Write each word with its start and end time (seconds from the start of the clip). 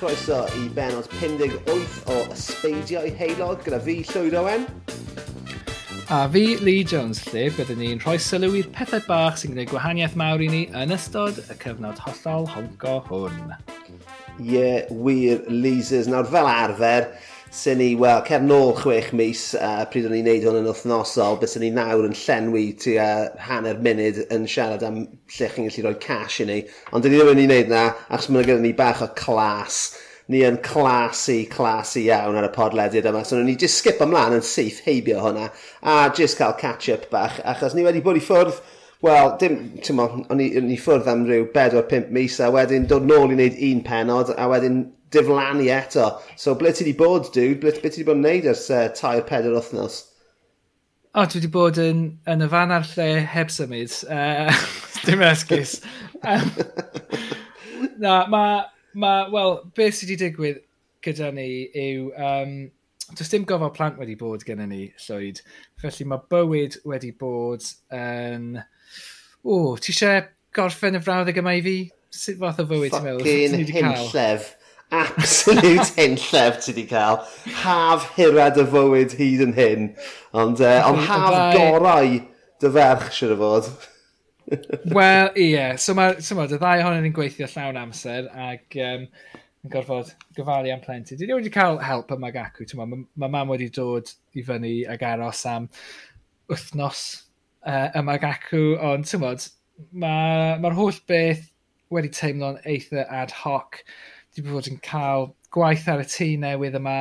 chroeso 0.00 0.46
i 0.56 0.68
benod 0.72 1.04
58 1.20 2.06
o 2.08 2.14
Ysbeidiau 2.32 3.10
Heilog 3.18 3.60
gyda 3.66 3.80
fi 3.84 3.98
Llywyd 4.08 4.36
Owen. 4.40 4.62
A 6.08 6.22
fi 6.32 6.56
Lee 6.64 6.86
Jones 6.88 7.20
lle 7.28 7.42
byddwn 7.52 7.82
ni'n 7.82 8.00
rhoi 8.00 8.14
sylw 8.16 8.56
i'r 8.56 8.70
pethau 8.72 9.04
bach 9.04 9.36
sy'n 9.36 9.52
gwneud 9.52 9.68
gwahaniaeth 9.68 10.16
mawr 10.16 10.40
i 10.40 10.48
ni 10.48 10.62
yn 10.72 10.94
ystod 10.96 11.42
y 11.42 11.58
cyfnod 11.60 12.00
hollol 12.06 12.48
honco 12.54 12.94
hwn. 13.10 13.52
Ie, 14.40 14.48
yeah, 14.54 14.88
wir, 14.88 15.44
Leasers. 15.52 16.08
Nawr 16.08 16.32
fel 16.32 16.48
arfer, 16.48 17.10
sy'n 17.50 17.80
ni, 17.82 17.88
wel, 17.98 18.20
cer 18.28 18.44
nôl 18.46 18.76
chwech 18.78 19.08
mis, 19.18 19.40
uh, 19.58 19.82
pryd 19.90 20.04
o'n 20.06 20.14
i'n 20.14 20.28
neud 20.28 20.44
hwn 20.46 20.60
yn 20.60 20.68
wythnosol, 20.70 21.38
bys 21.40 21.56
o'n 21.58 21.64
ni 21.64 21.70
nawr 21.74 22.06
yn 22.06 22.14
llenwi 22.14 22.62
tu 22.78 22.94
uh, 23.02 23.26
hanner 23.48 23.80
munud 23.82 24.20
yn 24.30 24.46
siarad 24.50 24.84
am 24.86 25.00
lle 25.02 25.48
chi'n 25.50 25.66
gallu 25.66 25.84
rhoi 25.88 25.98
cash 26.04 26.38
i 26.44 26.46
ni. 26.46 26.60
Ond 26.94 27.02
dyn 27.02 27.16
ni 27.16 27.18
ddim 27.18 27.32
yn 27.32 27.42
ei 27.42 27.48
wneud 27.48 27.72
na, 27.72 27.82
achos 28.06 28.30
mae'n 28.30 28.46
gyda 28.46 28.62
ni 28.62 28.70
bach 28.78 29.02
o 29.02 29.10
clas. 29.18 29.80
Ni 30.30 30.44
yn 30.46 30.60
clasu, 30.62 31.40
clasu 31.50 32.04
iawn 32.04 32.38
ar 32.38 32.46
y 32.46 32.52
podlediad 32.54 33.08
yma. 33.10 33.24
So 33.26 33.42
ni 33.42 33.56
just 33.58 33.82
skip 33.82 33.98
ymlaen 34.04 34.38
yn 34.38 34.46
syth 34.46 34.84
heibio 34.86 35.18
hwnna, 35.24 35.48
a 35.82 35.96
just 36.14 36.38
cael 36.38 36.54
catch-up 36.60 37.10
bach, 37.10 37.42
achos 37.42 37.74
ni 37.74 37.82
wedi 37.82 38.04
bod 38.04 38.20
i 38.20 38.22
ffwrdd 38.22 38.62
Wel, 39.00 39.30
dim, 39.40 39.54
ti'n 39.80 39.96
mo, 39.96 40.04
o'n 40.28 40.40
i, 40.44 40.76
ffwrdd 40.76 41.06
am 41.08 41.22
rhyw 41.24 41.46
4-5 41.54 42.10
mis 42.12 42.34
a 42.44 42.50
wedyn 42.52 42.84
dod 42.84 43.06
nôl 43.08 43.30
i 43.32 43.36
wneud 43.38 43.54
un 43.70 43.78
penod 43.86 44.32
a 44.36 44.48
wedyn 44.50 44.82
diflannu 45.14 45.68
eto. 45.74 46.12
So 46.36 46.54
ble 46.54 46.72
ti 46.72 46.84
wedi 46.84 46.96
bod, 46.98 47.32
dude? 47.34 47.60
Ble, 47.62 47.74
ble 47.76 47.90
ti 47.90 48.00
wedi 48.00 48.08
bod 48.08 48.20
yn 48.20 48.26
neud 48.26 48.48
ers 48.50 48.68
uh, 48.70 48.88
tair 48.96 49.22
peder 49.28 49.54
wythnos? 49.56 50.02
O, 51.10 51.24
dwi 51.26 51.40
wedi 51.40 51.50
bod 51.50 51.78
yn, 51.82 52.02
yn 52.30 52.44
y 52.46 52.50
fan 52.50 52.74
ar 52.74 52.86
lle 52.92 53.08
heb 53.32 53.50
symud. 53.50 53.94
Uh, 54.06 54.50
dim 55.06 55.24
esgus. 55.26 55.80
um, 56.22 56.52
na, 58.02 58.20
mae... 58.30 58.60
Ma, 58.90 59.28
Wel, 59.30 59.60
beth 59.78 60.00
sydd 60.00 60.10
wedi 60.10 60.28
digwydd 60.28 60.62
gyda 61.06 61.30
ni 61.34 61.48
yw... 61.78 62.10
Um, 62.18 62.54
does 63.18 63.30
dim 63.30 63.44
gofal 63.46 63.72
plant 63.74 63.98
wedi 63.98 64.16
bod 64.18 64.42
gen 64.46 64.62
ni, 64.70 64.88
Llwyd. 65.04 65.42
Felly 65.82 66.06
mae 66.10 66.26
bywyd 66.32 66.80
wedi 66.90 67.12
bod 67.18 67.66
yn... 67.94 68.58
O, 69.42 69.76
ti 69.80 69.94
eisiau 69.94 70.26
gorffen 70.54 70.98
y 70.98 71.02
frawddeg 71.02 71.38
yma 71.42 71.54
i 71.58 71.62
fi? 71.64 71.76
Sut 72.10 72.40
fath 72.40 72.62
o 72.62 72.66
fywyd 72.70 72.94
ti'n 72.94 73.06
meddwl? 73.06 73.26
Fucking 73.26 73.74
hynllef 73.76 74.50
absolute 74.90 75.88
henllef 75.98 76.60
ti 76.64 76.74
di 76.76 76.86
cael. 76.90 77.20
Haf 77.62 78.10
hirad 78.16 78.58
y 78.60 78.66
fywyd 78.70 79.14
hyd 79.18 79.44
yn 79.46 79.54
hyn. 79.56 79.88
Ond 80.36 80.62
eh, 80.64 80.80
uh, 80.80 80.90
on 80.90 81.00
haf 81.06 81.38
gorau 81.56 82.18
dy 82.60 82.72
ferch, 82.76 83.10
siwr 83.16 83.36
o 83.36 83.40
fod. 83.40 83.70
Wel, 84.96 85.30
ie. 85.36 85.52
Yeah. 85.54 85.76
So 85.76 85.94
mae'r 85.98 86.18
so 86.24 86.36
ma, 86.38 86.48
ddau 86.50 86.82
ohonyn 86.82 87.06
ni'n 87.06 87.14
gweithio 87.16 87.48
llawn 87.50 87.78
amser 87.80 88.28
ac 88.34 88.78
um, 88.82 89.06
yn 89.64 89.72
gorfod 89.72 90.12
gyfalu 90.36 90.72
am 90.74 90.82
plentyn. 90.84 91.20
Dwi 91.20 91.32
wedi 91.36 91.52
cael 91.54 91.80
help 91.84 92.12
yma 92.16 92.32
gacw. 92.34 92.66
Mae 92.78 92.90
ma, 92.90 93.00
ma 93.24 93.30
mam 93.36 93.54
wedi 93.54 93.70
dod 93.74 94.10
i 94.34 94.44
fyny 94.46 94.74
ag 94.90 95.04
aros 95.06 95.44
am 95.48 95.68
wythnos 96.50 97.04
uh, 97.66 97.88
yma 98.00 98.18
gacw. 98.22 98.74
Ond, 98.90 99.06
ti'n 99.08 99.22
mae'r 99.22 100.60
ma 100.62 100.74
holl 100.76 100.98
beth 101.08 101.46
wedi 101.94 102.12
teimlo'n 102.14 102.60
eitha 102.68 103.06
ad 103.22 103.34
hoc. 103.42 103.82
Dwi 104.40 104.54
bod 104.54 104.68
yn 104.70 104.78
cael 104.84 105.28
gwaith 105.52 105.88
ar 105.90 106.00
y 106.00 106.06
tŷ 106.08 106.28
newydd 106.40 106.78
yma, 106.78 106.98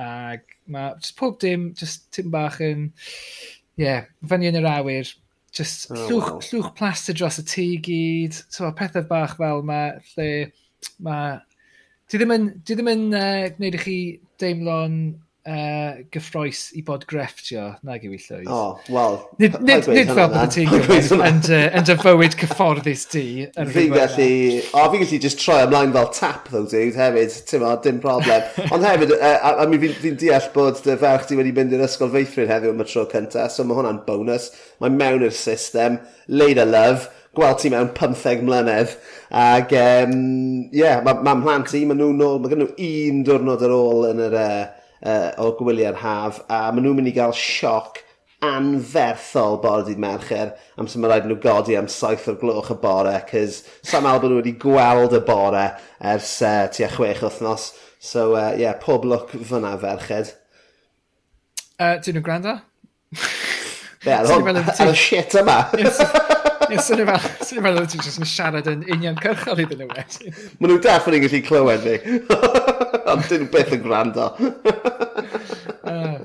ac 0.00 0.56
mae 0.70 0.94
just 0.98 1.16
pob 1.18 1.38
dim, 1.40 1.68
just 1.78 2.08
tim 2.12 2.32
bach 2.34 2.58
yn, 2.64 2.90
ie, 3.78 3.84
yeah, 3.84 4.08
fyny 4.28 4.50
yn 4.50 4.58
yr 4.60 4.68
awyr, 4.68 5.12
just 5.54 5.86
oh, 5.92 6.02
llwch, 6.10 6.30
wow. 6.32 6.42
llwch 6.50 6.72
plaster 6.76 7.16
dros 7.16 7.40
y 7.40 7.46
tŷ 7.48 7.66
gyd, 7.86 8.40
so, 8.52 8.68
pethau 8.76 9.06
bach 9.10 9.36
fel 9.40 9.64
yma, 9.64 9.82
lle 10.14 10.30
mae... 11.06 11.40
Dwi 12.10 12.18
ddim 12.20 12.34
yn, 12.34 12.48
dwi 12.60 12.76
ddim 12.76 12.90
yn 12.92 13.04
uh, 13.16 13.46
gwneud 13.56 13.78
i 13.78 13.80
chi 13.80 13.98
deimlo'n 14.42 14.98
uh, 15.44 16.00
gyffroes 16.12 16.70
i 16.78 16.82
bod 16.86 17.04
grefftio, 17.08 17.66
nag 17.84 18.04
yw 18.06 18.14
i 18.16 18.20
llwyd. 18.20 18.46
O, 18.48 18.56
oh, 18.56 18.92
wel... 18.92 19.16
Nid, 19.40 19.56
nid, 19.60 19.88
nid 19.92 20.12
fel 20.16 20.30
bod 20.32 20.52
ti'n 20.54 20.70
gwybod 20.70 21.12
yn 21.20 21.86
dy 21.88 21.96
fywyd 22.00 22.36
cyfforddus 22.40 23.04
di. 23.12 23.24
Fi'n 23.74 23.94
gallu... 23.94 24.28
O, 24.72 24.84
fi'n 24.92 25.04
gallu 25.04 25.20
just 25.24 25.42
troi 25.42 25.60
ymlaen 25.66 25.94
fel 25.96 26.08
tap, 26.16 26.48
though, 26.52 26.68
dude, 26.70 26.96
hefyd. 26.98 27.34
Ti'n 27.50 27.64
ma, 27.64 27.74
dim 27.84 28.00
problem. 28.04 28.46
Ond 28.74 28.86
hefyd, 28.88 29.16
uh, 29.18 29.50
a 29.52 29.66
mi 29.70 29.80
fi'n 29.82 30.20
deall 30.20 30.48
bod 30.54 30.80
dy 30.84 30.96
ferch 31.00 31.28
ti 31.28 31.40
wedi 31.40 31.52
mynd 31.56 31.74
i'r 31.76 31.84
ysgol 31.88 32.12
feithrin 32.14 32.52
heddiw 32.52 32.72
am 32.74 32.84
y 32.84 32.88
tro 32.88 33.04
cyntaf, 33.10 33.52
so 33.52 33.66
mae 33.66 33.80
hwnna'n 33.80 34.04
bonus. 34.08 34.48
Mae 34.80 34.94
mewn 34.94 35.26
i'r 35.28 35.36
system, 35.36 36.00
laid 36.28 36.62
a 36.62 36.68
love, 36.68 37.10
gweld 37.34 37.60
ti 37.60 37.72
mewn 37.74 37.90
15 37.98 38.46
mlynedd. 38.46 38.96
Ac, 39.34 39.74
ie, 39.74 39.84
um, 40.06 40.16
yeah, 40.72 41.02
mae 41.04 41.20
ma 41.26 41.36
mhlant 41.36 41.74
i, 41.76 41.84
mae 41.84 41.98
nhw'n 41.98 42.16
nôl, 42.20 42.40
mae 42.40 42.52
gen 42.54 42.64
nhw 42.64 42.72
un 42.88 43.20
diwrnod 43.28 43.68
ar 43.68 43.76
ôl 43.76 44.08
yn 44.14 44.24
yr... 44.30 44.40
Uh, 44.40 44.80
uh, 45.04 45.30
o 45.42 45.52
gwyliau'r 45.58 46.00
haf, 46.00 46.42
a 46.48 46.66
maen 46.72 46.86
nhw'n 46.86 46.98
mynd 47.00 47.12
i 47.12 47.14
gael 47.16 47.36
sioc 47.36 48.02
anferthol 48.44 49.58
bore 49.62 49.86
dydd 49.86 50.00
mercher 50.02 50.52
am 50.80 50.88
sy'n 50.90 51.06
rhaid 51.08 51.28
nhw 51.28 51.38
godi 51.40 51.78
am 51.78 51.88
saith 51.92 52.26
o'r 52.28 52.38
gloch 52.40 52.72
y 52.74 52.78
bore, 52.82 53.14
cys 53.30 53.62
sam 53.86 54.08
albo 54.10 54.30
nhw 54.30 54.40
wedi 54.42 54.54
gweld 54.60 55.16
y 55.16 55.22
bore 55.24 55.64
ers 56.12 56.36
uh, 56.44 56.66
tua 56.74 56.90
chwech 56.92 57.24
wythnos. 57.24 57.72
So, 58.04 58.34
ie, 58.34 58.40
uh, 58.40 58.52
yeah, 58.60 58.76
pob 58.80 59.06
look 59.08 59.32
fyna 59.32 59.74
ferched. 59.80 60.34
Uh, 61.78 61.96
Dyn 62.04 62.18
nhw'n 62.18 62.26
gwrando? 62.26 62.58
Be, 64.04 64.12
ar, 64.12 64.28
y 64.28 64.96
shit 64.98 65.36
yma? 65.40 65.62
Ie, 66.68 66.80
swn 66.80 67.04
i'n 67.04 67.64
meddwl 67.64 67.88
ti'n 67.88 68.28
siarad 68.28 68.68
yn 68.68 68.84
union 68.92 69.16
cyrchol 69.20 69.64
iddyn 69.64 69.84
nhw 69.84 69.88
eh? 69.92 70.04
wedyn. 70.04 70.42
Maen 70.58 70.74
nhw 70.74 70.80
definitely 70.84 71.24
gallu 71.24 71.44
clywed 71.48 71.86
fi. 71.88 72.82
Ond 73.10 73.26
dyn 73.28 73.44
nhw 73.44 73.50
beth 73.52 73.72
yn 73.76 73.82
gwrando. 73.84 74.28
uh, 75.92 76.18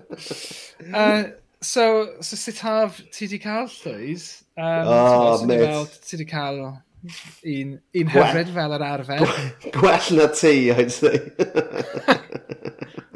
uh, 0.94 1.23
so, 1.62 1.85
so 2.22 2.40
sut 2.40 2.62
haf 2.63 3.01
ti 3.12 3.25
wedi 3.25 3.40
cael 3.44 3.67
llwys? 3.72 4.29
Um, 4.56 4.91
oh, 4.91 5.38
so, 5.41 5.84
ti 6.06 6.18
wedi 6.18 6.28
cael 6.29 6.62
un, 6.63 7.73
un 8.01 8.13
hyfryd 8.16 8.53
fel 8.56 8.78
yr 8.78 8.85
arfer. 8.88 9.25
Gwell 9.75 10.12
na 10.19 10.29
ti, 10.35 10.53
oed 10.75 10.94
ti. 10.95 11.13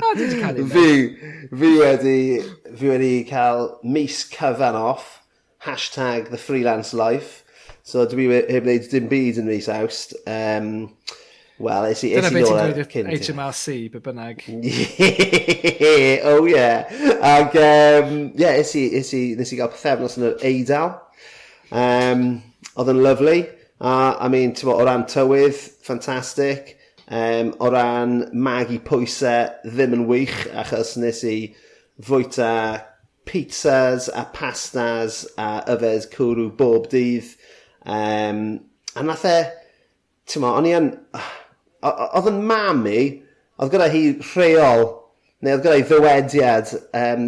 O, 0.03 0.11
ti 0.11 0.25
wedi 0.25 0.41
cael 0.41 0.61
un. 0.63 0.71
Fi, 0.73 0.87
fi 1.53 1.71
wedi, 1.79 2.19
fi 2.73 2.91
wedi 2.91 3.13
cael 3.29 3.69
mis 3.83 4.23
cyfan 4.33 4.79
off. 4.79 5.21
Hashtag 5.63 6.29
the 6.29 6.37
freelance 6.37 6.93
life. 6.93 7.43
So 7.83 8.05
dwi 8.07 8.27
heb 8.47 8.67
wneud 8.67 8.89
dim 8.91 9.07
byd 9.11 9.39
yn 9.39 9.47
mis 9.47 9.69
awst. 9.71 10.15
Um, 10.27 10.91
Wel, 11.63 11.85
es 11.93 12.01
i... 12.03 12.09
Dyna 12.11 12.29
beth 12.33 12.49
ti'n 12.49 13.07
gweud 13.07 13.23
HMRC, 13.23 13.73
be 13.93 14.01
bynnag. 14.03 14.41
oh 16.31 16.45
yeah. 16.49 16.89
Ac, 17.23 17.55
um, 17.55 18.15
yeah, 18.35 18.57
es 18.59 18.73
i, 18.75 18.89
es 18.99 19.13
i, 19.15 19.21
nes 19.39 19.53
i 19.53 19.59
gael 19.59 19.71
pethefnos 19.71 20.17
yn 20.19 20.25
yr 20.27 20.41
Eidal. 20.49 20.89
Um, 21.71 22.25
oedd 22.75 22.91
yn 22.91 22.99
lyflu. 23.05 23.35
A, 23.79 23.93
I 24.25 24.27
mean, 24.33 24.51
ti'n 24.57 24.73
o 24.73 24.79
ran 24.83 25.05
tywydd, 25.07 25.61
ffantastig. 25.85 26.73
Um, 27.07 27.53
o 27.63 27.69
ran 27.71 28.17
magu 28.35 28.81
pwysau, 28.83 29.53
ddim 29.63 29.95
yn 29.99 30.07
wych, 30.09 30.35
achos 30.59 30.97
nes 30.99 31.21
i 31.27 31.37
fwyta 32.03 32.49
pizzas 33.29 34.09
a 34.11 34.25
pastas 34.35 35.21
a 35.39 35.47
yfed 35.71 36.09
cwrw 36.11 36.49
bob 36.59 36.91
dydd. 36.91 37.31
Um, 37.87 38.43
a 38.99 39.05
nath 39.07 39.23
e, 39.31 39.37
ti'n 40.27 40.49
o'n 40.51 40.67
i 40.67 40.75
yn... 40.81 40.91
Uh, 41.15 41.31
Oedd 41.83 42.29
yn 42.31 42.43
mam 42.47 42.85
i, 42.89 43.01
oedd 43.59 43.73
gyda 43.73 43.89
hi 43.91 44.03
rheol, 44.33 44.87
neu 45.43 45.57
oedd 45.57 45.65
gyda 45.65 45.79
hi 45.79 45.87
ddywediad, 45.89 46.75
Um, 47.03 47.27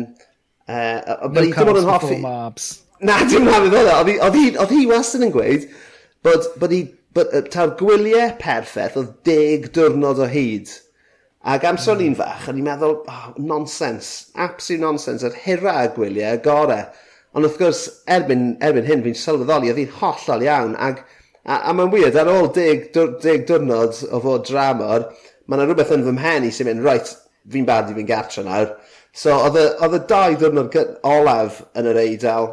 uh, 0.69 1.29
no 1.29 1.47
carbs 1.55 1.81
yn 1.83 1.89
hoffi... 1.91 2.19
mabs. 2.23 2.69
Na, 3.05 3.19
dim 3.27 3.43
na, 3.43 3.59
fe 3.59 4.15
Oedd 4.23 4.71
hi 4.71 4.85
wastad 4.87 5.25
yn 5.27 5.33
gweud 5.35 5.67
bod, 6.25 6.47
bod 6.59 6.73
hi, 6.73 6.81
bod, 7.15 7.33
ta'r 7.53 7.75
gwyliau 7.79 8.33
perffaith 8.41 8.97
oedd 8.99 9.13
deg 9.27 9.69
diwrnod 9.75 10.21
o 10.23 10.29
hyd. 10.31 10.71
Ac 11.45 11.67
amser 11.69 11.93
mm. 11.93 12.01
ni'n 12.01 12.17
fach, 12.17 12.47
o'n 12.49 12.57
i'n 12.61 12.65
meddwl, 12.65 12.95
oh, 13.11 13.25
nonsense, 13.37 14.31
absolute 14.33 14.81
nonsense, 14.81 15.27
yr 15.27 15.35
hira 15.43 15.75
y 15.85 15.91
gwyliau, 15.93 16.39
y 16.39 16.41
gorau. 16.45 16.87
Ond 17.35 17.45
wrth 17.45 17.59
gwrs, 17.59 17.83
erbyn, 18.15 18.55
erbyn 18.65 18.87
hyn, 18.87 19.03
fi'n 19.05 19.19
sylweddoli, 19.19 19.69
oedd 19.69 19.83
hi'n 19.83 19.93
hollol 19.99 20.45
iawn, 20.47 20.73
ac 20.81 21.03
A, 21.45 21.59
a 21.69 21.73
mae'n 21.77 21.91
weird, 21.93 22.15
ar 22.17 22.29
ôl 22.31 22.49
deg, 22.55 22.87
deg 23.21 23.45
diwrnod 23.45 23.99
o 24.09 24.19
fod 24.23 24.47
dramor, 24.47 25.11
mae 25.45 25.59
yna 25.59 25.67
rhywbeth 25.67 25.93
yn 25.93 26.05
fy 26.07 26.13
mhen 26.17 26.47
i 26.47 26.51
sy'n 26.53 26.71
mynd, 26.71 26.81
right, 26.85 27.11
fi'n 27.53 27.67
bad 27.67 27.91
i 27.91 27.97
fi'n 27.97 28.09
gartre 28.09 28.43
nawr. 28.45 28.71
So, 29.15 29.35
oedd 29.45 29.97
y 29.99 30.01
dau 30.09 30.37
diwrnod 30.41 30.77
olaf 31.05 31.61
yn 31.77 31.91
yr 31.91 32.01
eidl, 32.01 32.49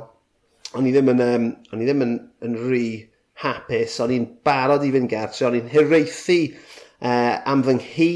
o'n 0.76 0.88
i 0.88 0.92
ddim 0.92 1.08
yn, 1.14 1.22
um, 1.24 1.48
o'n 1.72 1.80
i 1.80 1.88
ddim 1.88 2.04
yn, 2.04 2.12
yn 2.44 2.58
rhy 2.66 2.86
hapus, 3.40 3.96
o'n 4.04 4.12
i'n 4.12 4.28
barod 4.44 4.84
i 4.84 4.92
fynd 4.92 5.10
gartre, 5.12 5.48
o'n 5.48 5.56
i'n 5.56 5.72
hireithi 5.72 6.40
uh, 6.52 7.40
am 7.48 7.64
fy 7.64 7.78
nghi, 7.78 8.12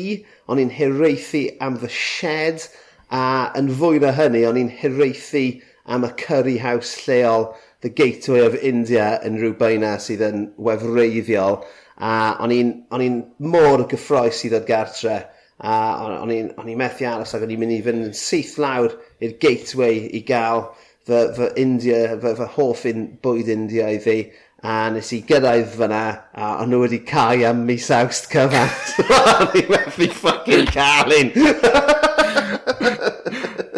o'n 0.53 0.61
i'n 0.61 0.75
hireithi 0.77 1.47
am 1.65 1.81
fy 1.81 1.91
shed, 1.93 2.69
a 3.09 3.23
yn 3.59 3.73
fwy 3.81 4.03
na 4.03 4.13
hynny, 4.17 4.45
o'n 4.45 4.61
i'n 4.61 4.73
hireithi 4.83 5.47
am 5.89 6.05
y 6.05 6.13
curry 6.21 6.59
house 6.59 7.07
lleol 7.07 7.55
the 7.85 7.91
gateway 7.91 8.45
of 8.47 8.57
India 8.57 9.17
yn 9.27 9.39
rhyw 9.41 9.57
bynas 9.61 10.09
sydd 10.09 10.25
yn 10.27 10.47
wefreiddiol 10.57 11.61
a 11.97 12.13
o'n 12.45 12.53
i'n 12.53 13.19
mor 13.53 13.87
gyffroes 13.91 14.43
i 14.45 14.53
ddod 14.53 14.67
gartre 14.69 15.19
a 15.57 15.77
o'n 16.21 16.33
i'n 16.33 16.79
methu 16.81 17.07
aros 17.09 17.35
ac 17.37 17.47
o'n 17.47 17.55
i'n 17.55 17.63
mynd 17.63 17.77
i 17.77 17.85
fynd 17.85 18.09
yn 18.11 18.17
syth 18.17 18.57
lawr 18.61 18.97
i'r 19.25 19.39
gateway 19.41 20.03
i 20.19 20.25
gael 20.29 20.67
fy, 21.07 21.23
fy 21.37 21.53
India, 21.63 22.19
fy, 22.21 22.35
fy 22.37 22.51
hoff 22.57 22.85
in, 22.91 23.07
bwyd 23.23 23.49
India 23.53 23.89
i 23.93 24.01
fi 24.03 24.19
a 24.67 24.89
nes 24.91 25.13
i 25.15 25.23
gyrraedd 25.29 25.71
fyna 25.77 26.03
a 26.35 26.53
o'n 26.63 26.73
nhw 26.73 26.83
wedi 26.83 27.03
cael 27.09 27.47
am 27.53 27.65
mis 27.69 27.89
awst 27.95 28.31
cyfan. 28.33 28.73
o'n 29.37 29.57
i'n 29.63 29.73
methu 29.73 30.11
ffucking 30.19 30.71
cael 30.75 31.17
un. 31.21 31.35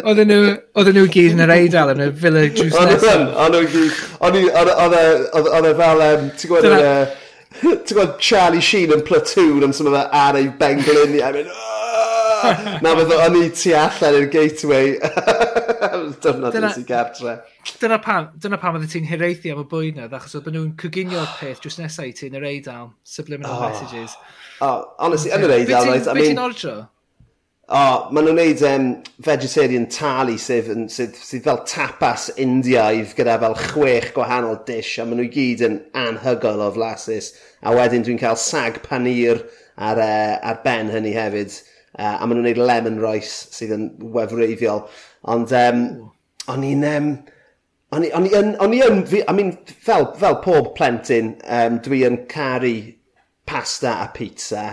Oedden 0.09 0.31
nhw, 0.31 0.53
oedden 0.79 0.95
nhw 0.97 1.09
gyd 1.13 1.35
yn 1.35 1.43
yr 1.43 1.51
eidl 1.53 1.91
yn 1.91 1.99
y 2.01 2.05
Villa 2.17 2.41
Juice 2.47 2.85
nesaf. 2.87 3.25
Oedden 3.43 3.51
nhw 3.53 3.67
gyd, 3.69 3.99
oedden 4.25 5.65
nhw 5.67 5.73
fel, 5.77 6.03
ti'n 6.39 6.49
gwybod, 6.49 7.11
ti'n 7.59 7.83
gwybod 7.91 8.15
Charlie 8.23 8.63
Sheen 8.65 8.95
yn 8.95 9.03
platoon 9.05 9.67
am 9.67 9.75
sy'n 9.75 9.91
ar 9.93 10.39
ei 10.39 10.49
benglin 10.61 11.13
i, 11.13 11.21
a 11.21 11.29
mynd, 11.35 11.53
na 12.81 12.95
fydd 12.97 13.15
o'n 13.19 13.37
i 13.37 13.45
tu 13.53 13.75
allan 13.77 14.19
i'r 14.23 14.29
gateway. 14.33 14.95
Dyna 16.25 16.53
dyn 16.55 16.69
sy'n 16.73 16.89
gartre. 16.89 17.39
Dyna 17.77 17.99
pam, 18.01 18.31
dyna 18.41 18.57
pam 18.61 18.79
oeddet 18.79 18.95
ti'n 18.95 19.09
hireithi 19.11 19.53
am 19.53 19.61
y 19.61 19.69
bwynedd, 19.69 20.15
achos 20.15 20.39
oedden 20.39 20.57
nhw'n 20.57 20.77
cyginio'r 20.81 21.35
peth 21.37 21.61
jyst 21.67 21.83
nesau 21.83 22.09
i 22.09 22.15
ti 22.17 22.31
yn 22.31 22.39
yr 22.39 22.49
eidl, 22.49 22.95
subliminal 23.05 23.59
oh. 23.59 23.67
messages. 23.67 24.17
Oh, 24.57 24.87
honestly, 24.97 25.35
yn 25.35 25.45
yr 25.45 25.59
eidl, 25.59 25.77
right? 25.83 26.07
I 26.07 26.17
mean... 26.17 26.23
Be 26.23 26.31
ti'n 26.31 26.47
ordro? 26.49 26.79
O, 27.69 27.77
oh, 27.77 27.97
maen 28.09 28.25
nhw'n 28.25 28.39
neud 28.39 28.61
um, 28.65 28.85
vegetarian 29.21 29.83
tali 29.93 30.39
sydd, 30.41 30.71
sydd, 30.89 31.13
sydd 31.21 31.43
fel 31.45 31.59
tapas 31.69 32.23
Indiaidd 32.41 33.11
gyda 33.13 33.35
fel 33.43 33.53
chwech 33.59 34.07
gwahanol 34.15 34.55
dish 34.65 34.95
a 34.97 35.03
maen 35.05 35.19
nhw 35.21 35.27
gyd 35.35 35.61
yn 35.67 35.75
anhygol 36.01 36.63
o 36.65 36.71
flasus. 36.73 37.27
A 37.61 37.75
wedyn 37.77 38.01
dwi'n 38.07 38.17
cael 38.17 38.39
sag 38.41 38.79
panir 38.87 39.43
ar, 39.77 40.01
uh, 40.01 40.39
ar 40.49 40.63
ben 40.63 40.89
hynny 40.89 41.11
hefyd. 41.13 41.59
Uh, 41.93 42.15
a 42.15 42.23
maen 42.23 42.39
nhw'n 42.39 42.47
neud 42.49 42.61
lemon 42.71 42.97
rice 43.03 43.51
sydd 43.53 43.75
yn 43.75 43.85
wefreiddiol. 44.15 44.87
Ond 45.29 45.53
um, 45.61 45.83
o'n 46.49 46.65
i'n... 46.71 46.87
Um, 46.93 47.11
O'n 47.89 48.03
i, 48.05 48.11
on 48.13 48.27
i, 48.27 48.29
on, 48.37 48.73
i 48.77 48.83
yn, 48.85 48.99
I 49.25 49.33
mean, 49.33 49.47
fel, 49.65 50.03
fel 50.21 50.35
pob 50.43 50.75
plentyn, 50.77 51.31
um, 51.49 51.79
dwi 51.81 52.03
yn 52.05 52.19
caru 52.29 52.75
pasta 53.49 53.95
a 54.03 54.11
pizza, 54.13 54.67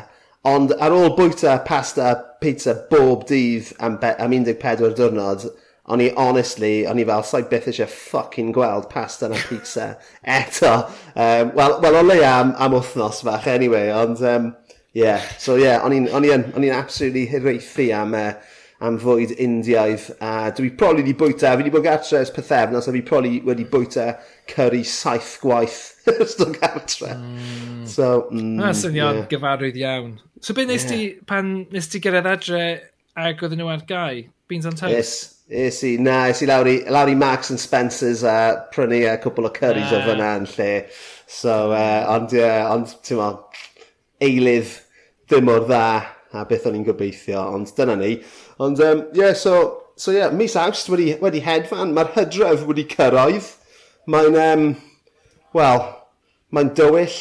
ond 0.44 0.74
ar 0.76 0.92
ôl 0.92 1.14
bwyta 1.16 1.54
pasta 1.64 2.10
a 2.10 2.18
pizza 2.40 2.74
bob 2.90 3.26
dydd 3.28 3.72
am, 3.80 3.98
am 4.02 4.34
14 4.34 4.96
diwrnod, 4.98 5.46
o'n 5.86 6.02
i 6.02 6.08
honestly, 6.18 6.86
o'n 6.90 6.98
i 6.98 7.06
fel, 7.06 7.22
sa'i 7.26 7.46
byth 7.50 7.68
eisiau 7.70 7.90
ffucking 7.90 8.52
gweld 8.56 8.88
pasta 8.90 9.30
na 9.30 9.38
pizza 9.48 9.92
eto. 10.38 10.74
Um, 11.14 11.54
Wel, 11.54 11.78
well, 11.82 12.00
o 12.00 12.04
leia 12.06 12.32
am, 12.40 12.54
am 12.58 12.74
wythnos 12.74 13.22
fach, 13.26 13.46
anyway, 13.50 13.90
ond, 13.94 14.22
um, 14.26 14.54
yeah. 14.92 15.22
So, 15.38 15.56
yeah, 15.56 15.84
o'n 15.86 15.94
i'n 15.94 16.74
absolutely 16.74 17.26
hirweithi 17.30 17.92
am, 17.94 18.16
uh, 18.18 18.32
am 18.80 18.98
fwyd 19.00 19.36
Indiaidd 19.40 20.10
a 20.20 20.50
dwi 20.56 20.72
probably 20.76 21.06
wedi 21.06 21.16
bwyta, 21.16 21.54
fi 21.54 21.62
wedi 21.62 21.72
bod 21.72 21.86
gartre 21.86 22.20
ys 22.20 22.32
pethefnos 22.34 22.88
a 22.90 22.92
fi 22.92 23.04
probably 23.06 23.40
wedi 23.46 23.64
bwyta 23.70 24.10
curry 24.50 24.82
saith 24.84 25.38
gwaith 25.40 25.95
Ystod 26.22 26.58
gartre. 26.60 27.14
Mm. 27.14 27.86
So, 27.88 28.28
mm, 28.30 28.56
Na, 28.60 28.72
syniad 28.76 29.22
yeah. 29.22 29.30
gyfarwydd 29.30 29.78
iawn. 29.80 30.12
So, 30.40 30.54
beth 30.54 30.68
nes 30.70 30.84
yeah. 30.86 30.92
ti, 30.92 31.26
pan 31.28 31.54
nes 31.74 31.88
ti 31.90 32.02
gyrraedd 32.02 32.28
adre 32.30 32.66
ag 33.16 33.42
oedden 33.42 33.62
nhw 33.62 33.72
ar 33.72 33.82
gau? 33.88 34.22
Beans 34.46 34.68
on 34.68 34.78
toast? 34.78 34.94
Yes. 34.94 35.16
Is 35.46 35.78
i, 35.86 35.92
na, 36.02 36.24
es 36.32 36.40
i 36.42 36.46
lawr 36.50 36.66
i, 36.66 36.80
lawr 36.90 37.12
i 37.12 37.14
Marks 37.14 37.52
and 37.54 37.60
Spencers 37.62 38.24
a 38.26 38.66
prynu 38.74 39.04
a 39.06 39.14
cwbl 39.22 39.46
o 39.46 39.52
curries 39.54 39.92
ah. 39.92 40.00
o 40.00 40.08
fyna 40.08 40.32
yn 40.40 40.48
lle. 40.56 40.70
So, 41.30 41.70
uh, 41.70 42.02
ond, 42.10 42.34
yeah, 42.34 42.66
ond, 42.72 42.90
ti'n 43.06 43.20
mo, 43.20 43.28
eilydd 44.26 44.72
dim 45.30 45.50
o'r 45.50 45.68
dda 45.68 45.84
a 46.34 46.42
beth 46.50 46.66
o'n 46.66 46.80
i'n 46.80 46.86
gobeithio, 46.86 47.44
ond 47.54 47.70
dyna 47.78 47.94
ni. 47.98 48.16
Ond, 48.62 48.82
um, 48.82 49.04
yeah, 49.14 49.38
so, 49.38 49.84
so 49.96 50.14
yeah, 50.14 50.34
mis 50.34 50.58
awst 50.58 50.90
wedi, 50.90 51.12
wedi 51.22 51.42
hedfan, 51.44 51.94
mae'r 51.94 52.10
hydref 52.16 52.66
wedi 52.66 52.86
cyrraedd. 52.90 53.52
Mae'n, 54.10 54.38
um, 54.42 54.68
wel, 55.56 55.82
mae'n 56.54 56.72
dywyll 56.78 57.18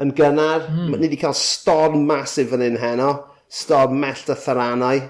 yn 0.00 0.14
gynnar. 0.16 0.66
Mm. 0.70 0.92
Ni 0.94 1.08
wedi 1.08 1.20
cael 1.20 1.36
storm 1.36 2.04
masif 2.08 2.54
yn 2.56 2.66
un 2.66 2.78
heno. 2.80 3.10
Storm 3.50 3.98
mellt 4.00 4.30
y 4.30 4.36
tharanau. 4.38 5.02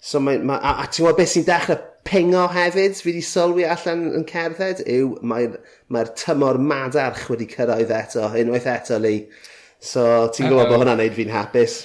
So 0.00 0.20
mae, 0.22 0.38
mae, 0.38 0.58
a, 0.62 0.84
a 0.84 0.86
ti'n 0.86 1.04
gwybod 1.04 1.18
beth 1.18 1.32
sy'n 1.32 1.46
dechrau 1.46 1.78
pingo 2.08 2.46
hefyd, 2.52 2.96
fi 2.96 3.10
wedi 3.10 3.22
sylwi 3.24 3.66
allan 3.68 4.06
yn 4.16 4.24
cerdded, 4.28 4.84
yw 4.88 5.16
mae'r 5.26 5.58
mae 5.92 6.08
tymor 6.18 6.60
madarch 6.62 7.26
wedi 7.32 7.48
cyrraedd 7.50 7.92
eto, 7.92 8.28
unwaith 8.40 8.68
eto 8.70 9.00
li. 9.02 9.16
So 9.82 10.02
ti'n 10.34 10.48
gwybod 10.48 10.70
bod 10.70 10.82
hwnna'n 10.82 11.02
neud 11.02 11.16
fi'n 11.18 11.34
hapus. 11.34 11.80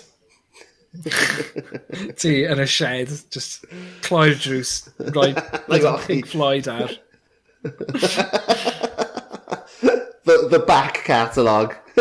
ti 2.21 2.35
yn 2.45 2.61
y 2.61 2.67
shed, 2.69 3.11
just 3.33 3.65
cloi'r 4.05 4.37
drws, 4.37 4.75
roi 5.15 5.31
Pink 6.05 6.29
Floyd 6.29 6.69
ar. 6.69 6.93
the, 10.33 10.47
the 10.49 10.59
back 10.59 11.03
catalogue. 11.03 11.75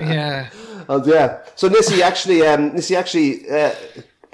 yeah. 0.00 0.50
Ond. 0.88 1.06
Yeah. 1.06 1.38
So 1.54 1.68
nes 1.68 1.90
i 1.92 2.02
actually, 2.02 2.42
um, 2.46 2.74
nes 2.74 2.90
i 2.90 2.94
actually 2.94 3.48
uh, 3.48 3.72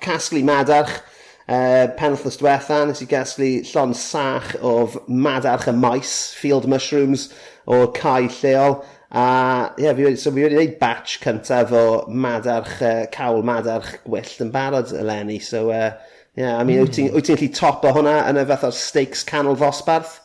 casglu 0.02 0.42
madarch 0.42 1.00
uh, 1.48 1.88
penwthnos 1.98 2.38
diwetha, 2.40 2.84
nes 2.88 3.02
i 3.04 3.08
casglu 3.10 3.50
llon 3.68 3.94
sach 3.94 4.54
o 4.62 4.86
madarch 5.08 5.68
y 5.68 5.76
maes, 5.76 6.34
field 6.34 6.68
mushrooms, 6.68 7.28
o 7.66 7.86
cae 7.94 8.28
lleol. 8.40 8.80
A 9.08 9.72
ie, 9.78 9.86
yeah, 9.86 9.94
fi, 9.96 10.16
so 10.20 10.32
fi 10.34 10.44
wedi 10.44 10.58
gwneud 10.58 10.78
batch 10.80 11.18
cyntaf 11.22 11.72
o 11.72 11.84
madarch, 12.12 12.80
uh, 12.84 13.06
cawl 13.14 13.44
madarch 13.46 13.98
gwyllt 14.04 14.42
yn 14.44 14.52
barod 14.52 14.92
eleni. 14.92 15.38
So, 15.40 15.70
uh, 15.70 15.94
yeah, 16.36 16.58
I 16.58 16.64
mean, 16.64 16.82
mm. 16.82 16.88
wyt 17.14 17.28
ti'n 17.28 17.38
gallu 17.38 17.52
top 17.56 17.86
o 17.88 17.94
hwnna 17.96 18.18
yn 18.28 18.40
y 18.40 18.48
fath 18.50 18.66
o'r 18.68 18.76
steaks 18.76 19.24
canol 19.28 19.56
ddosbarth? 19.60 20.18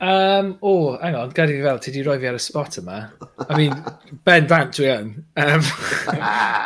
Um, 0.00 0.58
o, 0.62 0.70
oh, 0.70 0.98
hang 1.02 1.16
on, 1.16 1.30
gadi 1.30 1.56
fi 1.56 1.62
fel, 1.62 1.78
ti 1.78 1.90
di 1.90 2.02
roi 2.06 2.18
fi 2.22 2.28
ar 2.30 2.36
y 2.38 2.42
spot 2.42 2.78
yma. 2.78 2.98
I 3.48 3.56
mean, 3.58 3.74
ben 4.24 4.46
bant 4.46 4.76
dwi 4.76 4.92
yn. 4.92 5.08
Um, 5.42 5.64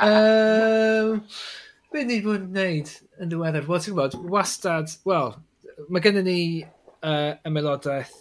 um, 0.09 1.23
be 1.95 2.05
ni 2.05 2.21
bod 2.25 2.43
yn 2.43 2.51
gwneud 2.53 2.93
yn 3.17 3.33
ddiweddar? 3.33 3.65
Wel, 3.71 3.81
ti'n 3.81 3.97
gwybod, 3.97 4.19
wastad, 4.35 4.93
wel, 5.09 5.33
mae 5.89 6.05
gennym 6.05 6.29
ni 6.29 6.43
uh, 6.61 7.33
ymelodaeth 7.49 8.13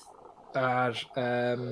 ar 0.56 0.96
um, 1.20 1.68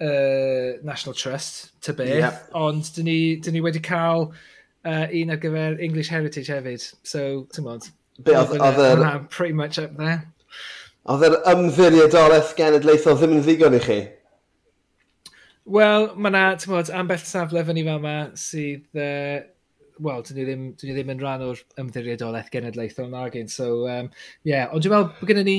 uh, 0.00 0.70
National 0.88 1.18
Trust, 1.18 1.66
ty 1.84 1.92
beth, 2.00 2.16
yep. 2.16 2.44
ond 2.56 2.94
dyn 2.96 3.10
ni, 3.10 3.18
dyn 3.44 3.58
ni 3.58 3.64
wedi 3.64 3.84
cael 3.84 4.30
uh, 4.30 5.04
un 5.04 5.36
ar 5.36 5.44
gyfer 5.44 5.76
English 5.84 6.08
Heritage 6.08 6.48
hefyd. 6.48 6.94
So, 7.04 7.44
ti'n 7.52 7.68
gwybod, 7.68 7.92
Be 8.24 8.32
oedd. 8.36 9.28
Pretty 9.30 9.52
much 9.52 9.78
up 9.78 9.96
there. 9.96 10.32
Oedd 11.10 11.24
yr 11.26 11.34
ymddiriadolaeth 11.50 12.52
genedlaethol 12.54 13.16
ddim 13.18 13.32
yn 13.34 13.40
ddigon 13.42 13.74
i 13.74 13.78
chi? 13.82 13.96
Wel, 15.74 16.04
mae 16.14 16.30
yna, 16.30 16.42
ti'n 16.58 16.70
bod, 16.70 16.92
ambell 16.94 17.24
safle 17.26 17.64
fyny 17.66 17.82
fama 17.88 18.12
sydd, 18.38 18.84
uh, 18.94 19.40
wel, 20.02 20.22
dyn 20.28 20.38
ni, 20.38 20.44
ddim, 20.46 20.68
dyn 20.78 20.90
ni 20.90 20.94
ddim 20.94 21.10
yn 21.16 21.24
rhan 21.24 21.42
o'r 21.48 21.62
ymddiriadolaeth 21.82 22.52
genedlaethol 22.54 23.10
nag 23.10 23.34
un. 23.40 23.50
So, 23.50 23.88
um, 23.90 24.12
yeah. 24.46 24.70
ond 24.70 24.86
dwi'n 24.86 24.94
meddwl 24.94 25.08
bod 25.18 25.32
gennym 25.32 25.48
ni 25.50 25.56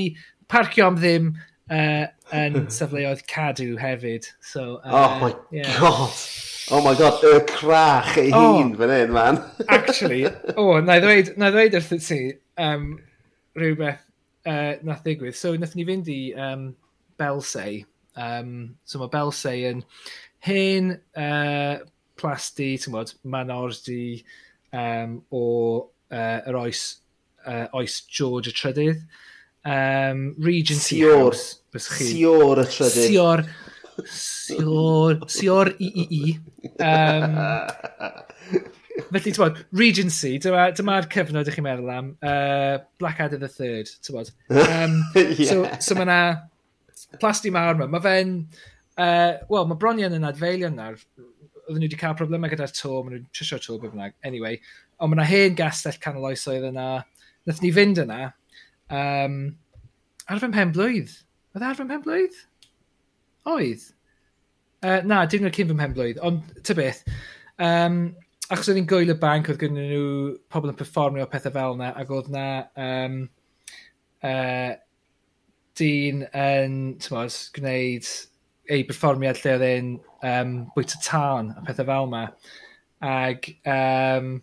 parcio 0.51 0.88
am 0.88 1.01
ddim 1.01 1.27
uh, 1.35 2.05
yn 2.39 2.63
safleoedd 2.77 3.25
cadw 3.27 3.75
hefyd. 3.83 4.31
So, 4.39 4.79
uh, 4.79 4.95
oh 5.01 5.19
my 5.25 5.33
yeah. 5.51 5.75
god! 5.75 6.23
Oh 6.71 6.79
my 6.79 6.95
god, 6.95 7.19
y 7.27 7.43
crach 7.51 8.15
ei 8.21 8.31
oh, 8.31 8.62
hun 8.62 8.71
fan 8.79 8.95
hyn, 8.95 9.12
man. 9.12 9.43
actually, 9.67 10.23
o, 10.55 10.69
oh, 10.69 10.79
na 10.79 10.95
i 10.95 11.03
ddweud, 11.03 11.35
na 11.35 11.51
i 11.51 11.57
ddweud 11.57 11.75
wrth 11.81 12.07
ti, 12.07 12.21
um, 12.55 12.93
rhywbeth 13.59 14.00
uh, 14.45 14.73
nath 14.83 15.03
ddigwydd. 15.05 15.38
So, 15.38 15.53
nath 15.59 15.75
ni 15.77 15.85
fynd 15.88 16.09
i 16.12 16.19
um, 16.39 16.69
Belsay. 17.19 17.83
Um, 18.15 18.75
so, 18.85 19.01
mae 19.01 19.12
Belsay 19.13 19.65
yn 19.71 19.83
hen 20.45 20.93
uh, 21.17 21.81
plasti, 22.19 22.73
ti'n 22.79 22.95
bod, 22.95 23.15
manordi 23.23 24.21
um, 24.75 25.19
o 25.33 25.45
uh, 26.13 26.39
yr 26.50 26.59
oes, 26.59 26.85
uh, 27.45 27.67
oes 27.79 28.01
George 28.09 28.51
y 28.51 28.57
Trydydd. 28.57 29.03
Um, 29.63 30.33
Regency 30.43 31.00
Sior. 31.00 31.31
House. 31.31 31.89
Sior 32.03 32.63
y 32.63 32.67
Trydydd. 32.69 33.09
Sior. 33.09 33.45
Sior. 34.09 35.19
Sior 35.31 35.73
i 35.79 35.91
i 36.03 36.07
i. 36.19 36.38
Um, 36.83 38.71
Felly, 38.93 39.31
ti'n 39.31 39.39
bod, 39.39 39.59
Regency, 39.73 40.35
dyma'r 40.41 40.73
dyma 40.77 41.00
cyfnod 41.09 41.47
ych 41.50 41.55
chi'n 41.57 41.65
meddwl 41.65 41.89
am, 41.89 42.12
uh, 42.21 42.77
Blackadder 43.01 43.39
the 43.41 43.50
Third, 43.50 43.89
ti'n 44.05 44.17
bod. 44.17 44.29
Um, 44.53 45.00
yeah. 45.15 45.47
So, 45.50 45.63
so 45.81 45.97
mae 45.97 46.05
yna 46.05 46.19
plasti 47.21 47.50
mawr 47.53 47.73
yma, 47.73 47.88
mae 47.89 48.03
fe'n, 48.03 48.35
uh, 49.01 49.31
wel, 49.50 49.65
mae 49.69 49.79
bronion 49.81 50.13
yn 50.13 50.27
adfeilion 50.29 50.77
nawr, 50.77 51.00
oedden 51.63 51.81
nhw 51.81 51.89
wedi 51.89 52.00
cael 52.00 52.17
problemau 52.19 52.51
gyda'r 52.51 52.75
to, 52.77 52.93
maen 53.01 53.17
nhw'n 53.17 53.27
trisio 53.33 53.57
to 53.63 53.79
bynnag, 53.81 54.13
anyway. 54.29 54.59
Ond 55.00 55.13
mae 55.13 55.23
yna 55.23 55.27
hen 55.31 55.57
gastell 55.57 55.97
canol 56.03 56.29
oesoedd 56.29 56.69
yna, 56.69 56.88
nath 57.50 57.62
ni 57.63 57.73
fynd 57.73 58.01
yna, 58.03 58.19
um, 58.93 59.39
ar 60.29 60.43
fy 60.43 60.51
mhen 60.51 60.73
blwydd. 60.75 61.15
Oedd 61.55 61.65
e 61.65 61.71
ar 61.71 61.79
fy 61.79 61.88
mhen 61.89 62.05
blwydd? 62.05 62.38
Oedd. 63.50 63.89
Uh, 64.83 65.00
na, 65.07 65.23
dim 65.25 65.50
yn 65.50 65.55
cyn 65.55 65.71
fy 65.71 65.79
mhen 65.79 65.97
blwydd, 65.97 66.21
ond 66.21 66.62
ty 66.62 66.77
beth. 66.77 67.01
Um, 67.57 68.03
achos 68.51 68.69
oedd 68.69 68.79
hi'n 68.79 68.89
gwyl 68.89 69.13
y 69.13 69.17
banc, 69.19 69.50
oedd 69.50 69.62
gyda 69.62 69.85
nhw 69.88 70.05
pobl 70.51 70.71
yn 70.73 70.79
performio 70.79 71.27
pethau 71.31 71.53
fel 71.55 71.77
yna, 71.77 71.91
ac 72.00 72.12
oedd 72.13 72.29
na 72.33 72.45
um, 72.85 73.17
uh, 74.27 74.71
dyn 75.79 76.23
yn, 76.27 76.77
tymod, 77.03 77.38
gwneud 77.55 78.09
ei 78.73 78.85
performiad 78.88 79.39
lle 79.41 79.55
oedd 79.57 79.67
e'n 79.67 79.91
um, 80.29 80.55
bwyta 80.75 81.00
tân 81.03 81.51
a 81.53 81.63
pethau 81.67 81.89
fel 81.89 82.09
yma. 82.09 82.23
Ac 83.03 83.50
um, 83.67 84.33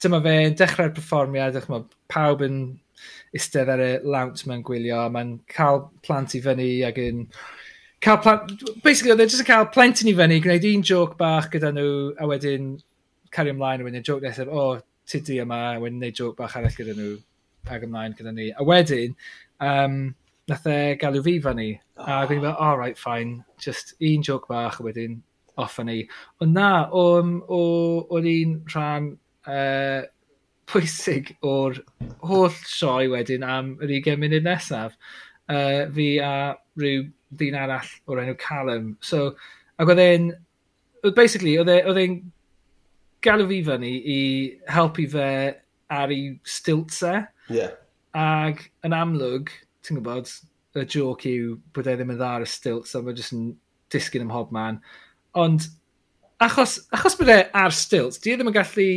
dyma 0.00 0.20
fe'n 0.24 0.56
dechrau'r 0.60 0.96
performiad, 0.96 1.60
ac 1.60 1.68
pawb 2.10 2.44
yn 2.46 2.60
eistedd 3.36 3.70
ar 3.72 3.80
y 3.84 3.92
lawnt 4.04 4.44
mewn 4.48 4.64
gwylio, 4.66 5.04
mae'n 5.12 5.36
cael 5.52 5.86
plant 6.04 6.34
i 6.36 6.42
fyny 6.44 6.70
ac 6.88 6.98
yn 7.00 7.26
cael 8.00 8.18
plant... 8.18 8.52
Basically, 8.82 9.12
oedd 9.12 9.24
e 9.24 9.26
jyst 9.28 9.44
yn 9.44 9.48
cael 9.48 9.68
plentyn 9.74 10.10
i 10.10 10.14
fyny, 10.16 10.38
gwneud 10.44 10.68
un 10.70 10.86
joc 10.90 11.16
bach 11.20 11.50
gyda 11.52 11.72
nhw, 11.76 11.90
a 12.20 12.28
wedyn 12.30 12.72
cario 13.34 13.54
ymlaen, 13.54 13.82
a 13.82 13.88
wedyn 13.88 14.06
joc 14.06 14.22
nesaf, 14.24 14.48
o, 14.48 14.66
oh, 14.74 14.80
ti 15.10 15.40
yma, 15.42 15.60
a 15.74 15.82
wedyn 15.82 16.00
neud 16.02 16.16
joc 16.16 16.36
bach 16.38 16.56
arall 16.58 16.76
gyda 16.76 16.96
nhw, 16.96 17.16
ag 17.70 17.86
ymlaen 17.86 18.16
gyda 18.18 18.34
ni. 18.34 18.50
A 18.56 18.66
wedyn, 18.66 19.16
um, 19.66 19.98
nath 20.50 20.68
e 20.70 20.78
galw 21.00 21.22
fi 21.26 21.36
fyny, 21.44 21.72
a 21.98 22.06
ah. 22.06 22.22
gwneud 22.28 22.46
fel, 22.48 22.56
all 22.58 22.78
right, 22.80 22.98
fine, 22.98 23.44
just 23.60 23.94
un 24.00 24.24
joc 24.26 24.48
bach, 24.50 24.80
a 24.80 24.86
wedyn 24.86 25.20
off 25.60 25.78
ni. 25.84 26.00
Ond 26.40 26.56
na, 26.56 26.70
o'n, 26.96 27.36
o'n 27.48 28.30
un 28.32 28.56
rhan 28.72 29.12
uh, 29.46 30.02
pwysig 30.70 31.34
o'r 31.46 31.80
holl 32.30 32.52
sioe 32.64 33.08
wedyn 33.12 33.44
am 33.46 33.74
yr 33.82 33.92
20 33.98 34.20
munud 34.22 34.46
nesaf. 34.46 34.96
Uh, 35.50 35.88
fi 35.94 36.12
a 36.22 36.34
rhyw 36.78 37.08
dyn 37.38 37.56
arall 37.58 37.90
o'r 38.10 38.22
enw 38.24 38.36
Callum. 38.40 38.92
So, 39.00 39.34
ac 39.78 39.90
oedd 39.92 40.02
e'n, 40.02 40.30
basically, 41.16 41.56
e, 41.60 41.80
oedd 41.80 42.00
e'n 42.02 42.20
galw 43.24 43.48
fi 43.50 43.60
fyny 43.66 43.90
i 43.90 44.20
helpu 44.72 45.06
fe 45.12 45.30
ar 45.90 46.14
ei 46.14 46.30
stiltse. 46.46 47.16
Yeah. 47.52 47.74
Ac 48.16 48.66
yn 48.86 48.96
amlwg, 48.96 49.52
ti'n 49.84 50.00
gwybod, 50.00 50.30
y 50.78 50.86
joc 50.86 51.26
yw 51.26 51.56
bod 51.74 51.88
e 51.90 51.96
ddim 51.98 52.12
yn 52.14 52.20
dda 52.20 52.36
ar 52.38 52.46
y 52.46 52.48
stilt, 52.50 52.86
so 52.86 53.02
mae 53.02 53.16
jyst 53.18 53.34
yn 53.34 53.50
disgyn 53.90 54.24
ym 54.24 54.30
mhob 54.30 54.52
man. 54.54 54.78
Ond 55.38 55.66
achos, 56.42 56.78
achos 56.94 57.18
bod 57.18 57.32
e 57.32 57.40
ar 57.62 57.74
stilt, 57.74 58.20
di 58.22 58.32
e 58.32 58.38
ddim 58.38 58.52
yn 58.52 58.56
gallu 58.56 58.90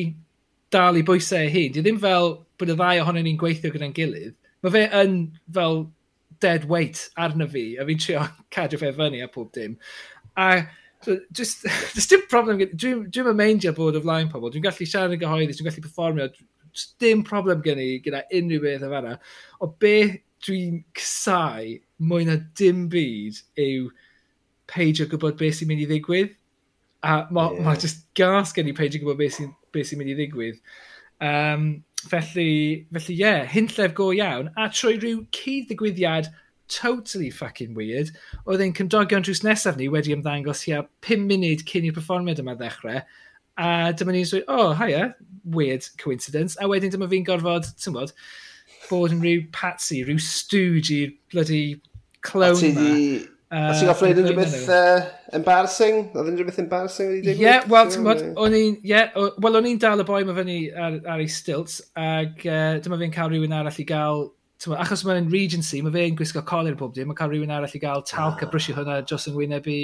dal 0.74 0.98
i 0.98 1.04
bwysau 1.06 1.42
ei 1.42 1.52
hun. 1.54 1.74
Di 1.74 1.82
e 1.82 1.86
ddim 1.86 2.00
fel 2.02 2.38
bod 2.60 2.74
y 2.74 2.78
ddau 2.78 3.02
ohonyn 3.04 3.28
ni'n 3.28 3.42
gweithio 3.42 3.74
gyda'n 3.74 3.96
gilydd. 3.98 4.38
Mae 4.64 4.74
fe 4.74 4.86
yn 5.02 5.18
fel 5.56 5.84
dead 6.44 6.68
weight 6.70 7.08
arno 7.18 7.48
fi, 7.50 7.66
a 7.80 7.88
fi'n 7.88 8.02
trio 8.06 8.24
cadw 8.56 8.80
fe 8.82 8.94
fyny 8.96 9.22
a 9.24 9.30
pob 9.32 9.52
dim. 9.56 9.78
A 10.38 10.66
so, 11.04 11.20
just, 11.32 11.64
just 11.96 12.10
dim 12.12 12.26
problem, 12.32 12.62
dwi'n 12.74 13.06
dwi 13.14 13.36
meindio 13.38 13.74
bod 13.78 14.00
o 14.00 14.04
flaen 14.04 14.32
pobl, 14.32 14.52
dwi'n 14.52 14.66
gallu 14.68 14.88
siarad 14.90 15.16
yn 15.16 15.24
gyhoeddus, 15.24 15.60
dwi'n 15.60 15.72
gallu 15.72 15.86
performio, 15.88 16.30
dim 17.00 17.24
problem 17.24 17.62
gen 17.66 17.82
i 17.82 17.90
gyda 18.04 18.24
unrhyw 18.34 18.62
beth 18.64 18.86
o 18.86 18.92
fanna. 18.94 19.18
O 19.62 19.70
be 19.80 19.96
dwi'n 20.44 20.82
cysau 20.98 21.76
mwy 22.04 22.28
na 22.28 22.40
dim 22.60 22.88
byd 22.92 23.40
yw 23.64 23.92
peidio 24.72 25.08
gwybod 25.12 25.38
beth 25.40 25.60
sy'n 25.60 25.70
mynd 25.70 25.86
i 25.86 25.90
ddigwydd. 25.90 26.34
A 27.04 27.24
mae 27.36 27.58
yeah. 27.58 27.66
ma 27.66 27.76
just 27.80 28.06
gas 28.18 28.56
gen 28.56 28.72
i 28.72 28.76
peidio 28.76 29.04
gwybod 29.04 29.22
beth 29.22 29.38
sy'n 29.40 29.54
sy 29.84 30.00
mynd 30.00 30.14
i 30.14 30.18
ddigwydd. 30.18 30.60
Um, 31.24 31.68
Felly, 32.10 32.86
felly 32.92 33.16
ie, 33.16 33.20
yeah, 33.20 33.46
hynllef 33.48 33.94
go 33.96 34.12
iawn. 34.12 34.52
A 34.58 34.70
trwy 34.70 34.98
rhyw 35.00 35.26
cyd-ddigwyddiad 35.36 36.32
totally 36.74 37.30
fucking 37.30 37.74
weird, 37.76 38.12
oedd 38.48 38.64
ein 38.64 38.74
cymdogion 38.76 39.24
drws 39.26 39.44
nesaf 39.46 39.78
ni 39.78 39.90
wedi 39.92 40.16
ymddangos 40.16 40.64
hia 40.68 40.84
5 41.06 41.28
munud 41.30 41.66
cyn 41.70 41.88
i'r 41.88 41.96
perfformiad 41.96 42.42
yma 42.44 42.56
ddechrau. 42.60 43.04
A 43.62 43.68
dyma 43.94 44.16
ni'n 44.16 44.26
dweud, 44.30 44.48
oh, 44.50 44.74
hiya, 44.80 45.14
weird 45.44 45.86
coincidence. 46.02 46.58
A 46.60 46.70
wedyn 46.72 46.94
dyma 46.94 47.10
fi'n 47.12 47.28
gorfod, 47.28 47.70
ti'n 47.80 47.98
bod, 47.98 48.16
bod 48.90 49.14
yn 49.14 49.22
rhyw 49.24 49.46
patsy, 49.56 50.02
rhyw 50.04 50.22
stwg 50.22 50.90
i'r 50.98 51.14
bloody 51.34 51.64
clone 52.26 52.72
yma. 52.72 52.90
Uh, 53.54 53.70
a 53.70 53.74
ti'n 53.78 53.86
goffro 53.86 54.08
i 54.10 54.14
unrhyw 54.18 54.38
beth 54.40 54.70
uh, 54.74 55.04
embarrassing? 55.38 56.08
Oedd 56.18 56.30
unrhyw 56.32 56.48
beth 56.48 56.62
embarrassing 56.64 57.12
wedi 57.12 57.20
digwydd? 57.28 57.42
Ie, 57.44 57.46
yeah, 57.46 57.68
wel, 57.70 57.92
ti'n 57.94 58.08
bod, 58.08 58.24
o'n 58.42 58.56
i'n 58.58 58.80
yeah, 58.90 59.12
wel, 59.44 59.58
o'n 59.60 59.68
i'n 59.70 59.82
dal 59.84 60.02
y 60.02 60.06
boi 60.08 60.24
mae 60.26 60.38
fyny 60.40 60.56
ar, 60.74 60.96
ar 61.14 61.22
ei 61.22 61.30
stilts, 61.30 61.76
ac 61.94 62.48
uh, 62.48 62.80
dyma 62.82 62.98
fi'n 63.04 63.14
cael 63.14 63.30
rhywun 63.30 63.54
arall 63.54 63.78
i 63.78 63.86
gael, 63.92 64.26
ma, 64.72 64.80
achos 64.82 65.06
mae'n 65.06 65.30
Regency, 65.30 65.84
mae 65.86 65.94
fe'n 65.94 66.18
gwisgo 66.18 66.42
colir 66.50 66.80
pob 66.80 66.98
dim, 66.98 67.12
mae'n 67.12 67.20
cael 67.20 67.30
rhywun 67.36 67.54
arall 67.54 67.78
i 67.78 67.84
gael 67.84 68.02
talc 68.10 68.42
a 68.42 68.48
ah. 68.48 68.52
brysio 68.56 68.80
hwnna 68.80 68.98
dros 69.06 69.30
yn 69.30 69.38
wyneb 69.38 69.70
i 69.70 69.80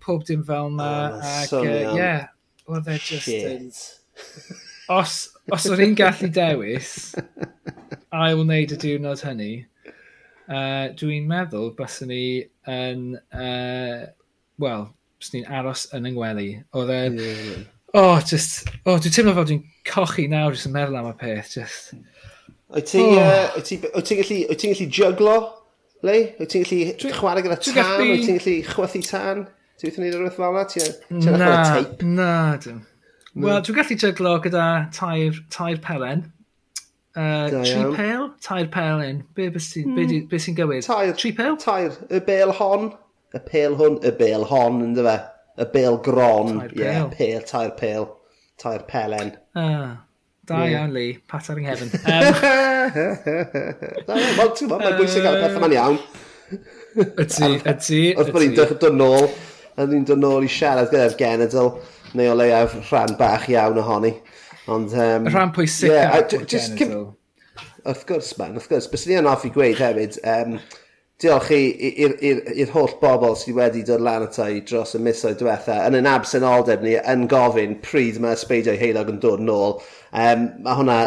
pob 0.00 0.24
dim 0.24 0.48
fel 0.48 0.72
yna. 0.72 0.88
Oh, 0.88 1.30
ac, 1.34 1.54
ie, 1.60 1.76
uh, 1.76 1.94
yeah, 2.00 2.26
oedd 2.72 2.88
e 2.88 2.98
just... 3.10 3.28
Um, 3.36 4.58
os, 4.96 5.20
os 5.52 5.68
o'n 5.68 5.84
i'n 5.90 6.00
gallu 6.00 6.32
dewis, 6.32 6.96
I 8.24 8.32
will 8.32 8.46
wneud 8.46 8.72
y 8.72 8.80
diwrnod 8.80 9.28
hynny 9.28 9.66
uh, 10.48 10.86
dwi'n 10.98 11.26
meddwl 11.30 11.72
byswn 11.78 12.10
ni 12.12 12.26
yn, 12.70 13.08
uh, 13.34 14.06
wel, 14.62 14.88
byswn 15.20 15.40
ni'n 15.40 15.50
aros 15.58 15.86
yn 15.96 16.08
yngwely. 16.10 16.50
Oedd 16.76 16.92
e... 16.94 17.00
Yeah. 17.16 17.64
Oh, 17.96 18.20
just, 18.20 18.66
oh, 18.84 18.98
dwi'n 19.00 19.14
teimlo 19.14 19.32
fel 19.36 19.46
dwi'n 19.48 19.62
cochi 19.88 20.26
nawr 20.28 20.56
jyst 20.56 20.68
yn 20.68 20.74
meddwl 20.74 20.98
am 21.00 21.10
y 21.10 21.14
peth. 21.20 21.54
Just... 21.56 21.94
Wyt 22.74 22.90
ti'n 22.90 23.12
oh. 23.14 23.20
uh, 23.22 23.60
ti, 23.62 23.78
gallu, 23.80 24.40
ti 24.58 24.88
juglo, 24.90 25.36
le? 26.04 26.18
Wyt 26.40 26.52
ti'n 26.52 26.66
gallu 26.66 27.14
chwarae 27.16 27.46
gyda 27.46 27.60
tan? 27.62 28.02
Wyt 28.02 28.26
ti'n 28.26 28.40
gallu 28.40 28.56
chwythu 28.72 29.02
tan? 29.06 29.46
Ti'n 29.78 29.92
gallu 29.92 29.96
gwneud 29.96 30.18
rhywbeth 30.18 30.38
fel 30.40 31.30
yna? 31.30 31.40
Na, 31.40 31.56
na, 32.02 32.30
dim. 32.60 32.82
Wel, 33.36 33.60
dwi'n 33.62 33.78
gallu 33.78 33.98
juglo 34.02 34.38
gyda 34.44 34.66
tair, 34.96 35.38
tair 35.52 35.80
pelen. 35.84 36.26
Uh, 37.16 37.48
tri 37.64 37.84
pel? 37.96 38.28
Tair 38.44 38.68
pel 38.72 39.00
un. 39.00 39.22
Be, 39.34 39.48
be 39.54 39.62
sy'n 39.62 39.88
mm. 39.88 39.96
be, 39.96 40.20
be 40.28 40.38
sy 40.38 40.52
hmm. 40.52 40.58
gywir? 40.60 40.84
Tair. 40.84 41.14
Tri 41.16 41.32
pel? 41.36 41.56
Tair. 41.62 41.96
Y 42.12 42.20
bel 42.26 42.52
hon. 42.58 42.90
Y 43.32 43.40
pel 43.48 43.78
hwn. 43.80 44.00
Y 44.04 44.12
bel 44.18 44.44
hon, 44.50 44.82
ynddo 44.84 45.06
fe. 45.06 45.16
Y 45.56 45.68
bel 45.72 45.96
gron. 46.04 46.58
Tair 46.60 46.74
pêl. 46.74 46.82
Yeah, 46.84 47.06
pel. 47.14 47.46
tair 47.48 47.72
pel. 47.78 48.10
Tair 48.60 48.84
pelen. 48.90 49.32
Ah. 49.56 50.02
Da 50.46 50.60
yeah. 50.62 50.76
iawn, 50.76 50.92
Lee. 50.94 51.18
Pat 51.26 51.48
ar 51.50 51.58
yng 51.58 51.66
nghefn. 51.66 51.88
Wel, 54.06 54.52
ti'n 54.54 54.68
gwybod, 54.68 54.84
mae'n 54.84 54.98
bwysig 55.00 55.24
gael 55.24 55.40
pethau 55.42 55.62
ma'n 55.64 55.74
iawn. 55.74 55.96
Ydy, 57.02 57.48
ydy. 57.72 58.02
Wrth 58.14 58.30
bod 58.30 58.44
ni'n 58.44 58.54
dod 58.54 58.84
nôl, 58.94 59.26
a 59.74 59.88
ni'n 59.90 60.06
dod 60.06 60.22
nôl 60.22 60.46
i 60.46 60.50
siarad 60.52 60.92
gyda'r 60.92 61.16
genedl, 61.18 61.72
neu 62.14 62.30
o 62.30 62.36
leiaf 62.38 62.76
rhan 62.92 63.16
bach 63.18 63.48
iawn 63.50 63.80
ohoni. 63.82 64.12
Ond... 64.72 64.94
Um, 64.94 65.28
y 65.28 65.34
rhan 65.34 65.54
pwysig 65.54 65.92
yeah, 65.92 66.16
just 66.26 66.74
genital. 66.78 67.14
Wrth 67.86 68.02
gwrs, 68.08 68.32
man, 68.40 68.56
wrth 68.58 68.68
gwrs. 68.72 68.88
Bys 68.90 69.06
ni 69.06 69.18
yn 69.20 69.28
off 69.30 69.46
i 69.46 69.52
gweud 69.54 69.78
hefyd, 69.78 70.18
um, 70.26 70.56
diolch 71.22 71.52
i'r 71.54 72.72
holl 72.74 72.96
bobl 73.00 73.36
sydd 73.40 73.56
wedi 73.56 73.84
dod 73.88 74.02
lan 74.04 74.26
ata 74.26 74.50
i 74.52 74.58
dros 74.68 74.96
y 74.98 75.00
misoedd 75.00 75.38
diwetha 75.40 75.78
yn 75.86 75.96
yn 76.00 76.08
absenoldeb 76.10 76.82
ni 76.84 76.96
yn 76.98 77.24
gofyn 77.30 77.78
pryd 77.84 78.18
mae 78.20 78.36
Sbeidio 78.36 78.74
Heilog 78.76 79.14
yn 79.14 79.22
dod 79.22 79.44
nôl. 79.44 79.78
Um, 80.12 80.50
mae 80.66 80.76
hwnna 80.80 80.98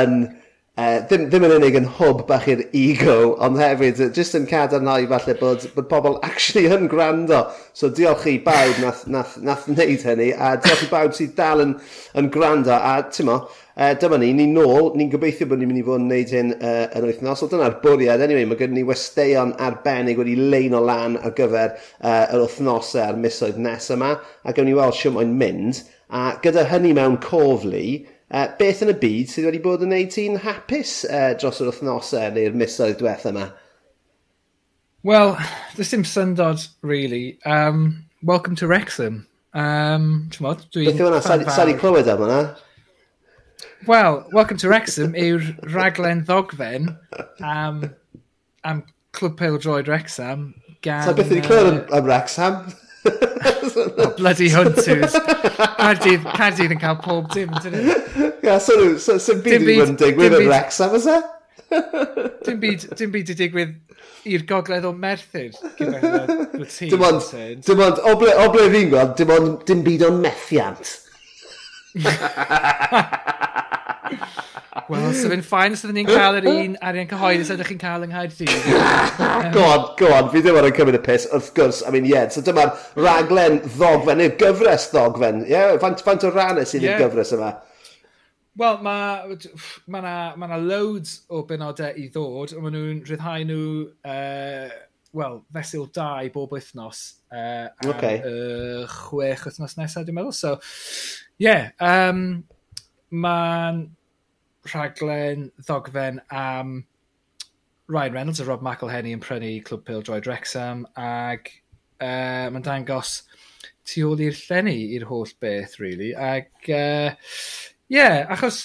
yn 0.00 0.18
Uh, 0.76 0.98
ddim, 1.08 1.22
ddim 1.32 1.44
yn 1.46 1.52
unig 1.54 1.76
yn 1.78 1.86
hwb 1.96 2.18
bach 2.28 2.44
i'r 2.52 2.58
ego, 2.76 3.30
ond 3.40 3.56
hefyd, 3.56 3.96
jyst 4.12 4.34
yn 4.36 4.44
cadarnau 4.50 5.06
falle 5.08 5.34
bod, 5.40 5.62
bod 5.72 5.86
pobl 5.88 6.18
actually 6.28 6.66
yn 6.68 6.90
gwrando. 6.92 7.38
So 7.72 7.88
diolch 7.88 8.26
i 8.28 8.34
bawb 8.44 8.82
nath, 8.82 9.06
nath, 9.08 9.38
nath 9.40 9.64
wneud 9.70 10.04
hynny, 10.04 10.26
a 10.36 10.50
diolch 10.60 10.82
i 10.84 10.88
bawb 10.90 11.14
sydd 11.16 11.32
dal 11.38 11.64
yn, 11.64 11.72
yn 12.20 12.28
gwrando. 12.34 12.74
A 12.76 13.06
tymo, 13.08 13.38
uh, 13.48 13.94
dyma 14.02 14.18
ni, 14.20 14.34
ni'n 14.36 14.52
nôl, 14.52 14.90
ni'n 15.00 15.08
gobeithio 15.14 15.48
bod 15.48 15.62
ni'n 15.62 15.70
mynd 15.70 15.80
i 15.80 15.84
fod 15.86 16.02
yn 16.02 16.10
wneud 16.10 16.34
hyn 16.36 16.52
uh, 16.58 16.82
yn 17.00 17.06
wythnos. 17.08 17.44
O 17.46 17.48
dyna'r 17.54 17.78
bwriad, 17.80 18.26
anyway, 18.26 18.44
mae 18.50 18.60
gen 18.60 18.76
ni 18.76 18.84
westeion 18.84 19.54
arbennig 19.56 20.20
wedi 20.20 20.36
lein 20.36 20.76
o 20.76 20.82
lan 20.84 21.16
ar 21.22 21.32
gyfer 21.40 21.72
uh, 21.72 22.26
yr 22.26 22.44
wythnosau 22.44 23.00
a'r 23.06 23.22
misoedd 23.24 23.56
nes 23.64 23.88
yma, 23.96 24.12
a 24.44 24.52
gawn 24.52 24.68
ni 24.68 24.76
weld 24.76 25.00
sy'n 25.00 25.32
mynd. 25.40 25.86
A 26.12 26.34
gyda 26.44 26.68
hynny 26.68 26.92
mewn 27.00 27.16
coflu, 27.24 27.80
Uh, 28.26 28.48
beth 28.58 28.80
yn 28.82 28.90
y 28.90 28.96
byd 28.98 29.30
sydd 29.30 29.44
wedi 29.46 29.60
bod 29.62 29.84
yn 29.86 29.92
neud 29.94 30.08
ti'n 30.10 30.40
hapus 30.42 31.04
uh, 31.06 31.30
dros 31.38 31.60
yr 31.62 31.68
wythnosau 31.70 32.32
neu'r 32.34 32.56
misoedd 32.58 32.96
diwethaf 32.98 33.28
yma? 33.30 33.44
Wel, 35.06 35.36
does 35.76 35.92
dim 35.92 36.02
syndod, 36.02 36.64
really. 36.82 37.38
Um, 37.46 38.08
welcome 38.26 38.56
to 38.58 38.66
Wrexham. 38.66 39.28
Um, 39.54 40.26
Tymod, 40.34 40.64
dwi'n... 40.74 40.90
Beth 40.90 41.04
yw 41.04 41.10
hwnna? 41.12 41.52
Sari 41.54 41.76
clywed 41.78 42.10
am 42.10 42.24
hwnna? 42.24 42.40
Wel, 43.86 44.18
welcome 44.34 44.58
to 44.58 44.72
Wrexham 44.72 45.14
yw'r 45.14 45.46
raglen 45.70 46.24
ddogfen 46.26 46.96
am, 47.46 47.84
am 48.66 48.82
Clwb 49.14 49.38
Peildroed 49.38 49.86
Wrexham 49.86 50.48
gan... 50.82 51.06
So 51.06 51.14
beth 51.14 51.30
ydy 51.30 51.46
clywed 51.46 51.70
am, 51.70 51.78
am 51.94 52.10
Wrexham? 52.10 52.58
the 54.08 54.14
bloody 54.18 54.48
hunters. 54.52 55.16
Cardydd, 55.76 56.26
Cardydd 56.36 56.74
yn 56.76 56.82
cael 56.82 56.98
pob 57.04 57.30
dim, 57.34 57.54
dyn 57.64 57.76
nhw. 57.76 57.96
Ia, 58.46 58.58
so 58.62 58.76
nhw, 58.78 58.94
so 59.02 59.18
sy'n 59.22 59.42
byd 59.44 59.66
i 59.66 59.78
wyn 59.82 59.96
digwydd 60.00 60.38
yn 60.40 60.48
Wrexham, 60.50 60.96
ys 60.98 61.08
e? 61.12 61.18
Dim 62.46 62.60
byd, 62.62 62.86
dim 62.98 63.14
byd 63.14 63.32
i 63.32 63.38
digwydd 63.40 63.74
i'r 64.26 64.44
gogledd 64.48 64.86
o 64.88 64.92
Merthyr. 64.96 65.54
Dim 65.80 67.02
ond, 67.06 67.30
dim 67.66 67.82
ond, 67.84 68.00
o 68.02 68.16
ble, 68.18 68.32
o 68.42 68.48
ble 68.54 68.68
fi'n 68.72 68.90
gweld, 68.92 69.14
dim 69.18 69.32
ond, 69.36 69.56
dim 69.68 69.84
byd 69.86 70.06
o'n 70.08 70.22
methiant. 70.24 70.94
Wel, 74.86 75.06
so 75.18 75.30
fe'n 75.32 75.42
ffain 75.42 75.74
os 75.74 75.82
ydyn 75.82 75.96
ni'n 75.98 76.08
cael 76.08 76.36
yr 76.38 76.48
un 76.50 76.74
arian 76.86 77.08
cyhoeddus 77.10 77.48
ydych 77.56 77.72
chi'n 77.72 77.80
cael 77.80 78.04
yng 78.06 78.12
Nghaerdydd. 78.12 78.66
go 79.56 79.64
on, 79.66 79.86
go 79.98 80.10
on, 80.14 80.28
fi 80.30 80.42
ddim 80.44 80.58
yn 80.60 80.68
cymryd 80.76 80.98
y 80.98 81.02
piss, 81.02 81.26
wrth 81.34 81.48
gwrs, 81.56 81.80
I 81.82 81.90
mean, 81.94 82.06
yeah, 82.06 82.28
so 82.30 82.44
dyma'r 82.46 82.70
raglen 83.00 83.58
ddogfen, 83.64 84.20
neu'r 84.22 84.36
gyfres 84.38 84.86
ddogfen, 84.92 85.42
ie, 85.48 85.54
yeah, 85.56 85.74
fant, 85.82 86.04
fant 86.06 86.26
o 86.28 86.30
rannau 86.30 86.68
sydd 86.68 86.86
yeah. 86.86 87.00
i'r 87.00 87.06
gyfres 87.06 87.34
yma. 87.34 87.50
Wel, 88.56 88.78
mae 88.86 89.36
ma 89.92 90.00
na, 90.04 90.14
ma 90.38 90.50
na 90.52 90.60
loads 90.62 91.18
o 91.28 91.42
benodau 91.48 91.98
i 91.98 92.06
ddod, 92.12 92.54
ond 92.54 92.64
maen 92.64 92.78
nhw'n 92.78 93.02
rhyddhau 93.08 93.48
nhw, 93.50 93.64
uh, 94.06 94.78
wel, 95.18 95.40
fesul 95.58 95.90
2 95.98 96.30
bob 96.32 96.54
wythnos. 96.54 97.02
Uh, 97.26 97.66
am, 97.82 97.90
okay. 97.90 98.22
uh, 98.22 98.86
chwech 99.02 99.48
wythnos 99.50 99.76
nesaf, 99.80 100.06
dwi'n 100.06 100.20
meddwl. 100.20 100.36
So, 100.36 100.54
ie, 101.42 101.50
yeah, 101.50 101.68
um, 101.82 102.44
mae'n 103.10 103.86
rhaglen 104.70 105.50
ddogfen 105.62 106.20
am 106.30 106.78
Ryan 107.88 108.12
Reynolds 108.12 108.40
a 108.40 108.44
Rob 108.44 108.64
McElhenney 108.66 109.14
yn 109.14 109.22
prynu 109.22 109.52
Clwb 109.66 109.84
Pildroed 109.86 110.26
Wrexham 110.26 110.84
ac 110.98 111.52
uh, 112.00 112.48
mae'n 112.50 112.64
dangos 112.66 113.20
tu 113.86 114.02
ôl 114.08 114.22
i'r 114.26 114.36
llenni 114.36 114.76
i'r 114.96 115.06
holl 115.06 115.30
beth, 115.42 115.78
really. 115.78 116.10
Ac, 116.14 116.50
ie, 116.66 116.80
uh, 116.80 117.14
yeah, 117.92 118.24
achos 118.34 118.62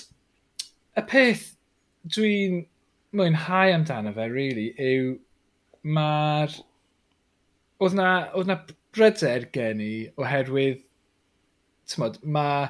y 0.98 1.06
peth 1.08 1.46
dwi'n 2.10 2.64
mwynhau 3.16 3.76
amdano 3.76 4.14
fe, 4.18 4.28
really, 4.34 4.72
yw 4.82 5.16
mae'r... 5.98 6.58
Oedd 7.82 7.98
na, 7.98 8.10
oedd 8.38 8.50
na 8.50 8.60
bryder 8.94 9.48
gen 9.54 9.80
i 9.82 9.94
oherwydd, 10.22 10.82
tymod, 11.90 12.20
mae 12.22 12.70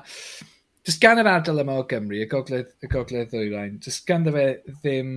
Just 0.87 1.01
gan 1.01 1.21
yr 1.21 1.29
ardal 1.29 1.61
yma 1.61 1.77
o 1.77 1.83
Gymru, 1.89 2.17
y 2.23 2.27
gogledd, 2.29 2.71
y 2.81 2.89
gogledd 2.89 3.29
ddwyrain, 3.29 3.77
just 3.85 4.07
gan 4.09 4.25
fe 4.25 4.45
ddim 4.81 5.11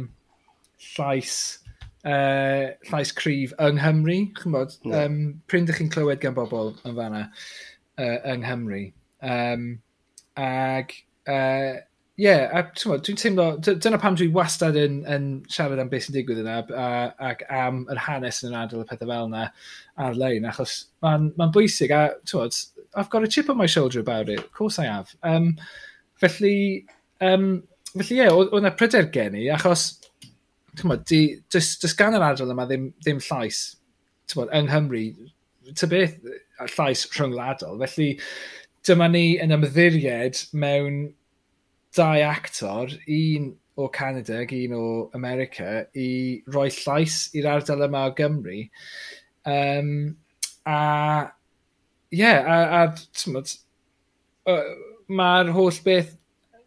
llais, 0.91 1.37
uh, 2.05 2.75
llais 2.91 3.15
cryf 3.17 3.55
yng 3.65 3.81
Nghymru, 3.81 4.19
chymod, 4.37 4.77
no. 4.85 5.01
um, 5.01 5.17
pryn 5.49 5.65
ydych 5.65 5.81
chi'n 5.81 5.95
clywed 5.95 6.21
gan 6.21 6.37
bobl 6.37 6.75
yn 6.85 6.99
fanna 6.99 7.25
uh, 7.31 8.19
yng 8.35 8.45
Nghymru. 8.45 8.83
Um, 9.25 9.67
ag, 10.37 10.93
uh, 11.33 11.81
yeah, 12.21 12.53
a 12.53 12.67
dwi'n 12.77 13.19
teimlo, 13.19 13.49
dyna 13.65 13.99
pam 14.03 14.21
dwi 14.21 14.29
wastad 14.37 14.77
yn, 14.79 15.01
yn 15.11 15.31
siarad 15.51 15.81
am 15.81 15.89
beth 15.91 16.07
sy'n 16.07 16.19
digwydd 16.19 16.45
yna 16.45 16.61
ac 17.31 17.43
am 17.49 17.87
yr 17.91 18.05
hanes 18.05 18.45
yn 18.45 18.53
yr 18.53 18.61
adael 18.67 18.85
y 18.85 18.89
pethau 18.91 19.11
fel 19.11 19.33
yna 19.33 19.49
ar-lein, 20.05 20.47
achos 20.53 20.77
mae'n 21.01 21.33
ma, 21.41 21.49
bwysig 21.57 21.95
a, 21.97 22.05
twod, 22.29 22.61
I've 22.97 23.11
got 23.11 23.25
a 23.25 23.29
chip 23.29 23.51
on 23.51 23.57
my 23.57 23.67
shoulder 23.67 24.01
about 24.01 24.29
it. 24.29 24.39
Of 24.39 24.53
course 24.53 24.79
I 24.79 24.87
have. 24.87 25.15
Um, 25.23 25.57
felly, 26.21 26.87
um, 27.21 27.65
felly 27.97 28.21
ie, 28.21 28.31
oedd 28.31 28.55
yna 28.59 28.75
pryder 28.79 29.09
gen 29.15 29.39
i, 29.39 29.47
achos, 29.55 29.87
tymod, 30.79 31.07
dys 31.07 31.97
gan 31.99 32.17
yr 32.19 32.27
adrodd 32.27 32.53
yma 32.55 32.67
ddim, 32.71 32.91
ddim 33.05 33.23
llais, 33.29 33.65
tymod, 34.31 34.53
yng 34.55 34.71
Nghymru, 34.71 35.05
ty 35.75 35.91
beth, 35.91 36.17
llais 36.77 37.05
rhyngwladol. 37.17 37.83
Felly, 37.85 38.09
dyma 38.87 39.11
ni 39.11 39.27
yn 39.43 39.55
ymddiried 39.57 40.41
mewn 40.53 41.05
dau 41.97 42.25
actor, 42.27 42.91
un 43.07 43.55
o 43.77 43.89
Canada 43.89 44.41
ac 44.43 44.53
un 44.55 44.75
o 44.77 44.85
America, 45.15 45.87
i 45.99 46.43
roi 46.55 46.69
llais 46.71 47.25
i'r 47.35 47.49
ardal 47.57 47.87
yma 47.89 48.09
o 48.11 48.13
Gymru. 48.19 48.61
Um, 49.51 49.95
a 50.67 51.33
yeah, 52.11 52.45
a, 52.45 52.83
a 52.83 53.17
tymod, 53.17 53.53
uh, 54.51 54.75
mae'r 55.09 55.53
holl 55.55 55.79
beth 55.85 56.15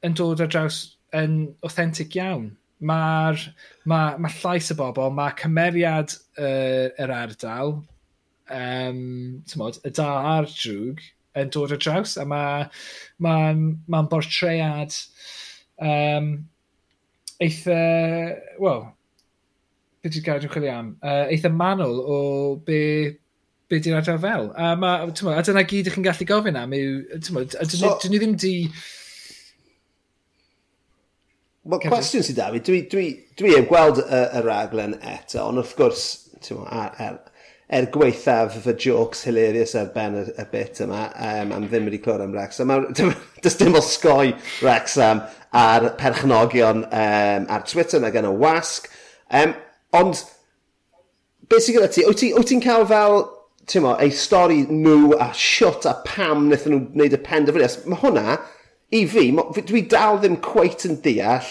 yn 0.05 0.15
dod 0.17 0.41
ar 0.43 0.49
draws 0.51 0.79
yn 1.17 1.43
authentic 1.65 2.15
iawn. 2.17 2.51
Mae'r 2.87 3.41
ma, 3.89 4.01
ma 4.21 4.31
llais 4.39 4.69
y 4.73 4.77
bobl, 4.77 5.09
mae 5.13 5.35
cymeriad 5.39 6.13
uh, 6.37 6.89
yr 7.01 7.13
ardal, 7.13 7.79
um, 8.53 8.99
tymod, 9.49 9.79
y 9.87 9.93
da 9.97 10.09
a'r 10.35 10.49
drwg 10.51 11.01
yn 11.37 11.53
dod 11.53 11.73
ar 11.73 11.81
draws, 11.81 12.17
a 12.21 12.25
mae'n 12.25 12.69
ma, 13.21 13.33
ma, 13.47 13.73
ma 13.93 14.03
bortread 14.09 14.93
um, 15.81 16.29
eitha, 17.43 17.81
wel, 18.61 18.85
beth 20.01 20.17
yw'r 20.17 20.25
gael 20.25 20.43
dwi'n 20.43 20.53
chwilio 20.53 20.73
am, 20.73 20.91
uh, 21.01 21.25
eitha 21.33 21.51
manwl 21.53 22.01
o 22.01 22.19
be 22.65 22.81
be 23.69 23.79
di'r 23.83 23.99
adael 23.99 24.19
fel. 24.23 24.51
A, 24.55 24.75
ma, 24.79 24.93
tymo, 25.11 25.33
a 25.35 25.43
dyna 25.45 25.65
gyd 25.67 25.89
ych 25.89 25.97
chi'n 25.97 26.05
gallu 26.05 26.27
gofyn 26.29 26.59
am 26.59 26.75
yw, 26.75 27.19
tymo, 27.23 27.43
a 27.43 27.65
dyn, 27.67 27.79
so, 27.81 27.95
dyn 28.03 28.15
ni 28.15 28.21
ddim 28.21 28.37
di... 28.39 28.53
Wel, 31.67 31.81
cwestiwn 31.83 32.23
sydd 32.23 32.39
da 32.39 32.47
fi, 32.53 32.61
dwi, 32.63 32.83
dwi, 32.91 33.07
dwi 33.39 33.57
heb 33.57 33.67
gweld 33.67 33.99
y, 34.05 34.21
y 34.39 34.43
raglen 34.45 34.95
eto, 35.01 35.49
ond 35.49 35.59
wrth 35.59 35.75
gwrs, 35.79 36.05
tymo, 36.45 36.63
ar, 36.71 36.93
ar, 37.03 37.19
er 37.67 37.89
gweithaf 37.91 38.55
fy 38.63 38.75
jokes 38.79 39.25
hilarious 39.27 39.75
ar 39.75 39.91
ben 39.91 40.15
y, 40.21 40.23
y 40.31 40.47
bit 40.53 40.79
yma, 40.85 41.03
um, 41.11 41.51
am 41.57 41.67
ddim 41.67 41.89
wedi 41.89 41.99
clywed 42.03 42.23
am 42.23 42.35
Wrexham. 42.35 42.71
Does 43.43 43.59
dim 43.59 43.75
o 43.75 43.83
sgoi 43.83 44.31
Wrexham 44.61 45.25
ar 45.51 45.91
perchnogion 45.99 46.85
um, 46.87 47.49
ar 47.51 47.67
Twitter 47.67 47.99
na 47.99 48.13
gan 48.15 48.29
y 48.29 48.31
wasg. 48.31 48.87
Um, 49.27 49.57
ond, 49.99 50.23
beth 51.51 51.67
sy'n 51.67 51.81
gyda 51.81 51.91
ti? 51.91 52.07
Wyt 52.07 52.23
ti'n 52.23 52.47
ti 52.47 52.61
cael 52.63 52.87
fel 52.87 53.25
ti'n 53.67 53.83
mo, 53.83 53.95
eu 53.99 54.11
stori 54.15 54.61
nhw 54.69 55.13
a 55.19 55.29
siwt 55.35 55.87
a 55.89 55.97
pam 56.07 56.45
wnaethon 56.47 56.73
nhw 56.73 56.83
wneud 56.95 57.15
y 57.17 57.21
penderfyniad. 57.25 57.77
Mae 57.91 57.99
hwnna, 58.03 58.37
i 58.95 59.03
fi, 59.11 59.29
ma, 59.35 59.43
dwi 59.57 59.83
dal 59.91 60.21
ddim 60.21 60.39
cweit 60.45 60.85
yn 60.87 61.01
deall 61.03 61.49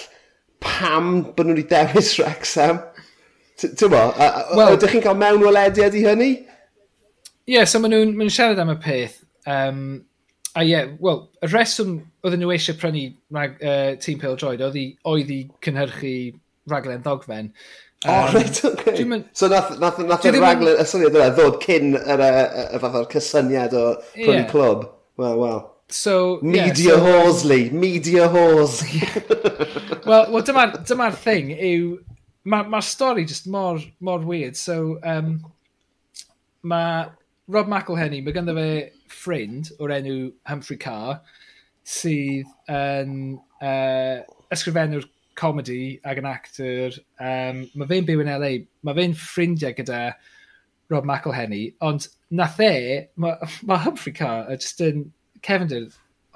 pam 0.64 1.10
bod 1.36 1.44
nhw 1.44 1.58
wedi 1.58 1.66
dewis 1.72 2.14
Wrexham. 2.20 2.80
Ti'n 3.60 3.92
mo, 3.92 4.02
well, 4.56 4.74
ydych 4.76 4.96
chi'n 4.96 5.04
cael 5.04 5.20
mewn 5.20 5.44
welediad 5.44 5.96
i 5.96 6.04
hynny? 6.08 6.32
Ie, 7.46 7.58
yeah, 7.58 7.68
so 7.68 7.80
maen 7.80 7.94
nhw'n 7.94 8.16
ma 8.16 8.28
siarad 8.32 8.60
am 8.64 8.72
y 8.72 8.78
peth. 8.82 9.20
Um, 9.46 9.84
a 10.56 10.64
ie, 10.64 10.72
yeah, 10.72 10.88
wel, 11.00 11.26
y 11.44 11.52
reswm 11.52 11.98
oedden 12.24 12.40
nhw 12.42 12.56
eisiau 12.56 12.80
prynu 12.80 13.10
rag, 13.36 13.60
uh, 13.60 13.92
tîm 14.02 14.20
pel 14.22 14.40
droed 14.40 14.64
oedd 14.64 14.80
i, 14.80 14.88
oedd 15.08 15.32
i 15.32 15.42
cynhyrchu 15.64 16.16
raglen 16.72 17.04
ddogfen 17.04 17.52
O, 18.04 18.12
um, 18.12 18.34
reit, 18.34 18.64
okay. 18.64 18.92
Okay. 18.92 19.24
So 19.32 19.48
nath, 19.48 19.78
nath, 19.80 19.98
nath 19.98 20.26
y 20.28 20.34
raglen, 20.36 20.76
y 20.76 20.84
syniad 20.86 21.16
yna, 21.16 21.30
ddod 21.34 21.56
cyn 21.62 21.96
yr 21.96 22.22
y, 22.22 22.28
y, 22.44 22.66
y, 22.76 23.06
cysyniad 23.14 23.76
o 23.78 23.86
prynu 24.12 24.42
yeah. 24.42 24.50
clwb. 24.50 24.84
Wel, 25.16 25.40
wel. 25.40 25.64
So, 25.88 26.40
media 26.42 26.74
yeah, 26.74 26.96
so, 26.96 27.00
Horsley, 27.00 27.70
Lee. 27.70 27.70
Media 27.70 28.28
whores. 28.28 28.82
Wel, 30.06 30.32
well, 30.32 30.42
dyma'r 30.42 30.80
dyma 30.86 31.12
thing 31.14 31.52
yw... 31.54 31.96
Mae'r 32.46 32.68
ma 32.70 32.78
stori 32.78 33.24
just 33.26 33.48
mor, 33.50 33.80
mor 33.98 34.20
weird. 34.22 34.54
So, 34.58 35.00
um, 35.02 35.40
mae 36.62 37.08
Rob 37.50 37.66
McElhenney, 37.70 38.22
mae 38.22 38.34
ganddo 38.34 38.54
fe 38.54 38.68
ffrind 39.10 39.72
o'r 39.82 39.94
enw 39.96 40.16
Humphrey 40.50 40.78
Carr, 40.82 41.20
sydd 41.86 42.50
yn 42.70 43.16
uh, 43.62 44.22
ysgrifennu'r 44.54 45.08
comedy 45.36 46.00
ag 46.04 46.20
yn 46.20 46.28
actor. 46.30 46.96
Um, 47.20 47.66
mae 47.74 47.90
fe'n 47.90 48.08
byw 48.08 48.24
yn 48.24 48.32
LA. 48.32 48.52
Mae 48.86 48.98
fe'n 48.98 49.14
ffrindiau 49.20 49.76
gyda 49.76 50.00
Rob 50.92 51.06
McElhenney. 51.08 51.74
Ond 51.84 52.08
nath 52.30 52.60
e, 52.64 53.06
mae 53.20 53.52
ma 53.68 53.78
Humphrey 53.84 54.14
Carr 54.16 54.50
a 54.50 54.56
just 54.56 54.82
yn 54.84 55.10
Cefnder 55.46 55.88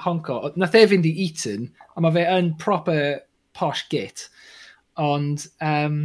honco. 0.04 0.52
Nath 0.56 0.76
e 0.78 0.86
fynd 0.90 1.08
i 1.08 1.14
Eton, 1.26 1.68
a 1.96 2.04
mae 2.04 2.14
fe 2.16 2.26
yn 2.36 2.54
proper 2.60 3.20
posh 3.56 3.86
git. 3.92 4.28
Ond 5.00 5.46
um, 5.64 6.02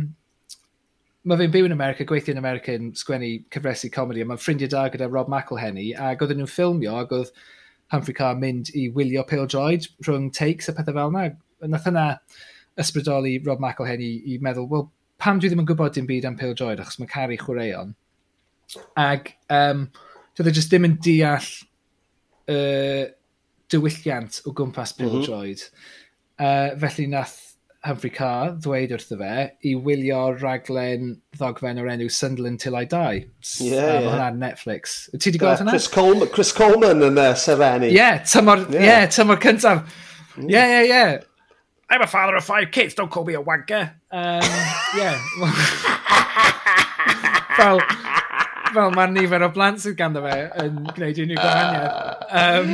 mae 1.26 1.42
fe'n 1.42 1.54
byw 1.54 1.68
yn 1.70 1.76
America, 1.76 2.08
gweithio 2.08 2.36
yn 2.36 2.42
America 2.42 2.76
yn 2.78 2.92
sgwennu 2.98 3.32
cyfresu 3.54 3.92
comedy, 3.94 4.24
a 4.24 4.30
mae'n 4.30 4.42
ffrindiau 4.42 4.72
da 4.72 4.88
gyda 4.94 5.12
Rob 5.12 5.32
McElhenney, 5.32 5.94
a 5.98 6.14
oedden 6.16 6.42
nhw'n 6.42 6.52
ffilmio, 6.52 6.98
ac 7.02 7.14
oedd 7.16 7.32
Humphrey 7.94 8.18
Carr 8.18 8.38
mynd 8.42 8.72
i 8.78 8.88
wylio 8.94 9.24
pildroed 9.30 9.88
rhwng 10.06 10.32
takes 10.34 10.70
a 10.70 10.76
pethau 10.76 10.98
fel 10.98 11.14
yna. 11.14 11.30
Nath 11.72 11.90
yna 11.90 12.06
ysbrydoli 12.82 13.38
Rob 13.46 13.62
McElhen 13.64 14.04
i, 14.04 14.12
i 14.34 14.40
meddwl, 14.44 14.68
wel, 14.72 14.88
pam 15.22 15.40
dwi 15.40 15.52
ddim 15.52 15.64
yn 15.64 15.70
gwybod 15.70 15.96
dim 15.96 16.10
byd 16.10 16.28
am 16.30 16.38
Pil 16.40 16.56
Droid, 16.58 16.82
achos 16.84 17.00
mae'n 17.00 17.12
caru 17.12 17.40
chwaraeon. 17.40 17.94
Ac 19.00 19.32
um, 19.54 19.88
doedd 20.36 20.52
e 20.52 20.56
jyst 20.58 20.74
ddim 20.74 20.90
yn 20.90 20.98
deall 21.06 21.50
uh, 22.52 23.04
diwylliant 23.72 24.42
o 24.46 24.54
gwmpas 24.56 24.96
Pil 24.98 25.12
mm 25.12 25.18
-hmm. 25.20 25.28
Droid. 25.30 25.68
Uh, 26.36 26.76
felly 26.82 27.08
nath 27.08 27.42
Humphrey 27.86 28.10
Carr 28.10 28.56
ddweud 28.58 28.92
wrtho 28.96 29.18
fe 29.20 29.34
i 29.70 29.76
wylio 29.88 30.22
raglen 30.42 31.12
ddogfen 31.38 31.78
o'r 31.82 31.92
enw 31.94 32.08
Sunderland 32.10 32.60
Till 32.64 32.78
I 32.80 32.88
Die. 32.90 33.20
Yeah, 33.62 33.70
um, 33.70 33.70
yeah. 33.70 34.08
Hwnna 34.10 34.30
Netflix. 34.42 34.96
Ti 35.14 35.30
wedi 35.30 35.42
gweld 35.42 35.62
hwnna? 35.62 35.76
Chris 35.76 35.88
Coleman, 35.94 36.32
Chris 36.34 36.52
Coleman 36.56 37.06
yn 37.06 37.22
uh, 37.22 37.30
Sereni. 37.38 37.92
Ie, 37.94 38.00
yeah, 38.00 38.20
tymor, 38.26 38.66
yeah. 38.74 38.88
yeah, 38.90 39.08
tymor 39.14 39.40
cyntaf. 39.44 39.86
Mm. 40.36 40.50
Ie, 40.50 40.66
ie, 40.66 40.82
ie. 40.90 41.35
I'm 41.90 42.02
a 42.02 42.08
father 42.08 42.36
of 42.36 42.44
five 42.44 42.72
kids, 42.72 42.96
don't 42.96 43.12
call 43.12 43.26
me 43.26 43.36
a 43.36 43.42
wanker. 43.42 43.94
Um, 44.12 44.42
yeah. 44.98 45.22
fel, 47.58 47.80
fel 48.74 48.92
mae'r 48.96 49.12
nifer 49.14 49.44
o 49.46 49.50
blant 49.54 49.80
sydd 49.84 49.98
ganddo 50.00 50.22
fe 50.26 50.38
yn 50.64 50.74
gwneud 50.96 51.18
unrhyw 51.24 51.40
gwahaniaeth. 51.40 51.96
Um, 52.42 52.68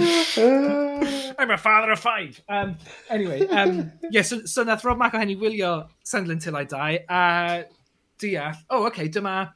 I'm 1.41 1.52
a 1.52 1.58
father 1.58 1.91
of 1.91 2.00
five. 2.00 2.41
Um, 2.47 2.78
anyway, 3.10 3.47
um, 3.47 3.91
yeah, 4.12 4.21
so, 4.21 4.45
so 4.45 4.63
nath 4.63 4.86
Rob 4.86 5.00
McElhenny 5.02 5.38
wylio 5.39 5.89
Sendlin 6.08 6.41
Till 6.41 6.58
I 6.58 6.63
Die 6.63 7.00
a 7.10 7.65
deall, 8.21 8.56
oh, 8.69 8.86
okay, 8.88 9.10
dyma 9.10 9.54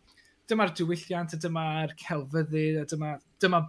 dyma'r 0.49 0.73
diwylliant 0.77 1.33
a 1.33 1.39
dyma'r 1.41 1.95
celfyddyd, 2.01 2.81
a 2.81 2.85
dyma, 2.89 3.15
dyma 3.41 3.61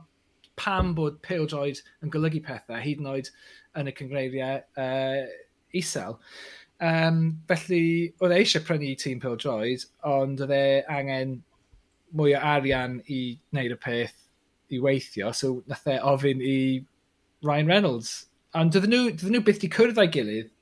pam 0.61 0.93
bod 0.97 1.21
pildroed 1.25 1.81
yn 2.05 2.13
golygu 2.13 2.43
pethau, 2.45 2.81
hyd 2.81 3.03
yn 3.03 3.11
oed 3.13 3.31
yn 3.77 3.91
y 3.91 3.95
cyngreiriau 3.97 4.63
uh, 4.81 5.23
isel. 5.75 6.19
Um, 6.77 7.39
felly, 7.49 8.13
oedd 8.21 8.35
e 8.35 8.41
eisiau 8.43 8.65
prynu 8.67 8.93
tîm 9.01 9.21
pêl-droed, 9.23 9.87
ond 10.05 10.43
oedd 10.45 10.53
e 10.53 10.65
angen 10.93 11.39
mwy 12.17 12.35
o 12.37 12.43
arian 12.55 13.01
i 13.09 13.21
wneud 13.53 13.75
y 13.75 13.79
peth 13.81 14.15
i 14.73 14.81
weithio, 14.83 15.33
so 15.35 15.63
nath 15.71 15.87
e 15.89 15.97
ofyn 16.03 16.43
i 16.45 16.59
Ryan 17.47 17.71
Reynolds. 17.71 18.13
Ond 18.57 18.75
dydyn 18.75 18.93
nhw, 18.93 19.15
dydyn 19.15 19.39
nhw 19.39 19.47
byth 19.47 19.63
di 19.63 19.71
cwrdd 19.73 20.01
â'i 20.03 20.13
gilydd 20.13 20.53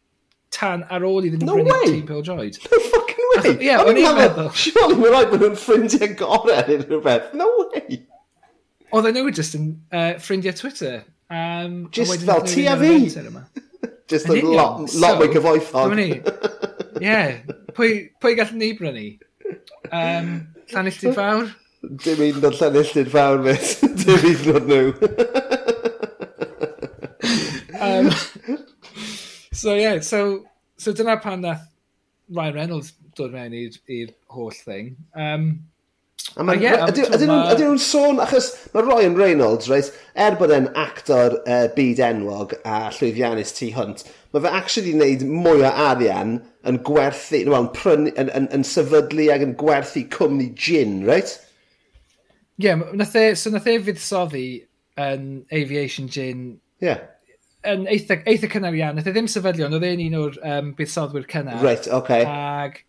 tan 0.55 0.85
ar 0.95 1.05
ôl 1.07 1.27
iddyn 1.27 1.43
nhw 1.43 1.59
no 1.59 1.67
brynu 1.67 1.91
tîm 1.91 2.07
pêl-droed. 2.09 2.61
No 2.71 2.81
fucking 2.93 3.31
way! 3.33 3.55
Ie, 3.67 3.77
o'n 3.83 3.99
i'n 3.99 4.19
meddwl. 4.19 4.51
Surely 4.59 4.99
mae'n 5.01 5.15
rhaid 5.17 5.33
bod 5.33 5.43
nhw'n 5.43 5.59
ffrindiau 5.59 6.15
gorau 6.21 6.63
neu 6.69 6.79
rhywbeth. 6.85 7.33
No 7.41 7.49
way! 7.59 8.01
Oedden 8.95 9.19
nhw 9.19 9.35
just 9.35 9.59
yn 9.59 9.73
uh, 9.91 10.15
ffrindiau 10.23 10.55
Twitter. 10.59 11.03
Um, 11.35 11.89
just 11.91 12.23
fel 12.23 12.45
ti 12.47 12.69
a 12.71 12.77
fi! 12.79 12.95
Just 14.09 14.29
a 14.29 14.35
lot, 14.45 14.95
lot 14.95 15.19
mwy 15.21 15.31
cyfoethog. 15.33 15.99
Ie. 15.99 16.23
Yeah. 17.01 17.39
Pwy, 17.75 17.93
pwy 18.21 18.35
gallwn 18.39 18.61
ni 18.61 18.73
brynu? 18.77 19.05
Um, 19.91 20.33
Llanilltid 20.73 21.15
fawr? 21.19 21.49
Dim 22.05 22.21
un 22.27 22.49
o'r 22.49 22.59
Llanilltid 22.59 23.09
fawr, 23.13 23.41
mis. 23.45 23.79
Dim 24.03 24.27
un 24.31 24.51
o'r 24.55 24.69
nhw. 24.69 24.85
um, 27.81 28.11
so, 29.53 29.75
yeah, 29.75 30.01
so, 30.01 30.45
so 30.77 30.93
dyna 30.93 31.17
pan 31.25 31.41
nath 31.47 31.65
Ryan 32.29 32.55
Reynolds 32.61 32.93
dod 33.17 33.33
mewn 33.33 33.57
i'r 33.57 34.13
holl 34.33 34.53
thing. 34.53 34.97
Um, 35.17 35.49
Oh, 36.35 36.51
Ydyn 36.51 37.31
nhw'n 37.31 37.79
sôn, 37.79 38.19
achos 38.23 38.49
mae 38.75 38.83
Ryan 38.83 39.15
Reynolds, 39.15 39.69
reit, 39.71 39.93
er 40.19 40.35
bod 40.39 40.51
e'n 40.51 40.67
actor 40.79 41.37
uh, 41.47 41.69
byd 41.77 42.01
enwog 42.03 42.57
a 42.67 42.89
llwyddiannus 42.97 43.55
tu 43.55 43.69
hwnt, 43.77 44.03
mae 44.35 44.43
fe 44.43 44.51
actually 44.59 44.95
wneud 44.97 45.23
mwy 45.31 45.63
o 45.63 45.71
arian 45.85 46.41
yn 46.67 46.81
gwerthu, 46.89 47.45
no, 47.47 47.55
yn, 47.61 47.69
prynu, 47.77 48.11
yn, 48.19 48.33
yn, 48.35 48.49
yn, 48.57 48.67
sefydlu 48.67 49.29
ac 49.31 49.45
yn 49.47 49.55
gwerthu 49.61 50.03
cwmni 50.11 50.49
gin, 50.59 51.03
reit? 51.07 51.37
Ie, 52.59 52.67
yeah, 52.67 52.83
nath 52.99 53.15
e, 53.21 53.29
so 53.39 53.53
nath 53.55 53.71
e 53.71 53.77
fuddsoddi 53.87 54.47
yn 55.05 55.29
aviation 55.55 56.11
gin 56.11 56.49
yeah 56.83 57.03
yn 57.65 57.87
eitha, 57.89 58.19
eitha 58.29 58.51
cynnar 58.53 58.75
iawn. 58.77 58.99
Nath 58.99 59.07
e 59.09 59.13
ddim 59.15 59.29
sefydlion, 59.31 59.73
oedd 59.73 59.87
e'n 59.89 60.03
un 60.05 60.17
o'r 60.19 60.35
um, 60.45 60.67
buddoddwyr 60.77 61.25
cynnar. 61.31 61.63
Right, 61.65 61.87
okay. 61.89 62.27
Ag 62.29 62.83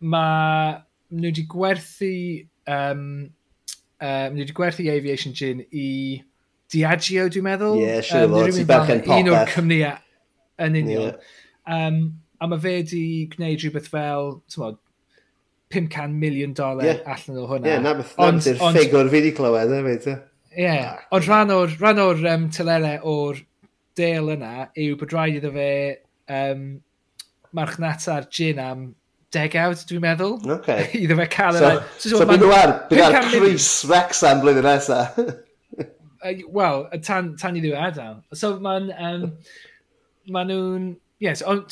mae 0.00 0.78
nhw 1.10 1.30
wedi 1.30 1.46
gwerthu... 1.50 2.14
Um, 2.70 3.04
um, 4.00 4.34
nhw 4.34 4.44
wedi 4.44 4.56
gwerthu 4.56 4.88
Aviation 4.92 5.36
Gin 5.36 5.64
i 5.70 5.88
Diageo, 6.70 7.26
dwi'n 7.32 7.46
meddwl. 7.46 7.80
Ie, 7.80 7.86
yeah, 7.86 8.04
sure 8.06 8.28
um, 8.28 8.36
lot. 8.36 8.50
Ti'n 8.54 8.68
berchen 8.68 9.02
popeth. 9.06 9.24
Un 9.24 9.32
o'r 9.34 9.54
cymniau 9.56 9.96
yn 10.66 10.78
union. 10.84 11.08
Yeah. 11.10 11.88
Um, 11.88 11.98
a 12.40 12.48
mae 12.48 12.62
fe 12.62 12.76
wedi 12.78 13.02
gwneud 13.32 13.64
rhywbeth 13.64 13.90
fel, 13.90 14.36
ti'n 14.50 14.64
modd, 14.64 14.78
500 15.70 16.14
miliwn 16.18 16.54
dolar 16.58 16.86
yeah. 16.86 17.02
allan 17.06 17.38
o 17.42 17.46
hwnna. 17.50 17.66
Ie, 17.66 17.72
yeah, 17.74 17.82
na 17.84 17.94
beth 17.98 18.14
ond, 18.18 18.42
na'r 18.42 18.62
ond, 18.66 18.78
ffigwr 18.78 19.10
fi 19.10 19.18
wedi 19.20 19.32
clywed, 19.36 19.74
efo 19.76 19.96
ti. 20.04 20.16
Ie, 20.58 20.76
ond 21.14 21.26
rhan 21.28 21.54
o'r, 21.54 21.74
rhan 21.78 22.02
or, 22.02 22.22
um, 22.32 22.46
telere 22.54 22.94
o'r 23.06 23.42
del 23.98 24.32
yna 24.34 24.54
yw 24.78 24.96
bod 24.98 25.14
rhaid 25.14 25.38
iddo 25.40 25.52
fe 25.54 25.70
um, 26.30 26.64
marchnata'r 27.56 28.26
gin 28.34 28.62
am 28.62 28.88
degawd, 29.34 29.84
dwi'n 29.88 30.02
meddwl. 30.04 30.36
Okay. 30.58 30.88
Iddo 31.04 31.16
fe 31.20 31.26
cael 31.30 31.58
so, 31.58 31.70
yr... 31.70 31.80
So, 31.96 32.08
so, 32.08 32.20
so 32.22 32.28
bydd 32.30 32.46
ar, 32.54 32.74
bydd 32.90 33.04
ar 33.06 33.30
Chris 33.30 33.68
Wrexham 33.88 34.42
blwyddyn 34.44 34.66
nesaf. 34.66 35.18
Wel, 36.56 36.82
tan, 37.06 37.34
tan 37.40 37.56
i 37.56 37.62
ddiwedd 37.62 37.94
adael. 37.94 38.18
So 38.36 38.56
mae'n... 38.62 38.90
Um, 38.96 39.30
ma 40.34 40.44
nhw'n... 40.48 40.92
Yes, 41.22 41.42
on, 41.42 41.64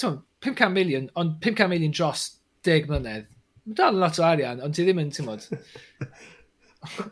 500 0.45 0.73
milion, 0.73 1.11
ond 1.17 1.37
500 1.45 1.69
milion 1.73 1.93
dros 1.95 2.29
10 2.69 2.89
mlynedd. 2.91 3.29
Mae'n 3.67 3.79
dal 3.79 4.01
lot 4.01 4.19
o 4.21 4.27
arian, 4.29 4.63
ond 4.65 4.77
ti 4.77 4.87
ddim 4.87 5.03
yn, 5.03 5.13
ti'n 5.15 5.29
modd... 5.29 5.47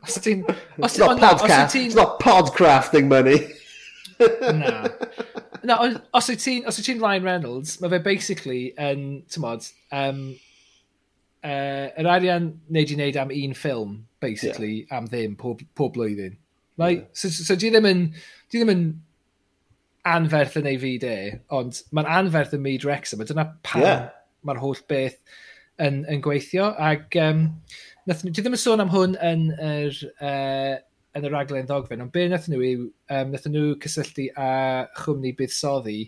Os 0.06 0.20
ti'n... 0.22 0.46
It's 0.78 0.98
not 1.02 2.20
podcrafting 2.22 3.10
money. 3.10 3.42
na 4.20 4.86
no, 5.66 5.76
os 6.16 6.28
wyt 6.30 6.42
ti'n 6.42 6.66
ti 6.70 6.96
Ryan 6.98 7.26
Reynolds, 7.26 7.76
mae 7.80 7.92
fe 7.92 8.02
basically 8.04 8.60
yn, 8.80 9.06
ti'n 9.30 9.44
modd, 9.44 9.66
um, 9.94 10.20
uh, 11.46 11.86
yr 11.98 12.10
arian 12.10 12.52
neud 12.72 12.92
i 12.92 12.98
wneud 12.98 13.18
am 13.20 13.34
un 13.34 13.56
ffilm, 13.56 13.96
basically, 14.22 14.84
yeah. 14.84 14.98
am 14.98 15.08
ddim, 15.10 15.36
pob, 15.38 15.64
pob 15.78 15.96
blwyddyn. 15.96 16.38
Like, 16.76 16.98
yeah. 16.98 17.10
So, 17.12 17.28
so 17.28 17.56
di 17.56 17.72
ddim 17.72 17.88
yn, 17.88 18.06
di 18.52 18.60
ddim 18.60 18.72
yn 18.74 18.86
anferth 20.06 20.58
yn 20.60 20.70
ei 20.70 20.78
fyd 20.78 21.04
e, 21.08 21.18
ond 21.54 21.82
mae'n 21.96 22.10
anferth 22.20 22.54
yn 22.56 22.64
myd 22.64 22.84
Drexham, 22.84 23.22
a 23.22 23.28
dyna 23.28 23.48
pam 23.66 23.84
yeah. 23.84 24.08
mae'r 24.46 24.62
holl 24.62 24.82
beth 24.90 25.18
yn, 25.82 26.04
yn 26.12 26.22
gweithio. 26.24 26.72
Ac 26.78 27.16
um, 27.22 27.46
nath, 28.06 28.22
di 28.26 28.34
ddim 28.38 28.54
yn 28.54 28.62
sôn 28.62 28.84
am 28.84 28.92
hwn 28.94 29.16
yn 29.18 29.48
yr 29.56 29.96
er, 29.96 30.04
uh, 30.20 30.76
yn 31.16 31.26
y 31.26 31.32
raglen 31.32 31.68
ddogfen, 31.68 32.02
ond 32.04 32.12
be 32.14 32.26
wnaethon 32.26 32.54
nhw 32.54 32.66
yw, 32.66 32.84
um, 33.08 33.32
wnaethon 33.32 33.54
nhw 33.56 33.74
cysylltu 33.82 34.28
â 34.36 34.50
chwmni 35.00 35.32
buddsoddi. 35.38 35.98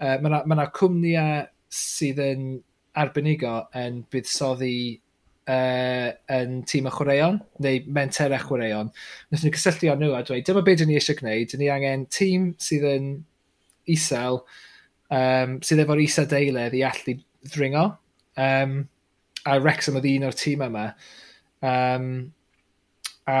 Uh, 0.00 0.16
mae 0.18 0.30
yna 0.30 0.42
ma, 0.50 0.58
ma 0.58 0.68
cwmnïau 0.74 1.44
sydd 1.74 2.20
yn 2.22 2.46
arbenigo 2.98 3.56
yn 3.78 4.02
buddsoddi 4.12 4.76
uh, 5.50 6.08
yn 6.38 6.60
tîm 6.70 6.88
y 6.90 6.94
chwaraeon, 6.94 7.38
neu 7.64 7.82
menter 7.98 8.34
a 8.34 8.40
chwaraeon. 8.42 8.90
Wnaethon 9.28 9.50
nhw 9.50 9.56
cysylltu 9.58 9.92
â 9.92 9.98
nhw 10.00 10.14
a 10.18 10.22
dweud, 10.26 10.46
dyma 10.48 10.64
beth 10.66 10.86
ni 10.88 10.98
eisiau 10.98 11.18
gwneud, 11.20 11.54
ni 11.60 11.70
angen 11.72 12.08
tîm 12.12 12.52
sydd 12.62 12.88
yn 12.90 13.12
isel, 13.94 14.42
um, 15.14 15.58
sydd 15.64 15.84
efo'r 15.84 16.02
isa 16.04 16.26
deiledd 16.30 16.76
i 16.78 16.84
allu 16.88 17.18
ddringo. 17.50 17.90
Um, 18.40 18.80
a 19.44 19.58
Wrexham 19.60 19.98
oedd 19.98 20.08
un 20.08 20.26
o'r 20.30 20.38
tîm 20.38 20.64
yma. 20.64 20.88
Um, 21.64 22.08
A 23.30 23.38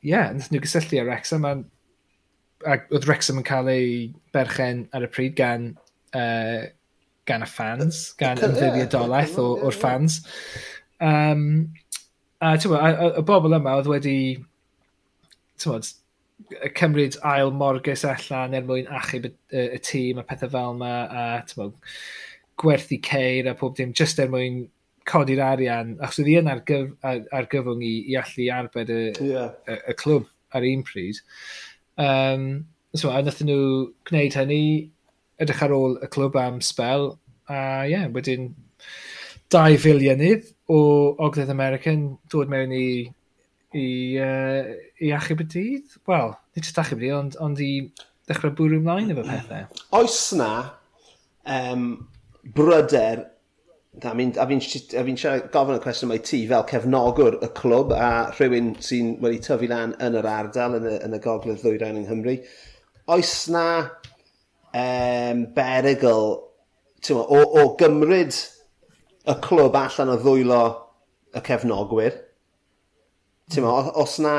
ie, 0.00 0.12
yeah, 0.12 0.30
nath 0.32 0.48
nhw 0.52 0.62
gysylltu 0.64 1.00
â 1.02 1.04
Wrexham. 1.08 1.44
A, 1.44 1.54
a 2.64 2.78
oedd 2.88 3.06
Wrexham 3.08 3.40
yn 3.42 3.46
cael 3.46 3.70
ei 3.72 3.92
berchen 4.34 4.86
ar 4.96 5.04
y 5.04 5.10
pryd 5.12 5.36
gan, 5.38 5.70
uh, 6.16 6.64
gan 7.28 7.44
y 7.44 7.50
fans, 7.52 8.02
gan 8.20 8.40
ymddiriadolaeth 8.40 9.36
yeah, 9.36 9.68
o'r 9.68 9.76
fans. 9.76 10.22
Um, 11.04 11.44
a 12.40 12.54
y 12.56 13.24
bobl 13.26 13.56
yma 13.58 13.76
oedd 13.78 13.90
wedi 13.90 14.18
ti'n 15.58 15.64
tywod, 15.64 15.90
cymryd 16.78 17.18
ail 17.26 17.50
morgus 17.50 18.04
allan 18.06 18.54
er 18.54 18.66
mwyn 18.66 18.88
achub 18.94 19.26
y, 19.26 19.32
y, 19.50 19.64
y 19.74 19.80
tîm 19.82 20.20
a 20.22 20.24
pethau 20.26 20.52
fel 20.54 20.76
yma 20.76 20.92
a 21.04 21.28
ti'n 21.42 21.52
tywod, 21.52 21.94
gwerthu 22.58 22.98
ceir 23.04 23.50
a 23.50 23.54
pob 23.58 23.76
dim 23.78 23.92
just 23.92 24.22
er 24.22 24.30
mwyn 24.30 24.64
codi'r 25.08 25.42
arian, 25.44 25.94
achos 26.04 26.20
oedd 26.22 26.30
hi 26.30 26.36
yn 26.40 26.50
argyf, 26.52 26.90
ar, 27.06 27.22
argyfwng 27.40 27.84
i, 27.86 27.94
i 28.12 28.18
allu 28.20 28.48
arbed 28.54 28.92
y, 28.92 29.00
yeah. 29.24 29.54
y, 29.68 29.78
y 29.92 29.96
clwb 30.02 30.28
ar 30.56 30.66
un 30.68 30.84
pryd. 30.86 31.20
Um, 31.98 32.46
so, 32.94 33.10
a 33.10 33.20
wnaethon 33.22 33.50
nhw 33.50 33.68
gwneud 34.08 34.38
hynny, 34.38 34.62
edrych 35.40 35.62
ar 35.66 35.74
ôl 35.76 35.98
y 36.04 36.10
clwb 36.12 36.38
am 36.40 36.62
spel, 36.64 37.12
a 37.48 37.60
ie, 37.86 37.94
yeah, 37.94 38.08
wedyn 38.14 38.50
2 39.54 39.78
filionydd 39.80 40.50
o 40.68 40.80
Ogledd 41.24 41.52
American 41.52 42.10
dod 42.32 42.50
mewn 42.52 42.74
i 42.76 42.88
i, 43.76 43.86
uh, 44.20 44.68
i 45.04 45.12
achub 45.16 45.42
y 45.44 45.48
dydd. 45.54 45.96
Wel, 46.08 46.34
nid 46.56 46.64
jyst 46.66 46.80
achub 46.80 47.00
y 47.00 47.06
dydd, 47.06 47.16
ond, 47.16 47.38
ond 47.44 47.62
i 47.64 47.72
ddechrau 48.28 48.52
bwrw 48.56 48.80
ymlaen 48.80 49.12
efo 49.14 49.24
pethau. 49.26 49.82
Oes 49.96 50.20
na 50.36 50.52
um, 51.48 51.90
bryder 52.56 53.24
a 53.96 54.12
fi'n 54.14 54.60
fi 54.62 54.82
gofyn 55.50 55.74
y 55.74 55.80
cwestiwn 55.82 56.10
mai 56.12 56.20
ti 56.22 56.44
fel 56.46 56.66
cefnogwr 56.70 57.38
y 57.42 57.48
clwb 57.56 57.94
a 57.96 58.10
rhywun 58.30 58.74
sy'n 58.84 59.16
wedi 59.24 59.40
tyfu 59.42 59.66
lan 59.70 59.94
yn 60.04 60.18
yr 60.20 60.28
ardal 60.28 60.76
yn 60.78 60.86
y, 60.86 60.92
yn 61.06 61.16
y 61.16 61.20
gogledd 61.24 61.64
ddwyrain 61.64 61.98
yng 61.98 62.06
Nghymru. 62.06 62.36
Oes 63.10 63.32
na 63.50 63.64
um, 64.76 65.42
berygl 65.56 66.22
o, 67.16 67.40
o 67.40 67.64
gymryd 67.80 68.38
y 69.28 69.36
clwb 69.48 69.78
allan 69.80 70.12
o 70.14 70.18
ddwylo 70.22 70.62
y 71.34 71.42
cefnogwyr? 71.48 72.20
Tyma, 73.50 73.72
os 73.98 74.18
na 74.22 74.36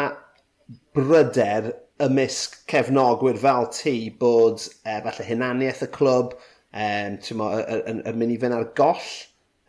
bryder 0.95 1.73
ymysg 2.05 2.61
cefnogwyr 2.69 3.41
fel 3.41 3.67
ti 3.75 3.97
bod 4.21 4.63
e, 4.85 5.01
falle 5.03 5.27
hunaniaeth 5.27 5.83
y 5.83 5.91
clwb, 5.97 6.37
um, 6.71 7.19
yn, 7.19 7.99
yn, 8.05 8.15
mynd 8.21 8.37
i 8.37 8.39
fynd 8.39 8.55
ar 8.55 8.69
goll 8.77 9.11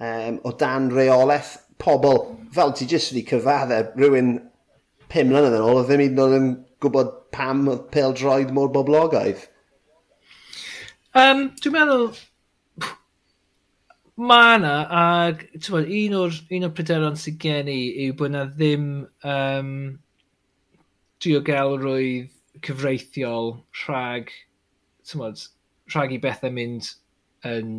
um, 0.00 0.40
o 0.44 0.52
dan 0.56 0.88
reolaeth 0.94 1.56
pobl, 1.80 2.22
fel 2.54 2.74
ti 2.76 2.88
jyst 2.88 3.12
wedi 3.12 3.26
cyfadde, 3.28 3.82
rhywun 3.98 4.34
pum 5.10 5.30
mlynedd 5.30 5.58
yn 5.58 5.66
ôl, 5.66 5.80
o 5.80 5.86
ddim 5.86 6.04
hyd 6.04 6.20
yn 6.24 6.36
yn 6.38 6.50
gwybod 6.82 7.14
pam 7.34 7.64
oedd 7.70 7.86
pel 7.94 8.16
droed 8.16 8.52
mor 8.56 8.70
boblogaidd. 8.74 9.46
Um, 11.20 11.48
dwi'n 11.60 11.74
meddwl, 11.74 12.10
mae 14.30 14.58
yna, 14.58 14.74
ac 15.00 15.42
bod, 15.68 15.88
un 15.88 16.18
o'r, 16.20 16.36
un 16.54 16.68
o'r 16.68 16.76
pryderon 16.76 17.18
sydd 17.18 17.40
gen 17.42 17.70
i 17.72 17.80
yw 18.06 18.14
bod 18.18 18.30
yna 18.30 18.44
ddim 18.52 18.86
um, 19.26 19.72
diogelrwydd 21.24 22.30
cyfreithiol 22.66 23.54
rhag, 23.82 24.30
bod, 25.16 25.44
rhag 25.94 26.14
i 26.14 26.20
bethau 26.22 26.54
mynd 26.54 26.92
yn, 27.48 27.70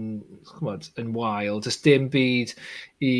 chymod, 0.50 0.90
yn 1.02 1.12
wael. 1.16 1.62
Does 1.64 1.80
dim 1.84 2.08
byd 2.14 2.54
i 3.06 3.16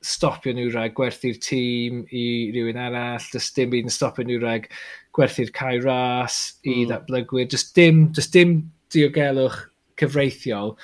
stopio 0.00 0.54
nhw 0.56 0.70
rhag 0.72 0.94
gwerthu'r 0.96 1.40
tîm 1.44 2.04
i 2.08 2.24
rhywun 2.54 2.80
arall. 2.80 3.26
Does 3.32 3.50
dim 3.56 3.72
byd 3.74 3.88
yn 3.88 3.94
stopio 3.94 4.26
nhw 4.26 4.40
rhag 4.40 4.70
gwerthu'r 5.16 5.52
cae 5.56 5.80
ras 5.84 6.40
i 6.64 6.82
mm. 6.82 6.90
ddatblygwyr. 6.90 7.50
Does 7.52 7.66
dim, 7.76 8.06
does 8.16 8.30
dim 8.32 8.60
diogelwch 8.94 9.66
cyfreithiol. 10.00 10.76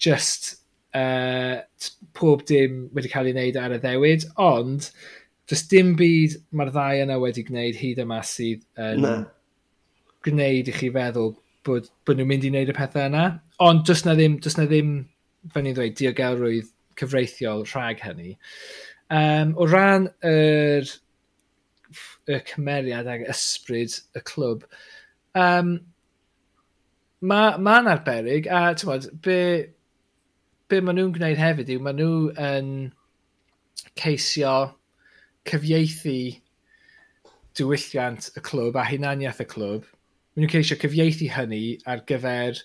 Just 0.00 0.54
uh, 0.94 1.60
pob 2.14 2.44
dim 2.48 2.88
wedi 2.94 3.12
cael 3.12 3.28
ei 3.30 3.36
wneud 3.36 3.60
ar 3.60 3.76
y 3.76 3.80
ddewyd, 3.82 4.26
ond 4.40 4.88
does 5.50 5.64
dim 5.70 5.92
byd 5.98 6.38
mae'r 6.56 6.72
ddau 6.74 7.04
yna 7.04 7.20
wedi 7.20 7.44
gwneud 7.46 7.78
hyd 7.78 8.02
yma 8.04 8.20
sydd 8.24 8.64
yn 8.80 9.08
um, 9.08 9.24
gwneud 10.24 10.70
i 10.70 10.74
chi 10.74 10.90
feddwl 10.94 11.34
bod, 11.66 11.88
bod 12.06 12.18
nhw'n 12.18 12.30
mynd 12.30 12.46
i 12.46 12.52
wneud 12.52 12.72
y 12.72 12.76
pethau 12.76 13.08
yna. 13.08 13.24
Ond 13.64 13.84
does 13.88 14.04
na 14.06 14.14
ddim, 14.18 14.38
does 14.42 14.58
na 14.58 14.66
ddim 14.70 14.96
fel 15.52 15.64
ni'n 15.64 15.76
dweud, 15.76 15.96
diogelrwydd 15.98 16.70
cyfreithiol 17.00 17.64
rhag 17.70 18.02
hynny. 18.04 18.34
Um, 19.14 19.54
o 19.60 19.66
ran 19.68 20.08
yr, 20.24 20.88
y 22.30 22.40
cymeriad 22.50 23.08
ag 23.10 23.26
ysbryd 23.30 23.98
y 24.16 24.22
clwb, 24.24 24.64
um, 25.38 25.74
mae'n 27.24 27.60
ma, 27.64 27.80
ma 27.82 27.94
arberig, 27.94 28.48
a 28.48 28.72
bod, 28.84 29.08
be, 29.24 29.38
be 30.68 30.80
maen 30.80 31.00
nhw'n 31.00 31.12
gwneud 31.16 31.40
hefyd 31.40 31.74
yw, 31.74 31.82
maen 31.84 32.00
nhw 32.00 32.14
yn 32.40 32.70
ceisio 34.00 34.54
cyfieithu 35.48 36.18
diwylliant 37.54 38.32
y 38.34 38.42
clwb 38.44 38.80
a 38.80 38.86
hunaniaeth 38.88 39.44
y 39.44 39.48
clwb 39.50 39.93
maen 40.34 40.44
nhw'n 40.44 40.54
ceisio 40.54 40.78
cyfieithu 40.82 41.30
hynny 41.34 41.62
ar 41.86 42.02
gyfer 42.08 42.58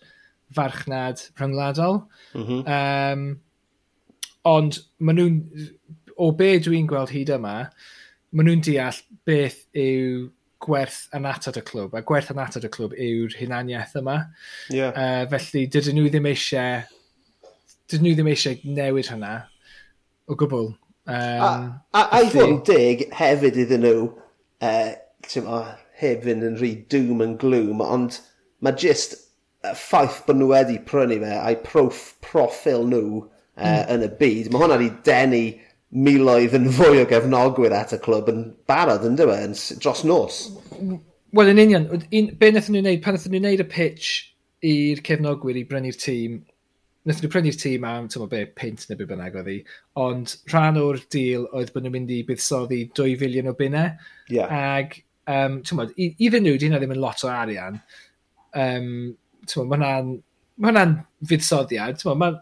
farchnad 0.56 1.22
rhyngwladol. 1.38 2.02
Mm 2.34 2.46
-hmm. 2.48 2.66
um, 2.74 3.40
ond 4.50 4.82
maen 4.98 5.22
nhw'n, 5.22 5.70
o 6.18 6.32
be 6.36 6.56
dwi'n 6.60 6.90
gweld 6.90 7.14
hyd 7.14 7.32
yma, 7.38 7.56
maen 8.34 8.50
nhw'n 8.50 8.66
deall 8.66 9.02
beth 9.30 9.62
yw 9.78 10.30
gwerth 10.60 11.08
anatod 11.16 11.58
y 11.60 11.64
clwb, 11.64 11.94
a 11.96 12.02
gwerth 12.04 12.32
anatod 12.34 12.66
y 12.68 12.72
clwb 12.74 12.96
yw'r 13.00 13.36
hunaniaeth 13.40 13.96
yma. 14.02 14.18
Yeah. 14.74 14.92
Uh, 14.92 15.24
felly, 15.32 15.68
dydyn 15.72 15.96
nhw 16.00 16.10
ddim 16.12 16.28
eisiau 16.30 16.82
dydyn 17.90 18.06
nhw 18.06 18.18
ddim 18.18 18.32
eisiau 18.34 18.60
newid 18.78 19.12
hynna 19.14 19.34
o 20.30 20.38
gwbl. 20.40 20.74
Um, 21.10 21.46
a, 21.46 21.52
a, 21.94 22.02
a 22.04 22.24
i 22.26 22.34
fod 22.34 22.46
yn 22.46 22.60
dig 22.68 23.06
hefyd 23.18 23.62
iddyn 23.64 23.86
nhw, 23.88 24.10
uh, 24.62 24.92
heb 26.00 26.24
fynd 26.28 26.46
yn 26.48 26.60
rhy 26.60 26.74
doom 26.92 27.24
and 27.26 27.40
gloom, 27.42 27.84
ond 27.84 28.22
mae 28.64 28.78
jyst 28.80 29.18
y 29.68 29.74
ffaith 29.76 30.22
bod 30.28 30.40
nhw 30.40 30.52
wedi 30.54 30.78
prynu 30.88 31.20
fe 31.24 31.34
a'i 31.36 31.58
prof, 31.64 32.04
profil 32.24 32.86
nhw 32.88 33.04
uh, 33.20 33.66
mm. 33.66 33.90
yn 33.96 34.06
y 34.08 34.12
byd, 34.22 34.52
mae 34.52 34.64
hwnna 34.64 34.80
wedi 34.80 34.94
denu 35.08 35.44
miloedd 35.90 36.56
yn 36.58 36.70
fwy 36.78 37.02
o 37.02 37.08
gefnogwyr 37.10 37.74
at 37.76 37.96
y 37.98 38.00
clwb 38.04 38.30
yn 38.32 38.44
barod 38.70 39.04
e, 39.04 39.10
yn 39.10 39.18
dweud 39.18 39.48
yn 39.48 39.56
dros 39.82 40.04
nos. 40.06 40.44
Wel, 41.36 41.52
yn 41.52 41.62
union, 41.66 41.90
un, 41.98 42.30
be 42.38 42.52
wnaethon 42.52 42.78
nhw'n 42.78 42.88
neud, 42.92 43.02
pan 43.04 43.16
wnaethon 43.16 43.36
nhw'n 43.36 43.48
neud 43.50 43.66
y 43.66 43.68
pitch 43.74 44.14
i'r 44.70 45.02
cefnogwyr 45.06 45.58
i 45.60 45.66
brynu'r 45.68 45.98
tîm, 46.00 46.40
wnaethon 47.04 47.26
nhw 47.26 47.34
prynu'r 47.34 47.60
tîm 47.60 47.90
am, 47.90 48.08
ti'n 48.12 48.30
be, 48.32 48.46
pint 48.60 48.86
neu 48.88 49.00
beth 49.00 49.12
bynnag 49.12 49.38
oedd 49.42 49.52
hi, 49.52 49.58
ond 50.06 50.38
rhan 50.54 50.80
o'r 50.82 51.02
deal 51.12 51.50
oedd 51.50 51.74
bod 51.74 51.86
nhw'n 51.86 51.98
mynd 51.98 52.16
i 52.16 52.24
buddsoddi 52.28 52.84
2 53.02 53.18
filiwn 53.24 53.52
o 53.52 53.58
bunnau. 53.58 53.96
yeah. 54.30 54.54
ag 54.78 55.00
Um, 55.30 55.60
mod, 55.78 55.92
iddyn 56.00 56.46
nhw, 56.46 56.58
dyna 56.62 56.80
ddim 56.82 56.96
yn 56.96 57.02
lot 57.04 57.22
o 57.26 57.30
arian. 57.30 57.78
Um, 58.58 58.88
mae 59.46 59.66
hwnna'n 59.66 60.14
ma 60.60 60.72
hwnna 60.72 60.86
fuddsoddiad. 61.30 62.02
Mae'n 62.08 62.40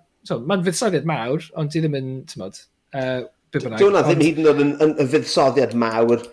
ma 0.47 0.59
fuddsoddiad 0.65 1.07
mawr, 1.09 1.49
ond 1.59 1.73
di 1.73 1.83
ddim 1.83 1.97
yn... 1.99 2.13
Mod, 2.39 2.61
uh, 2.95 3.25
Dwi'n 3.57 3.77
hwnna 3.79 4.03
ddim 4.05 4.23
hyd 4.23 4.41
yn 4.41 4.49
oed 4.51 4.63
yn, 4.63 4.73
yn, 4.83 4.95
yn 5.03 5.11
fuddsoddiad 5.11 5.75
mawr, 5.79 6.23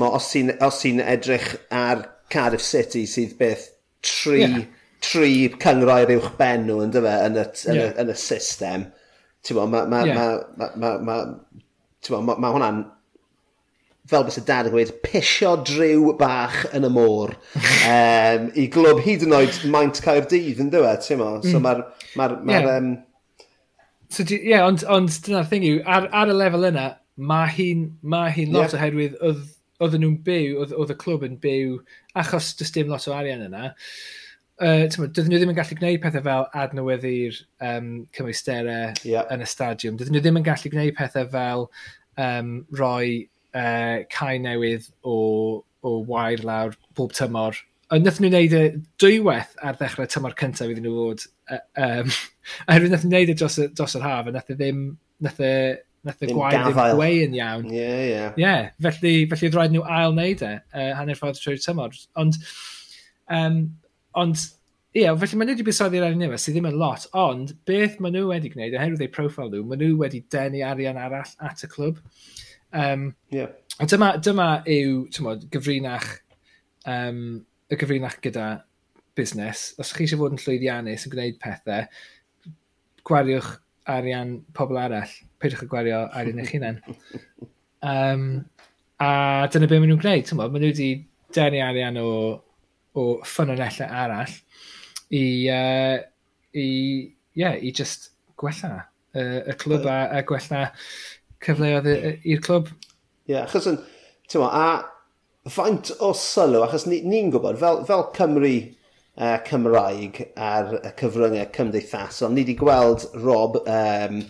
mo, 0.00 0.12
os 0.16 0.28
sy'n 0.32 0.52
si 0.76 0.92
edrych 1.04 1.50
ar 1.74 2.04
Cardiff 2.32 2.64
City 2.64 3.06
sydd 3.08 3.36
beth 3.40 3.66
tri, 4.04 4.42
yeah. 4.42 4.60
tri 5.04 5.32
cyngroi'r 5.60 6.12
uwch 6.18 6.30
ben 6.40 6.66
nhw 6.68 6.82
yn, 6.84 6.92
dyfa, 6.92 7.16
yn, 7.28 7.40
y, 7.40 7.46
yn, 7.72 7.80
yeah. 7.80 7.90
y, 7.92 7.96
yn 8.04 8.12
y 8.12 8.18
system. 8.20 8.86
Ti'n 9.46 9.60
mo, 9.60 9.66
mae 9.72 9.88
ma, 9.88 10.04
yeah. 10.04 10.20
ma, 10.20 10.28
ma, 10.58 10.70
ma, 10.76 10.94
ma, 11.00 11.18
ma, 12.08 12.22
ma, 12.28 12.38
ma 12.44 12.54
hwnna'n 12.56 12.84
fel 14.08 14.24
bys 14.26 14.38
y 14.40 14.44
dad 14.48 14.68
yn 14.68 14.74
gweud, 14.74 14.94
pisio 15.04 15.56
driw 15.68 16.14
bach 16.20 16.62
yn 16.76 16.86
y 16.88 16.92
môr 16.92 17.34
um, 17.92 18.48
i 18.56 18.68
glwb 18.72 19.02
hyd 19.04 19.26
yn 19.26 19.36
oed 19.36 19.60
maint 19.72 20.00
cael 20.04 20.24
dydd 20.30 20.62
yn 20.64 20.72
dweud, 20.72 21.04
ti'n 21.04 21.20
mo? 21.20 21.34
So 21.44 21.60
mae'r... 21.64 21.84
Mm. 21.84 22.16
Ma 22.16 22.30
ma 22.40 22.56
yeah. 22.56 22.70
um... 22.76 22.90
so, 24.08 24.24
yeah, 24.32 24.64
ond, 24.64 24.86
ond 24.88 25.12
dyna'r 25.26 25.50
thing 25.50 25.66
yw, 25.68 25.82
ar, 25.84 26.08
ar 26.16 26.32
y 26.32 26.36
lefel 26.38 26.70
yna, 26.70 26.88
mae 27.18 27.52
hi'n 27.56 27.88
ma 28.02 28.28
hi 28.32 28.46
lot 28.48 28.72
yeah. 28.72 28.78
oherwydd 28.78 29.18
oedden 29.78 30.02
nhw'n 30.02 30.20
byw, 30.26 30.54
oedd 30.64 30.94
y 30.94 30.96
clwb 30.98 31.26
yn 31.26 31.36
byw, 31.42 31.76
achos 32.18 32.54
dys 32.58 32.72
dim 32.74 32.90
lot 32.90 33.06
o 33.10 33.14
arian 33.14 33.44
yna. 33.46 33.72
Uh, 34.58 34.88
dydyn 34.90 35.28
nhw 35.30 35.38
ddim 35.38 35.52
yn 35.52 35.58
gallu 35.58 35.76
gwneud 35.78 36.00
pethau 36.02 36.24
fel 36.24 36.48
adnewyddu'r 36.58 37.36
um, 37.62 37.90
cymwysterau 38.16 38.96
yeah. 39.06 39.28
yn 39.30 39.44
y 39.44 39.46
stadiwm. 39.46 39.98
Dydyn 40.00 40.16
nhw 40.16 40.22
ddim 40.24 40.40
yn 40.40 40.46
gallu 40.48 40.72
gwneud 40.72 40.96
pethau 40.98 41.28
fel 41.30 41.68
um, 42.18 42.56
roi 42.80 43.28
uh, 43.56 44.04
cae 44.12 44.36
newydd 44.42 44.88
o, 45.02 45.16
o 45.82 45.96
wair 46.08 46.44
lawr 46.44 46.76
bob 46.98 47.14
tymor. 47.16 47.58
Ond 47.88 48.04
wnaethon 48.04 48.26
nhw 48.26 48.32
wneud 48.34 48.54
y 48.58 48.62
dwywaith 49.00 49.54
ar 49.64 49.78
ddechrau 49.78 50.08
tymor 50.12 50.36
cyntaf 50.38 50.68
iddyn 50.68 50.84
nhw 50.84 50.96
fod. 50.98 51.26
Uh, 51.48 51.62
um, 51.84 52.10
oherwydd 52.68 52.92
wnaethon 52.92 53.12
nhw 53.12 53.20
wneud 53.22 53.32
y 53.32 53.36
dros, 53.40 53.60
dros 53.78 53.96
yr 53.98 54.04
haf, 54.04 54.28
a 54.28 54.34
nath 54.34 54.52
e 54.52 54.58
ddim, 54.58 54.82
nath 55.24 55.40
e, 55.40 55.54
nath 56.04 56.22
e 56.24 56.30
gwaed 56.32 56.60
ddim 56.66 56.98
gweu 56.98 57.24
yn 57.24 57.38
iawn. 57.38 57.66
Ie, 57.72 57.78
yeah, 57.80 57.96
ie. 58.02 58.12
Yeah. 58.12 58.36
Yeah, 58.44 58.68
felly, 58.84 59.14
felly 59.30 59.48
oedd 59.48 59.58
rhaid 59.58 59.74
nhw 59.76 59.86
ail 59.98 60.14
wneud 60.14 60.44
e, 60.44 60.52
uh, 60.74 60.92
hanner 61.00 61.18
ffordd 61.18 61.40
trwy'r 61.40 61.64
tymor. 61.64 61.96
Ond, 62.20 62.40
um, 63.40 63.60
ond 64.18 64.46
Ie, 64.96 65.02
yeah, 65.02 65.16
felly 65.20 65.36
maen 65.36 65.50
nhw 65.50 65.54
wedi 65.54 65.64
buddsoddi'r 65.66 66.04
arian 66.06 66.24
yma 66.24 66.36
sydd 66.40 66.54
ddim 66.56 66.66
yn 66.70 66.76
lot, 66.80 67.02
ond 67.20 67.50
beth 67.68 67.98
maen 68.00 68.14
nhw 68.16 68.30
wedi 68.30 68.48
gwneud, 68.50 68.72
oherwydd 68.74 69.02
eu 69.04 69.10
profil 69.12 69.50
nhw, 69.52 69.60
maen 69.68 69.82
nhw 69.84 69.98
wedi 70.00 70.22
denu 70.32 70.62
arian 70.64 70.96
arall 70.98 71.34
at 71.44 71.60
y 71.62 71.68
clwb. 71.70 72.00
Um, 72.72 73.14
yeah. 73.30 73.54
A 73.78 73.86
dyma, 73.86 74.14
dyma 74.22 74.48
yw 74.68 75.04
tymod, 75.14 75.46
gyfrinach, 75.52 76.08
um, 76.88 77.44
y 77.70 77.78
gyfrinach 77.78 78.18
gyda 78.24 78.48
busnes. 79.18 79.72
Os 79.78 79.92
chi 79.94 80.06
eisiau 80.06 80.22
fod 80.22 80.34
yn 80.36 80.42
llwyddiannus 80.42 81.06
yn 81.06 81.14
gwneud 81.14 81.38
pethau, 81.42 81.86
gwariwch 83.08 83.52
arian 83.88 84.38
pobl 84.56 84.80
arall. 84.80 85.14
Peidiwch 85.38 85.64
y 85.64 85.70
gwario 85.70 86.02
arian 86.12 86.44
eich 86.44 86.54
hunain. 86.56 86.82
Um, 87.78 88.22
a 88.98 89.46
dyna 89.54 89.68
beth 89.70 89.78
maen 89.78 89.92
nhw'n 89.92 90.00
gwneud. 90.02 90.24
Tymod, 90.26 90.50
maen 90.50 90.64
nhw 90.64 90.72
wedi 90.72 90.88
denu 91.30 91.60
arian 91.62 92.00
o, 92.02 92.08
o 92.98 93.04
ffynonellau 93.22 93.86
arall 93.86 94.32
i, 95.14 95.22
uh, 95.54 96.00
i, 96.58 96.66
yeah, 97.38 97.54
i 97.54 97.70
just 97.70 98.10
gwella 98.40 98.88
y, 99.14 99.22
y 99.22 99.56
clwb 99.60 99.86
a, 99.86 99.98
a 100.18 100.24
gwella 100.26 100.64
cyfleoedd 101.44 101.88
i'r 101.88 102.42
clwb. 102.44 102.72
Ie, 103.28 103.34
yeah, 103.34 103.44
achos 103.44 103.68
yn, 103.70 103.78
ti'n 104.30 104.46
a 104.46 104.66
faint 105.52 105.92
o 106.04 106.12
sylw, 106.16 106.62
achos 106.64 106.86
ni'n 106.88 107.08
ni, 107.08 107.22
gwybod, 107.32 107.60
fel, 107.60 107.82
fel 107.88 108.08
Cymru 108.16 108.56
uh, 109.18 109.38
Cymraeg 109.46 110.20
ar 110.36 110.74
y 110.80 110.92
cyfryngau 110.98 111.48
cymdeithasol, 111.54 112.34
ni 112.34 112.44
wedi 112.44 112.56
gweld 112.58 113.06
Rob 113.22 113.58
um, 113.64 114.20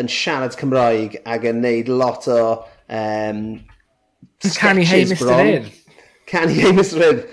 yn 0.00 0.10
siarad 0.10 0.56
Cymraeg 0.58 1.20
ac 1.30 1.46
yn 1.48 1.62
neud 1.64 1.90
lot 1.92 2.28
o 2.32 2.42
um, 2.88 3.46
Canu 4.58 4.84
hei 4.84 5.06
Mr 5.08 5.32
Ed. 5.40 5.72
Canu 6.28 6.56
hei 6.58 6.74
Mr 6.74 7.06
Ed. 7.08 7.24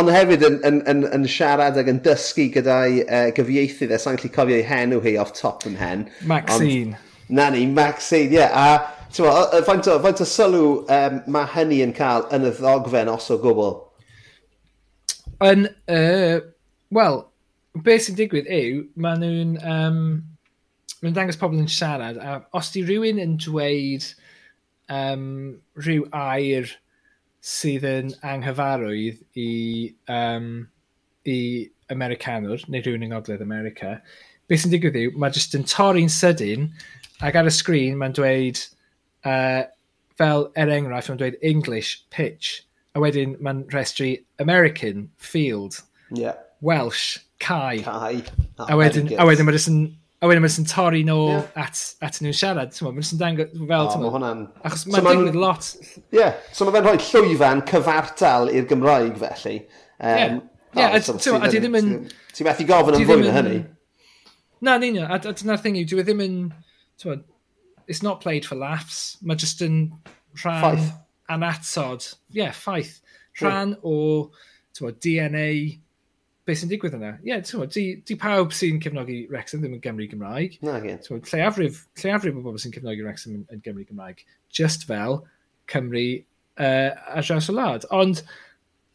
Ond 0.00 0.08
hefyd 0.08 0.42
yn, 0.46 0.56
yn, 0.64 0.78
yn, 0.88 1.02
yn 1.12 1.26
siarad 1.28 1.76
ac 1.78 1.90
yn 1.92 2.00
dysgu 2.04 2.48
gyda'i 2.54 3.02
uh, 3.04 3.26
gyfieithydd 3.36 3.92
e, 3.92 3.98
sa'n 4.00 4.16
gallu 4.16 4.32
cofio 4.32 4.56
ei 4.56 4.64
henw 4.66 5.02
hi 5.04 5.18
off 5.20 5.34
top 5.36 5.66
yn 5.68 5.76
hen. 5.78 6.06
Maxine. 6.26 6.96
Ond, 6.96 7.15
Na 7.28 7.48
ni, 7.50 7.66
Maxine, 7.66 8.30
ie. 8.30 8.38
Yeah. 8.38 8.52
A 8.54 9.62
faint 9.62 9.88
o, 9.88 9.98
faint 10.02 10.20
o 10.20 10.26
sylw 10.28 10.84
um, 10.92 11.18
mae 11.32 11.48
hynny 11.54 11.80
yn 11.84 11.94
cael 11.96 12.26
yn 12.34 12.46
y 12.46 12.52
ddogfen 12.58 13.10
os 13.10 13.30
o 13.32 13.38
gwbl? 13.42 13.74
Yn, 15.44 15.66
uh, 15.92 16.38
wel, 16.94 17.20
beth 17.84 18.06
sy'n 18.06 18.18
digwydd 18.18 18.48
yw, 18.52 18.84
maen 19.00 19.22
nhw'n 19.22 19.56
um, 19.60 20.00
maen 21.02 21.16
dangos 21.16 21.38
pobl 21.40 21.60
yn 21.60 21.70
siarad, 21.70 22.20
a 22.20 22.38
os 22.56 22.70
di 22.74 22.84
rhywun 22.86 23.20
yn 23.22 23.36
dweud 23.42 24.06
um, 24.92 25.26
rhyw 25.80 26.06
air 26.16 26.70
sydd 27.46 27.86
yn 27.88 28.14
anghyfarwydd 28.26 29.20
i, 29.38 29.50
um, 30.10 30.66
i 31.28 31.38
Americanwr, 31.92 32.64
neu 32.68 32.82
rhywun 32.82 33.04
yng 33.06 33.12
Ngogledd 33.14 33.44
America, 33.44 33.98
beth 34.48 34.64
sy'n 34.64 34.72
digwydd 34.72 34.98
yw, 35.00 35.12
mae 35.20 35.34
jyst 35.34 35.56
yn 35.58 35.66
torri'n 35.68 36.12
sydyn, 36.12 36.70
Ac 37.24 37.38
ar 37.40 37.48
y 37.48 37.52
sgrin 37.54 38.00
mae'n 38.00 38.16
dweud, 38.16 38.62
uh, 39.24 39.62
fel 40.20 40.48
er 40.56 40.72
enghraifft, 40.72 41.12
mae'n 41.12 41.20
dweud 41.22 41.38
English 41.40 42.00
pitch. 42.12 42.62
A 42.96 43.02
wedyn 43.04 43.36
mae'n 43.44 43.66
rhestru 43.72 44.14
American 44.42 45.10
field. 45.16 45.82
Yeah. 46.10 46.36
Welsh 46.60 47.18
cae. 47.38 47.84
Cae. 47.84 48.24
Ah, 48.58 48.72
a 48.72 48.80
wedyn, 48.80 49.12
a 49.16 49.28
wedyn 49.28 49.48
mae'n 49.48 49.60
yn 49.60 49.86
A 50.24 50.28
wedyn 50.30 50.40
mae'n 50.40 50.64
torri 50.64 51.02
nôl 51.04 51.34
yeah. 51.34 51.48
at, 51.60 51.80
at 52.00 52.16
nhw'n 52.24 52.34
siarad. 52.34 52.76
Mae'n 52.80 53.04
sy'n 53.04 53.18
dangos 53.20 53.50
fel... 53.52 53.82
Oh, 53.84 53.98
mae 54.00 54.12
hwnna'n... 54.14 54.38
Achos 54.64 54.86
mae'n 54.88 55.04
so 55.04 55.10
digwydd 55.12 55.36
lot. 55.36 55.66
Ie, 55.76 56.04
yeah. 56.16 56.38
so 56.56 56.64
mae 56.64 56.72
fe'n 56.72 56.86
rhoi 56.86 57.00
llwyfan 57.04 57.60
cyfartal 57.68 58.48
i'r 58.48 58.64
Gymraeg 58.70 59.18
felly. 59.20 59.58
Um, 60.00 60.16
yeah. 60.16 60.38
Yeah, 60.76 60.96
so, 61.04 61.36
a 61.36 61.50
ti 61.52 61.60
ddim 61.60 61.76
yn... 61.78 61.90
Ti'n 62.32 62.48
methu 62.48 62.64
gofyn 62.68 62.96
yn 62.96 63.04
fwy 63.08 63.18
na 63.26 63.34
hynny. 63.36 63.60
Na, 64.64 64.78
yn 64.80 64.88
union. 64.88 65.12
A 65.12 65.20
dyna'r 65.20 65.60
thing 65.60 65.76
yw, 65.82 65.84
dwi 65.92 66.00
e 66.00 66.06
ddim 66.08 66.24
yn 66.24 66.40
it's 67.86 68.02
not 68.02 68.20
played 68.20 68.44
for 68.44 68.56
laughs. 68.56 69.18
Mae 69.22 69.36
just 69.36 69.62
yn 69.62 69.92
rhan... 70.42 70.62
Ffaith. 70.62 70.92
Anatod. 71.30 72.06
Ie, 72.30 72.38
yeah, 72.42 72.54
ffaith. 72.54 73.00
Rhan 73.40 73.74
o 73.84 74.30
tywod, 74.76 75.00
DNA 75.02 75.48
beth 76.46 76.60
sy'n 76.60 76.70
digwydd 76.70 76.94
yna. 76.94 77.16
Ie, 77.18 77.32
yeah, 77.32 77.42
tywod, 77.44 77.72
di, 77.74 77.86
di 78.06 78.16
pawb 78.20 78.54
sy'n 78.54 78.78
cefnogi 78.82 79.24
Wrexham 79.32 79.62
ddim 79.62 79.74
yn 79.76 79.82
Gymru 79.82 80.06
Gymraeg. 80.10 80.60
Na, 80.66 80.78
gen. 80.84 81.00
Tywod, 81.02 81.26
lleafrif, 81.32 81.82
lleafrif 82.02 82.38
o 82.38 82.44
bobl 82.44 82.62
sy'n 82.62 82.74
cefnogi 82.76 83.02
Wrexham 83.04 83.40
yn, 83.40 83.46
yn 83.54 83.64
Gymru 83.64 83.86
Gymraeg. 83.88 84.22
Just 84.54 84.86
fel 84.86 85.24
Cymru 85.72 86.06
uh, 86.22 86.92
a 86.94 87.24
draws 87.26 87.50
y 87.50 87.56
lad. 87.56 87.88
Ond, 87.96 88.22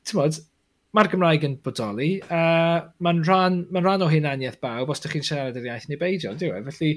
tywod, 0.07 0.39
mae'r 0.95 1.11
Gymraeg 1.11 1.45
yn 1.47 1.59
bodoli, 1.65 2.13
a 2.29 2.39
uh, 2.39 2.87
mae'n 3.03 3.21
rhan, 3.27 3.61
ma 3.71 3.83
rhan 3.83 4.07
o 4.07 4.09
hunaniaeth 4.11 4.59
bawb 4.63 4.91
os 4.91 5.03
ydych 5.03 5.17
chi'n 5.17 5.27
siarad 5.27 5.59
yr 5.59 5.69
iaith 5.69 5.89
neu 5.91 5.99
beidio, 5.99 6.33
diwy. 6.39 6.63
E? 6.63 6.65
Felly, 6.71 6.93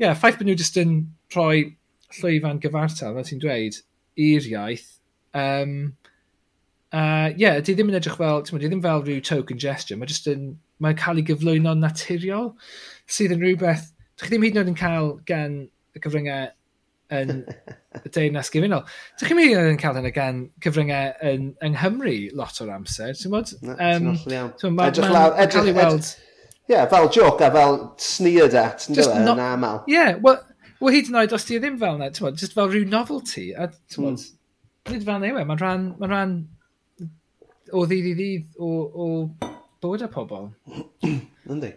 yeah, 0.00 0.14
ffaith 0.14 0.38
bod 0.40 0.48
nhw 0.48 0.56
jyst 0.58 0.78
yn 0.80 0.96
rhoi 1.34 1.76
llwyfan 2.18 2.60
gyfartal, 2.62 3.14
fel 3.16 3.28
ti'n 3.28 3.42
dweud, 3.42 3.78
i'r 4.24 4.48
iaith. 4.50 4.88
Um, 5.34 5.76
uh, 6.94 7.30
yeah, 7.36 7.60
di 7.60 7.74
ddim 7.74 7.92
yn 7.92 7.98
edrych 8.00 8.18
fel, 8.20 8.44
ti'n 8.46 8.62
di 8.62 8.70
ddim 8.70 8.82
fel 8.84 9.04
rhyw 9.04 9.22
token 9.26 9.60
gesture, 9.62 9.98
mae 9.98 10.10
jyst 10.10 10.30
yn, 10.30 10.52
mae'n 10.82 10.98
cael 11.00 11.22
ei 11.22 11.28
gyflwyno'n 11.30 11.82
naturiol, 11.82 12.52
sydd 13.06 13.34
yn 13.36 13.42
rhywbeth, 13.42 13.88
dych 14.14 14.28
chi 14.28 14.34
ddim 14.34 14.46
hyd 14.46 14.58
yn 14.58 14.62
oed 14.62 14.74
yn 14.74 14.82
cael 14.82 15.16
gan 15.30 15.56
y 15.94 16.02
cyfryngau 16.02 16.52
yn 17.14 17.32
y 18.00 18.10
deyrnas 18.14 18.50
gyfunol. 18.52 18.84
Dych 19.20 19.30
chi'n 19.30 19.38
meddwl 19.38 19.72
yn 19.72 19.80
cael 19.80 19.98
hynny 19.98 20.12
gan 20.14 20.44
cyfryngau 20.64 21.12
yn, 21.30 21.50
yng 21.64 21.76
Nghymru 21.76 22.14
lot 22.38 22.60
o'r 22.64 22.72
amser, 22.74 23.14
ti'n 23.18 23.34
bod? 23.34 23.52
Um, 23.74 24.14
edrych 24.14 25.10
lawr, 25.12 25.36
edrych, 25.42 25.68
edrych, 25.70 25.82
edrych, 25.84 26.14
Ie, 26.64 26.72
yeah, 26.72 26.88
fel 26.88 27.10
joc 27.12 27.42
a 27.44 27.50
fel 27.52 27.78
sneered 28.00 28.54
at, 28.56 28.86
yn 28.88 28.96
dweud, 28.96 29.16
yn 29.20 29.40
aml. 29.44 29.82
Ie, 29.84 29.98
yeah, 29.98 30.14
wel 30.24 30.94
hyd 30.94 31.10
yn 31.10 31.18
oed 31.20 31.34
os 31.36 31.44
ti 31.44 31.58
ddim 31.60 31.76
fel 31.80 31.98
yna, 31.98 32.10
ti'n 32.14 32.38
just 32.40 32.56
fel 32.56 32.70
rhyw 32.70 32.86
novelty, 32.88 33.50
a 33.52 33.68
ti'n 33.92 34.06
mm. 34.08 34.22
nid 34.92 35.04
fel 35.04 35.20
newe, 35.20 35.44
mae'n 35.44 35.60
rhan, 35.60 35.86
ma 36.00 36.08
rhan 36.08 36.36
o 37.72 37.84
ddydd 37.88 38.10
i 38.10 38.14
ddydd 38.16 38.60
o, 38.60 38.70
o 39.04 39.08
bod 39.84 40.04
y 40.04 40.10
pobl. 40.12 40.48
Yndi. 41.52 41.74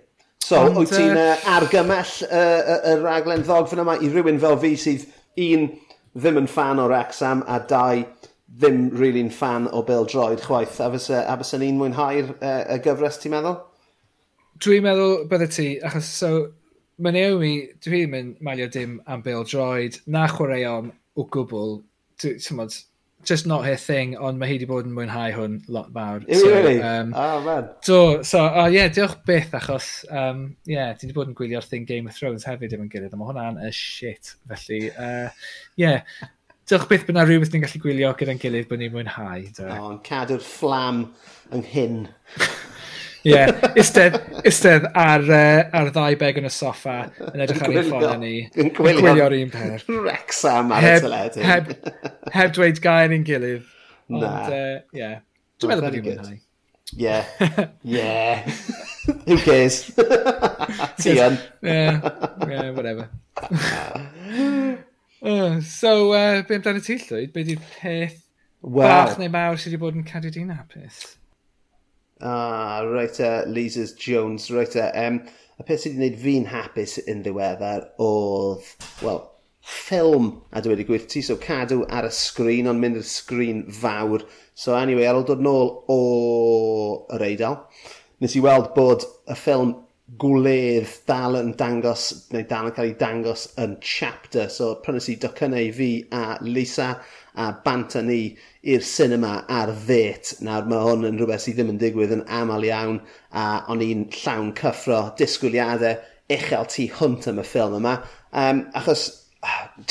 So, 0.47 0.61
Ond, 0.63 0.79
wyt 0.79 0.93
ti'n 0.95 1.19
uh, 1.19 1.49
argymell 1.57 2.13
y 2.23 2.27
uh, 2.29 2.39
uh, 2.39 2.77
uh, 2.77 3.01
raglen 3.03 3.43
ddogfen 3.43 3.83
yma 3.83 3.97
i 3.99 4.07
rywun 4.13 4.39
fel 4.39 4.55
fi 4.61 4.75
sydd 4.79 5.07
un 5.43 5.67
ddim 6.15 6.39
yn 6.43 6.47
fan 6.51 6.79
o'r 6.79 6.95
exam 7.01 7.43
a 7.51 7.59
dau 7.67 8.05
ddim 8.47 8.85
really'n 8.95 9.31
fan 9.33 9.67
o 9.75 9.83
Bill 9.85 10.07
Droid 10.07 10.39
chwaith, 10.45 10.79
a 10.79 10.87
fysa, 10.93 11.25
a 11.27 11.35
fysa 11.41 11.59
ni'n 11.59 11.79
mwynhau'r 11.81 12.31
uh, 12.37 12.61
y 12.73 12.79
gyfres, 12.85 13.19
ti'n 13.19 13.35
meddwl? 13.35 13.59
Dwi'n 14.63 14.85
meddwl 14.85 15.25
bydde 15.31 15.47
ti, 15.53 15.67
achos 15.85 16.11
so, 16.21 16.33
mae 17.03 17.13
Naomi, 17.13 17.53
dwi 17.83 18.03
ddim 18.03 18.15
yn 18.17 18.35
malio 18.43 18.67
dim 18.73 18.99
am 19.05 19.23
Bill 19.25 19.45
Droid, 19.45 19.99
na 20.09 20.25
chwaraeon 20.31 20.93
o 21.17 21.25
gwbl, 21.33 21.81
ti'n 22.21 22.61
just 23.27 23.45
not 23.45 23.65
her 23.65 23.75
thing, 23.75 24.15
ond 24.15 24.39
mae 24.39 24.47
hi 24.47 24.55
wedi 24.55 24.67
bod 24.69 24.85
yn 24.87 24.93
mwynhau 24.95 25.33
hwn 25.35 25.57
lot 25.73 25.89
mawr. 25.93 26.23
Yw 26.29 26.39
so, 26.39 26.51
really? 26.53 26.77
Um, 26.79 27.11
oh, 27.11 27.23
ah, 27.25 27.41
man. 27.43 27.69
Do, 27.85 27.97
so, 28.23 28.43
o 28.45 28.63
oh, 28.63 28.67
yeah, 28.71 28.87
diolch 28.93 29.17
byth, 29.27 29.51
achos, 29.57 29.89
um, 30.13 30.45
yeah, 30.69 30.93
ti 30.93 31.07
wedi 31.07 31.17
bod 31.17 31.31
yn 31.33 31.35
gwylio'r 31.37 31.67
thing 31.67 31.87
Game 31.89 32.07
of 32.07 32.15
Thrones 32.15 32.47
hefyd 32.47 32.77
efo'n 32.77 32.91
gilydd, 32.93 33.13
a 33.13 33.19
mae 33.19 33.31
hwnna'n 33.31 33.59
y 33.67 33.73
shit, 33.75 34.35
felly, 34.47 34.81
uh, 34.93 35.51
yeah, 35.81 36.05
diolch 36.69 36.87
byth 36.87 37.03
bod 37.07 37.17
yna 37.17 37.25
rhywbeth 37.27 37.51
ni'n 37.53 37.65
gallu 37.65 37.83
gwylio 37.83 38.13
gyda'n 38.21 38.41
gilydd 38.45 38.71
bod 38.71 38.83
ni'n 38.83 38.95
mwynhau. 38.95 39.43
Do. 39.59 39.67
oh, 39.75 39.91
yn 39.97 40.01
cadw'r 40.07 40.47
fflam 40.47 41.03
yng 41.51 41.67
nghyn. 41.67 42.01
Ie, 43.27 43.33
yeah, 43.33 43.71
istedd, 43.75 44.15
istedd 44.47 44.85
ar, 44.95 45.23
uh, 45.27 45.63
ar 45.75 45.89
ddau 45.91 46.15
beg 46.21 46.37
yn 46.39 46.47
y 46.47 46.51
soffa 46.53 46.93
yn 47.33 47.41
edrych 47.43 47.63
ar 47.65 47.73
ein 47.73 47.87
ffordd 47.89 48.21
ni. 48.21 48.33
Yn 48.55 48.69
gwylio'r 48.77 49.35
un 49.35 49.51
peth. 49.51 49.83
Rexam 50.07 50.71
ar 50.71 50.87
y 50.87 50.93
teledu. 51.03 51.43
Heb, 51.43 51.73
heb 52.31 52.53
dweud 52.55 52.79
gair 52.83 53.15
i'n 53.17 53.25
gilydd. 53.27 53.65
Ond, 54.07 54.21
Na. 54.21 54.29
Ond, 54.29 54.53
uh, 54.55 54.77
yeah. 54.95 55.17
Dwi'n 55.59 55.73
meddwl 55.73 55.89
bod 55.89 55.97
i'n 55.99 56.05
mwynhau. 56.07 56.37
Yeah. 56.95 57.25
Yeah. 57.83 58.47
Who 59.25 59.37
cares? 59.43 59.81
Ti 61.03 61.19
yn. 61.19 61.37
Yeah. 61.61 61.99
Yeah, 62.47 62.71
whatever. 62.71 63.09
uh, 65.21 65.59
so, 65.61 66.13
uh, 66.13 66.41
be 66.47 66.55
amdano 66.61 66.83
ti, 66.83 66.95
llwyd? 67.03 67.35
Be 67.35 67.43
di'r 67.47 67.63
peth 67.75 68.21
well, 68.61 68.87
bach 68.87 69.19
neu 69.19 69.31
mawr 69.31 69.59
sydd 69.59 69.75
wedi 69.75 69.83
bod 69.83 69.99
yn 69.99 70.07
cadw 70.07 70.31
di'n 70.31 70.51
hapus? 70.55 71.17
Ah, 72.21 72.81
reit 72.85 73.19
uh, 73.19 73.43
Lisa's 73.45 73.93
Jones, 73.93 74.49
reit 74.49 74.75
e. 74.75 74.85
Um, 75.05 75.21
y 75.57 75.65
peth 75.65 75.83
sydd 75.83 75.97
wedi 75.97 76.11
gwneud 76.13 76.21
fi'n 76.23 76.47
hapus 76.51 76.97
yn 77.09 77.23
ddiweddar 77.25 77.87
oedd, 78.01 78.65
wel, 79.01 79.23
ffilm, 79.67 80.29
a 80.53 80.61
dwi 80.61 80.75
wedi 80.75 80.85
gwyth 80.87 81.07
ti, 81.11 81.23
so 81.25 81.37
cadw 81.41 81.81
ar 81.93 82.07
y 82.07 82.11
sgrin, 82.13 82.69
ond 82.71 82.81
mynd 82.81 82.99
i'r 83.01 83.07
sgrin 83.09 83.63
fawr. 83.73 84.25
So 84.57 84.77
anyway, 84.77 85.07
ar 85.09 85.17
ôl 85.19 85.25
dod 85.27 85.41
nôl 85.43 85.73
o 85.93 85.99
yr 87.17 87.25
eidl, 87.27 87.59
nes 88.21 88.37
i 88.37 88.43
weld 88.45 88.71
bod 88.77 89.05
y 89.27 89.37
ffilm 89.37 89.75
gwledd 90.15 90.91
dal 91.07 91.35
yn 91.35 91.51
dangos, 91.59 92.07
neu 92.31 92.45
dal 92.47 92.69
yn 92.69 92.75
cael 92.77 92.89
ei 92.89 92.95
dangos 92.99 93.47
yn 93.59 93.75
chapter. 93.83 94.47
So 94.49 94.77
prynes 94.83 95.09
i 95.11 95.17
docynnau 95.19 95.71
fi 95.75 95.89
a 96.15 96.37
Lisa 96.45 96.93
a 97.37 97.49
banta 97.65 98.01
ni 98.01 98.21
i'r 98.63 98.85
cinema 98.87 99.33
ar 99.51 99.73
ddet. 99.75 100.37
Nawr 100.47 100.69
mae 100.71 100.85
hwn 100.85 101.09
yn 101.09 101.19
rhywbeth 101.19 101.43
sydd 101.43 101.59
ddim 101.59 101.73
yn 101.75 101.81
digwydd 101.81 102.15
yn 102.15 102.25
aml 102.39 102.65
iawn 102.69 103.01
a 103.35 103.47
o'n 103.73 103.83
i'n 103.83 104.07
llawn 104.21 104.53
cyffro 104.57 105.01
disgwyliadau 105.19 105.99
uchel 106.37 106.71
tu 106.71 106.87
hwnt 107.01 107.27
am 107.31 107.43
y 107.43 107.47
ffilm 107.47 107.77
yma. 107.81 107.97
Um, 108.31 108.63
achos 108.79 109.09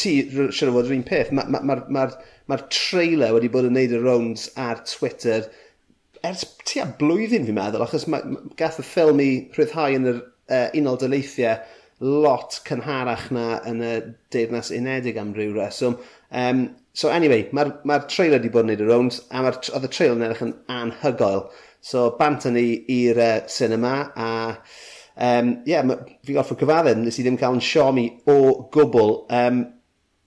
ti, 0.01 0.17
siarad 0.33 0.75
fod 0.75 0.89
yr 0.89 0.97
un 0.97 1.07
peth, 1.07 1.31
mae'r 1.37 1.53
ma, 1.53 1.61
ma, 1.61 1.77
ma, 1.77 2.09
ma, 2.09 2.33
ma 2.49 2.59
trailer 2.73 3.37
wedi 3.37 3.53
bod 3.53 3.69
yn 3.69 3.77
neud 3.77 3.95
y 3.95 4.01
rounds 4.01 4.49
ar 4.57 4.81
Twitter– 4.89 5.45
ers 6.29 6.45
tua 6.66 6.87
blwyddyn 7.01 7.47
fi'n 7.47 7.57
meddwl, 7.57 7.85
achos 7.87 8.07
ma, 8.11 8.20
ma, 8.27 8.43
gath 8.59 8.81
y 8.83 8.87
ffilm 8.87 9.22
i 9.22 9.31
rhyddhau 9.57 9.97
yn 9.99 10.11
yr 10.12 10.22
uh, 10.22 10.68
Unol 10.79 11.01
dyleithiau 11.01 11.61
lot 12.01 12.59
cynharach 12.66 13.31
na 13.33 13.61
yn 13.68 13.81
y 13.81 13.93
Deyrnas 14.35 14.70
Unedig 14.74 15.16
am 15.20 15.33
ryw 15.37 15.55
reswm. 15.57 15.97
Um, 16.31 16.66
so 16.93 17.09
anyway, 17.09 17.47
mae'r 17.57 17.72
ma, 17.89 18.01
trailer 18.05 18.41
wedi 18.41 18.53
bod 18.53 18.66
yn 18.66 18.74
neud 18.74 18.85
y 18.85 18.89
rownd, 18.91 19.20
a 19.31 19.45
oedd 19.47 19.89
y 19.89 19.93
trailer 19.93 20.18
yn 20.18 20.27
edrych 20.27 20.45
yn 20.45 20.55
anhygoel. 20.72 21.47
So 21.81 22.11
bant 22.18 22.45
yn 22.49 22.57
ni 22.59 22.66
i'r 22.93 23.22
uh, 23.22 23.33
cinema, 23.53 23.95
a 24.12 24.29
um, 25.16 25.55
yeah, 25.68 25.87
ma, 25.87 25.97
fi 26.27 26.37
gorff 26.37 26.53
o 26.53 26.59
cyfaddau, 26.61 26.99
nes 27.01 27.16
i 27.16 27.24
ddim 27.24 27.41
cael 27.41 27.57
yn 27.57 27.64
siomi 27.64 28.09
o 28.29 28.39
gwbl. 28.74 29.16
Um, 29.33 29.64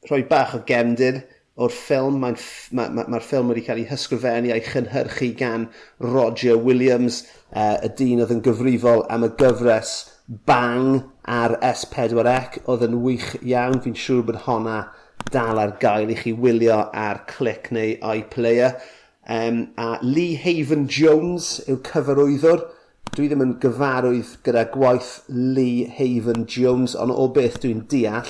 rhoi 0.09 0.23
bach 0.29 0.55
o 0.57 0.63
gemdyd, 0.65 1.21
o'r 1.59 1.73
ffilm. 1.75 2.19
Mae'r 2.23 2.45
ma, 2.75 2.87
ma, 2.95 3.05
ma 3.11 3.19
ffilm 3.23 3.51
wedi 3.51 3.65
cael 3.67 3.81
ei 3.83 3.89
hysgrifennu 3.89 4.53
a'i 4.55 4.63
chynhyrchu 4.65 5.33
gan 5.39 5.67
Roger 5.99 6.57
Williams, 6.57 7.23
uh, 7.51 7.77
y 7.83 7.91
dyn 7.99 8.23
oedd 8.23 8.33
yn 8.37 8.45
gyfrifol 8.45 9.05
am 9.11 9.27
y 9.27 9.33
gyfres 9.41 9.97
Bang 10.45 11.03
ar 11.25 11.57
S4C. 11.65 12.63
Oedd 12.69 12.85
yn 12.85 12.99
wych 13.03 13.31
iawn, 13.41 13.79
fi'n 13.83 13.97
siŵr 13.97 14.25
bod 14.27 14.43
honna 14.45 14.79
dal 15.33 15.59
ar 15.61 15.75
gael 15.81 16.11
i 16.13 16.17
chi 16.17 16.33
wylio 16.33 16.79
ar 16.95 17.23
clic 17.29 17.71
neu 17.75 17.95
iPlayer. 18.15 18.77
Um, 19.29 19.69
a 19.77 19.99
Lee 20.01 20.35
Haven 20.41 20.87
Jones 20.89 21.59
yw 21.69 21.81
cyfarwyddwr. 21.85 22.63
Dwi 23.15 23.25
ddim 23.25 23.43
yn 23.43 23.55
gyfarwydd 23.61 24.35
gyda 24.45 24.67
gwaith 24.73 25.11
Lee 25.29 25.89
Haven 25.97 26.45
Jones, 26.49 26.95
ond 26.97 27.13
o 27.13 27.27
beth 27.33 27.59
dwi'n 27.63 27.83
deall, 27.89 28.29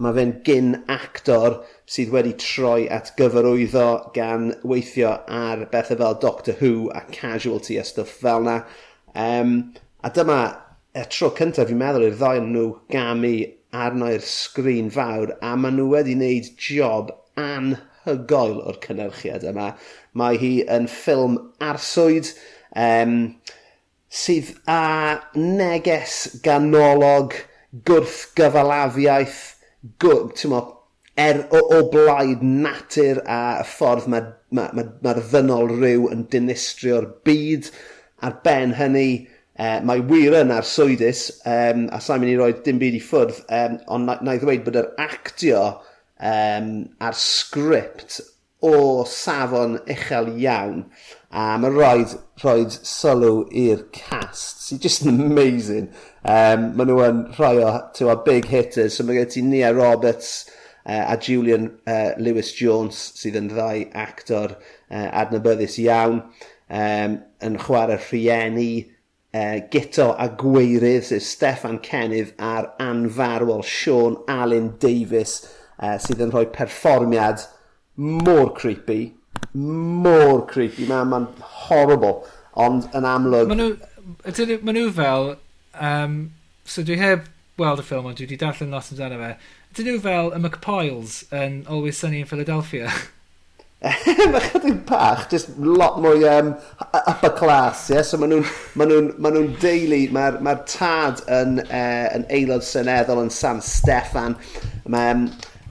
mae 0.00 0.16
fe'n 0.16 0.34
gyn 0.46 0.70
actor 0.90 1.60
sydd 1.90 2.12
wedi 2.14 2.32
troi 2.40 2.86
at 2.88 3.12
gyfarwyddo 3.18 3.88
gan 4.16 4.52
weithio 4.64 5.12
ar 5.28 5.66
bethau 5.72 5.98
fel 6.00 6.18
Doctor 6.20 6.56
Who 6.60 6.90
a 6.94 7.02
Casualty 7.12 7.76
a 7.76 7.84
stuff 7.84 8.08
fel 8.08 8.40
na. 8.46 8.62
Um, 9.14 9.74
a 10.02 10.10
dyma 10.10 10.38
y 10.96 11.04
tro 11.12 11.30
cyntaf 11.36 11.68
fi'n 11.68 11.80
meddwl 11.80 12.06
i'r 12.08 12.16
ddau 12.16 12.40
nhw 12.44 12.64
gamu 12.94 13.34
arno 13.84 14.08
i'r 14.14 14.24
sgrin 14.24 14.88
fawr 14.94 15.34
a 15.42 15.54
maen 15.60 15.76
nhw 15.78 15.90
wedi 15.92 16.14
wneud 16.16 16.50
job 16.68 17.10
anhygoel 17.40 18.60
o'r 18.64 18.78
cynnyrchiad 18.84 19.44
yma. 19.50 19.72
Mae 20.16 20.38
hi 20.40 20.52
yn 20.76 20.88
ffilm 20.90 21.36
arswyd 21.68 22.30
um, 22.86 23.18
sydd 24.14 24.54
â 24.70 25.18
neges 25.34 26.38
ganolog 26.46 27.34
gwrth 27.88 28.30
gyfalafiaeth, 28.38 29.40
gwrth, 29.98 30.46
er, 31.18 31.44
o, 31.54 31.60
o 31.76 31.82
blaid 31.92 32.42
natur 32.42 33.22
a 33.26 33.40
y 33.62 33.68
ffordd 33.70 34.08
mae'r 34.10 34.30
ma, 34.56 34.68
ma, 34.76 34.86
ma 35.04 35.14
ddynol 35.20 35.70
rhyw 35.76 36.10
yn 36.14 36.26
dinistrio'r 36.32 37.08
byd. 37.26 37.70
Ar 38.24 38.40
ben 38.44 38.76
hynny, 38.78 39.08
Uh, 39.54 39.76
mae 39.86 40.00
wir 40.02 40.34
yn 40.34 40.50
ar 40.50 40.66
swydus, 40.66 41.28
um, 41.46 41.84
a 41.94 42.00
sa'n 42.02 42.18
mynd 42.18 42.32
i 42.32 42.38
roi 42.40 42.48
dim 42.66 42.80
byd 42.80 42.96
i 42.98 43.00
ffwrdd, 43.06 43.36
um, 43.54 43.76
ond 43.94 44.08
na, 44.10 44.16
na 44.26 44.32
i 44.34 44.40
e 44.40 44.42
ddweud 44.42 44.64
bod 44.66 44.78
yr 44.80 44.88
actio 44.98 45.60
um, 46.18 46.72
a'r 46.98 47.14
sgript 47.14 48.16
o 48.64 49.04
safon 49.06 49.76
uchel 49.94 50.32
iawn. 50.42 50.82
A 51.30 51.54
mae 51.60 51.70
roed, 51.74 52.16
roed 52.42 52.74
sylw 52.86 53.44
i'r 53.50 53.86
cast. 53.94 54.66
Sy'n 54.66 54.82
just 54.82 55.06
amazing. 55.10 55.90
Um, 56.22 56.70
maen 56.78 56.90
nhw 56.90 57.00
yn 57.06 57.22
rhoi 57.38 57.58
o, 57.62 57.72
o 58.08 58.18
big 58.26 58.48
hitters. 58.50 58.96
So 58.96 59.06
mae 59.06 59.20
gen 59.20 59.32
ti 59.34 59.42
Nia 59.44 59.70
Roberts, 59.76 60.48
uh, 60.86 61.04
a 61.14 61.16
Julian 61.16 61.70
uh, 61.86 62.12
Lewis-Jones 62.18 63.00
sydd 63.20 63.38
yn 63.40 63.50
ddau 63.52 63.84
actor 64.06 64.56
uh, 64.56 65.08
adnabyddus 65.22 65.78
iawn. 65.84 66.22
Um, 66.74 67.18
yn 67.44 67.58
chwarae 67.60 67.98
rhieni 68.00 68.70
uh, 69.36 69.58
Gito 69.70 70.12
a 70.18 70.30
Gweirydd 70.40 71.04
sef 71.10 71.26
Stefan 71.26 71.80
Kennydd 71.84 72.32
a'r 72.40 72.70
anfarwol 72.82 73.62
Sean 73.68 74.16
Allen 74.32 74.72
Davis 74.80 75.42
uh, 75.78 75.98
sydd 76.00 76.24
yn 76.24 76.32
rhoi 76.32 76.46
perfformiad 76.54 77.44
mor 77.96 78.50
creepy 78.56 79.12
mor 79.54 80.46
creepy. 80.46 80.86
Mae'n 80.88 81.10
ma, 81.10 81.20
horrible 81.66 82.24
ond 82.60 82.88
yn 82.94 83.06
amlwg 83.08 83.50
maen 83.50 83.60
nhw, 83.60 84.58
maen 84.62 84.76
nhw 84.78 84.90
fel 84.94 85.32
um, 85.74 86.18
so 86.64 86.84
dwi 86.86 86.98
heb 87.00 87.28
weld 87.58 87.82
y 87.82 87.86
ffilm 87.86 88.08
ond 88.10 88.18
dwi 88.18 88.28
wedi 88.28 88.38
darllen 88.38 88.74
lot 88.74 88.90
amdano 88.90 89.18
fe. 89.20 89.32
Dyn 89.74 89.88
nhw 89.90 89.98
fel 89.98 90.28
y 90.30 90.38
McPoyles 90.38 91.24
yn 91.34 91.64
Always 91.66 91.98
Sunny 91.98 92.20
in 92.22 92.26
Philadelphia. 92.30 92.92
Mae 94.32 94.40
chydig 94.40 94.76
bach, 94.88 95.24
just 95.28 95.50
lot 95.58 95.98
mwy 96.00 96.22
um, 96.30 96.52
upper 96.94 97.30
class, 97.30 97.90
yeah? 97.90 98.04
so 98.06 98.16
maen 98.16 98.30
nhw'n 98.32 98.46
ma 98.78 98.86
nhw, 98.88 99.00
ma 99.20 99.32
nhw 99.34 99.42
deulu, 99.60 99.98
mae'r 100.14 100.38
ma 100.46 100.54
tad 100.70 101.20
yn, 101.26 101.58
uh, 101.64 102.06
yn 102.16 102.24
aelod 102.38 102.64
seneddol 102.64 103.20
yn 103.24 103.32
San 103.34 103.58
Steffan, 103.66 104.38
um, 104.86 105.26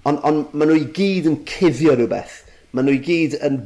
ond 0.05 0.21
on, 0.29 0.43
maen 0.51 0.73
nhw 0.73 0.77
i 0.83 0.85
gyd 0.99 1.31
yn 1.31 1.39
cuddio 1.49 1.95
rhywbeth, 1.97 2.35
maen 2.75 2.89
nhw 2.89 2.99
i 2.99 3.01
gyd 3.07 3.39
yn 3.49 3.61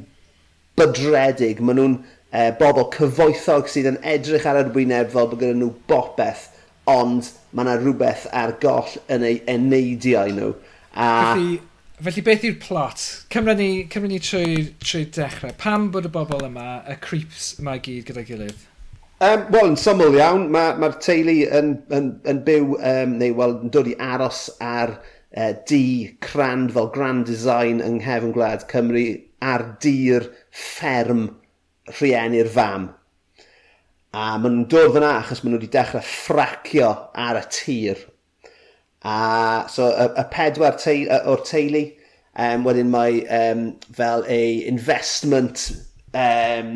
bydredig, 0.79 1.59
maen 1.59 1.81
nhw'n 1.81 1.97
e, 1.97 2.45
uh, 2.45 2.51
bobl 2.61 2.87
cyfoethog 2.93 3.67
sydd 3.73 3.89
yn 3.91 3.99
edrych 4.15 4.47
ar 4.47 4.61
yr 4.61 4.71
wyneb 4.77 5.11
fel 5.17 5.33
bod 5.33 5.41
gyda 5.41 5.57
nhw 5.59 5.73
bopeth, 5.91 6.47
ond 6.91 7.31
mae 7.51 7.65
yna 7.65 7.77
rhywbeth 7.79 8.27
ar 8.35 8.55
goll 8.61 8.95
yn 9.13 9.25
ei 9.27 9.41
eneidiau 9.51 10.31
nhw. 10.35 10.53
A... 10.93 11.09
Felly, 11.09 11.59
felly 12.05 12.23
beth 12.29 12.47
yw'r 12.47 12.57
plot? 12.63 13.03
Cymru 13.33 13.57
ni, 13.59 13.69
cymru 13.91 14.11
ni 14.11 14.21
trwy, 14.23 14.63
trwy 14.83 15.05
dechrau. 15.17 15.53
Pam 15.59 15.91
bod 15.93 16.07
y 16.07 16.13
bobl 16.13 16.47
yma, 16.47 16.81
y 16.87 16.97
creeps 17.03 17.53
yma 17.61 17.77
i 17.77 17.83
gyd 17.83 18.07
gyda'i 18.09 18.27
gilydd? 18.31 18.65
Um, 19.17 19.47
Wel, 19.49 19.71
yn 19.71 19.79
syml 19.81 20.19
iawn, 20.19 20.43
mae'r 20.53 20.75
ma, 20.77 20.89
ma 20.91 21.01
teulu 21.01 21.39
yn, 21.57 21.71
yn, 21.97 22.11
yn 22.29 22.41
byw, 22.45 22.75
um, 22.77 23.15
neu 23.17 23.33
wel, 23.37 23.55
yn 23.65 23.73
dod 23.73 23.89
i 23.89 23.95
aros 23.97 24.43
ar 24.61 24.93
e, 24.93 24.99
uh, 25.41 25.53
di 25.69 25.85
crand 26.21 26.75
fel 26.75 26.91
grand 26.93 27.25
design 27.25 27.81
yng 27.81 27.97
nghefn 28.03 28.35
gwlad 28.35 28.67
Cymru 28.69 29.07
ar 29.41 29.65
dir 29.81 30.29
fferm 30.53 31.27
rhieni'r 31.97 32.49
fam. 32.53 32.91
A 34.15 34.37
maen 34.39 34.53
nhw'n 34.61 34.69
dod 34.71 34.93
fyna 34.95 35.15
achos 35.17 35.43
maen 35.43 35.53
nhw 35.53 35.59
wedi 35.59 35.71
dechrau 35.73 36.05
ffracio 36.05 36.91
ar 37.27 37.41
y 37.41 37.43
tir. 37.51 38.05
A 39.03 39.67
so 39.71 39.89
y, 39.91 40.07
y 40.07 40.25
pedwar 40.31 40.77
teil, 40.79 41.11
o'r 41.31 41.43
teulu, 41.47 41.83
um, 42.39 42.63
wedyn 42.67 42.91
mae 42.93 43.21
um, 43.39 43.67
fel 43.97 44.23
ei 44.31 44.63
investment 44.69 45.67
um, 46.15 46.71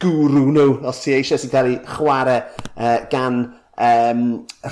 gwrw 0.00 0.46
nhw, 0.54 0.68
os 0.86 1.02
ti 1.04 1.16
eisiau 1.16 1.40
sy'n 1.42 1.52
cael 1.52 1.72
ei 1.72 1.78
chwarae 1.90 2.40
uh, 2.76 2.98
gan 3.12 3.42
um, 3.76 4.24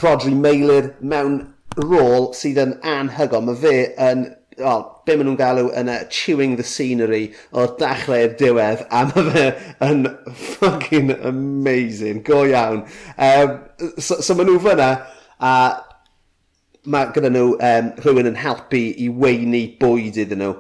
Rodri 0.03 0.35
Meilir 0.39 0.93
mewn 1.01 1.41
rôl 1.79 2.31
sydd 2.37 2.61
yn 2.63 2.77
anhygol. 2.87 3.45
Mae 3.47 3.59
fe 3.63 3.75
yn, 4.09 4.25
oh, 4.63 4.85
be 5.09 5.17
maen 5.17 5.31
nhw'n 5.31 5.41
galw 5.41 5.69
yn 5.81 5.89
uh, 5.89 6.03
chewing 6.13 6.57
the 6.59 6.67
scenery 6.67 7.33
o 7.53 7.65
dachrau'r 7.81 8.35
diwedd 8.41 8.85
a 8.93 9.05
mae 9.09 9.25
fe 9.33 9.45
yn 9.89 10.05
fucking 10.37 11.13
amazing, 11.17 12.23
go 12.27 12.43
iawn. 12.45 12.85
Um, 13.17 13.55
so, 13.97 14.21
so 14.21 14.37
maen 14.37 14.51
nhw 14.53 14.61
fyna 14.67 14.91
a 15.41 15.55
mae 16.89 17.13
gyda 17.17 17.33
nhw 17.33 17.55
um, 17.71 17.91
rhywun 18.05 18.29
yn 18.31 18.39
helpu 18.43 18.83
i 19.01 19.09
weini 19.25 19.65
bwyd 19.81 20.21
iddyn 20.25 20.45
nhw 20.45 20.55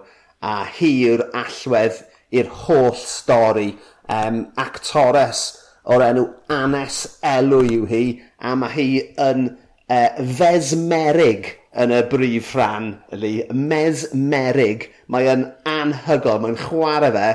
a 0.44 0.56
hi 0.78 0.90
yw'r 1.10 1.26
allwedd 1.36 2.02
i'r 2.32 2.50
holl 2.64 2.92
stori. 2.98 3.70
Um, 4.08 4.46
actores 4.56 5.44
o'r 5.92 6.04
enw 6.06 6.24
Anes 6.52 7.02
Elw 7.24 7.60
yw 7.68 7.88
hi 7.90 8.04
a 8.40 8.54
mae 8.56 8.72
hi 8.72 8.88
yn 9.20 9.48
e, 9.48 9.98
uh, 9.98 10.22
fesmerig 10.40 11.57
yn 11.76 11.92
y 11.92 12.02
brif 12.10 12.52
rhan, 12.56 12.92
yli, 13.14 13.32
mesmerig. 13.52 14.88
Mae 15.12 15.28
yn 15.32 15.48
anhygol, 15.68 16.40
mae'n 16.44 16.60
chwarae 16.62 17.12
fe. 17.14 17.30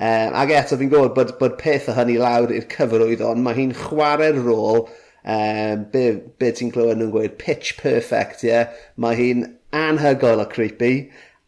Ehm, 0.00 0.30
um, 0.30 0.36
ac 0.40 0.52
eto, 0.56 0.78
fi'n 0.80 0.92
gwybod 0.92 1.14
bod, 1.16 1.32
bod 1.40 1.56
peth 1.60 1.90
o 1.92 1.94
hynny 1.96 2.16
lawr 2.20 2.52
i'r 2.56 2.68
cyfrwydd, 2.72 3.24
ond 3.26 3.44
mae 3.44 3.58
hi'n 3.58 3.74
chwarae'r 3.76 4.38
rôl, 4.46 4.86
um, 5.24 5.82
be, 5.92 6.04
be 6.40 6.52
ti'n 6.56 6.72
clywed 6.72 7.00
nhw'n 7.00 7.12
gweud, 7.12 7.34
pitch 7.40 7.74
perfect, 7.80 8.44
ie. 8.46 8.52
Yeah? 8.52 8.78
Mae 9.00 9.18
hi'n 9.18 9.44
anhygol 9.76 10.40
o 10.40 10.46
creepy, 10.48 10.94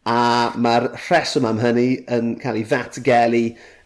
a 0.05 0.51
mae'r 0.59 0.91
rheswm 1.07 1.47
am 1.47 1.63
hynny 1.63 1.87
yn 2.11 2.35
cael 2.41 2.59
ei 2.59 2.65
fatgelu 2.67 3.43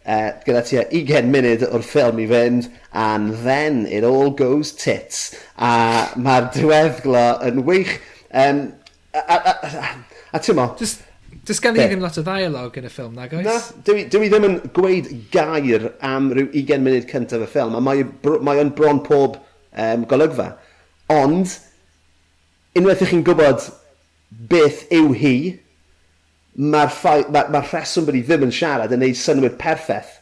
uh, 0.08 0.30
gyda 0.44 0.62
tua 0.66 0.84
20 0.90 1.32
munud 1.32 1.64
o'r 1.68 1.84
ffilm 1.86 2.20
i 2.22 2.28
fynd, 2.30 2.68
and 2.92 3.40
then 3.46 3.84
it 3.86 4.04
all 4.04 4.30
goes 4.30 4.72
tits. 4.72 5.30
A 5.56 6.10
mae'r 6.18 6.50
diweddglo 6.56 7.26
yn 7.46 7.64
wych, 7.68 7.98
Um, 8.34 8.72
a, 9.14 9.18
a, 9.18 9.36
a, 9.36 9.84
a, 10.32 10.40
a 10.40 10.54
mo, 10.54 10.74
just 10.78 11.02
just 11.48 11.62
gan 11.64 11.76
i 11.76 11.84
ddim 11.88 12.02
lot 12.04 12.18
o 12.20 12.24
ddialog 12.24 12.74
yn 12.76 12.88
y 12.88 12.90
ffilm, 12.92 13.14
na, 13.16 13.24
oes? 13.28 13.46
Na, 13.46 13.82
dwi, 13.86 14.04
dwi 14.12 14.28
ddim 14.28 14.46
yn 14.48 14.58
gweud 14.76 15.08
gair 15.32 15.86
am 16.04 16.28
rhyw 16.36 16.50
20 16.52 16.84
munud 16.84 17.08
cyntaf 17.08 17.44
y 17.46 17.48
ffilm, 17.48 17.76
a 17.78 17.80
mae, 17.84 18.04
mae 18.44 18.60
o'n 18.60 18.74
bron 18.76 19.00
pob 19.06 19.38
um, 19.38 20.04
golygfa. 20.10 20.50
Ond, 21.12 21.54
unwaith 22.76 23.04
ych 23.06 23.14
chi'n 23.14 23.24
gwybod 23.24 23.64
beth 24.50 24.84
yw 24.92 25.14
hi, 25.16 25.34
mae'r 26.58 26.92
ma, 27.32 27.46
ma 27.54 27.64
rheswm 27.64 28.08
bod 28.08 28.18
hi 28.18 28.24
ddim 28.26 28.48
yn 28.48 28.54
siarad 28.54 28.92
yn 28.92 29.04
neud 29.04 29.18
synwyr 29.18 29.56
perffaith. 29.60 30.16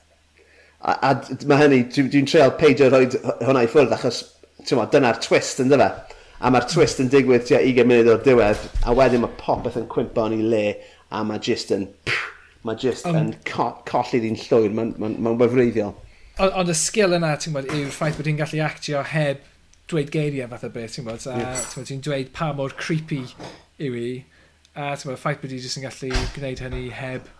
A, 0.78 0.94
a 1.10 1.12
mae 1.48 1.62
hynny, 1.64 1.82
dwi'n 1.90 2.12
dwi, 2.12 2.26
treol 2.30 2.54
peidio 2.60 2.90
rhoi 2.92 3.08
hwnna 3.42 3.64
i 3.66 3.70
ffwrdd, 3.72 3.94
achos 3.96 4.22
dyna'r 4.68 5.18
twist 5.24 5.62
yn 5.64 5.72
dyfa 5.72 5.90
a 6.38 6.52
mae'r 6.52 6.68
twist 6.70 7.00
yn 7.02 7.10
digwydd 7.12 7.46
tua 7.48 7.60
20 7.64 7.88
munud 7.88 8.10
o'r 8.12 8.24
diwedd, 8.24 8.64
a 8.84 8.94
wedyn 8.96 9.24
mae 9.24 9.36
popeth 9.40 9.78
yn 9.80 9.88
cwympo 9.92 10.26
yn 10.28 10.38
ei 10.38 10.48
le, 10.54 10.64
a 11.10 11.22
mae 11.26 11.42
just 11.42 11.72
yn... 11.74 11.90
Mae 12.66 12.78
just 12.82 13.06
um, 13.06 13.14
yn 13.20 13.28
co 13.46 13.68
colli 13.86 14.18
di'n 14.24 14.38
llwyr, 14.40 14.72
mae'n 14.74 14.96
ma, 14.98 15.08
ma, 15.08 15.30
ma 15.30 15.34
wefreiddiol. 15.38 15.92
Ond 16.42 16.72
y 16.72 16.74
sgil 16.76 17.14
yna, 17.16 17.36
ti'n 17.40 17.54
bod, 17.54 17.68
yw'r 17.70 17.92
ffaith 17.94 18.18
bod 18.18 18.26
ti'n 18.26 18.40
gallu 18.40 18.58
actio 18.66 19.04
heb 19.06 19.44
dweud 19.88 20.10
geiriau 20.12 20.50
fath 20.50 20.66
o 20.66 20.70
beth, 20.74 20.96
ti'n 20.96 21.06
bod, 21.06 21.22
a 21.30 21.36
yeah. 21.38 21.62
ti'n 21.76 22.02
dweud 22.04 22.32
pa 22.34 22.50
mor 22.58 22.74
creepy 22.76 23.22
yw 23.86 23.96
i, 24.00 24.10
a 24.74 24.90
ti'n 24.98 25.12
bod, 25.12 25.20
ffaith 25.22 25.40
bod 25.44 25.54
ti'n 25.54 25.86
gallu 25.86 26.10
gwneud 26.34 26.64
hynny 26.64 26.82
heb, 26.98 27.30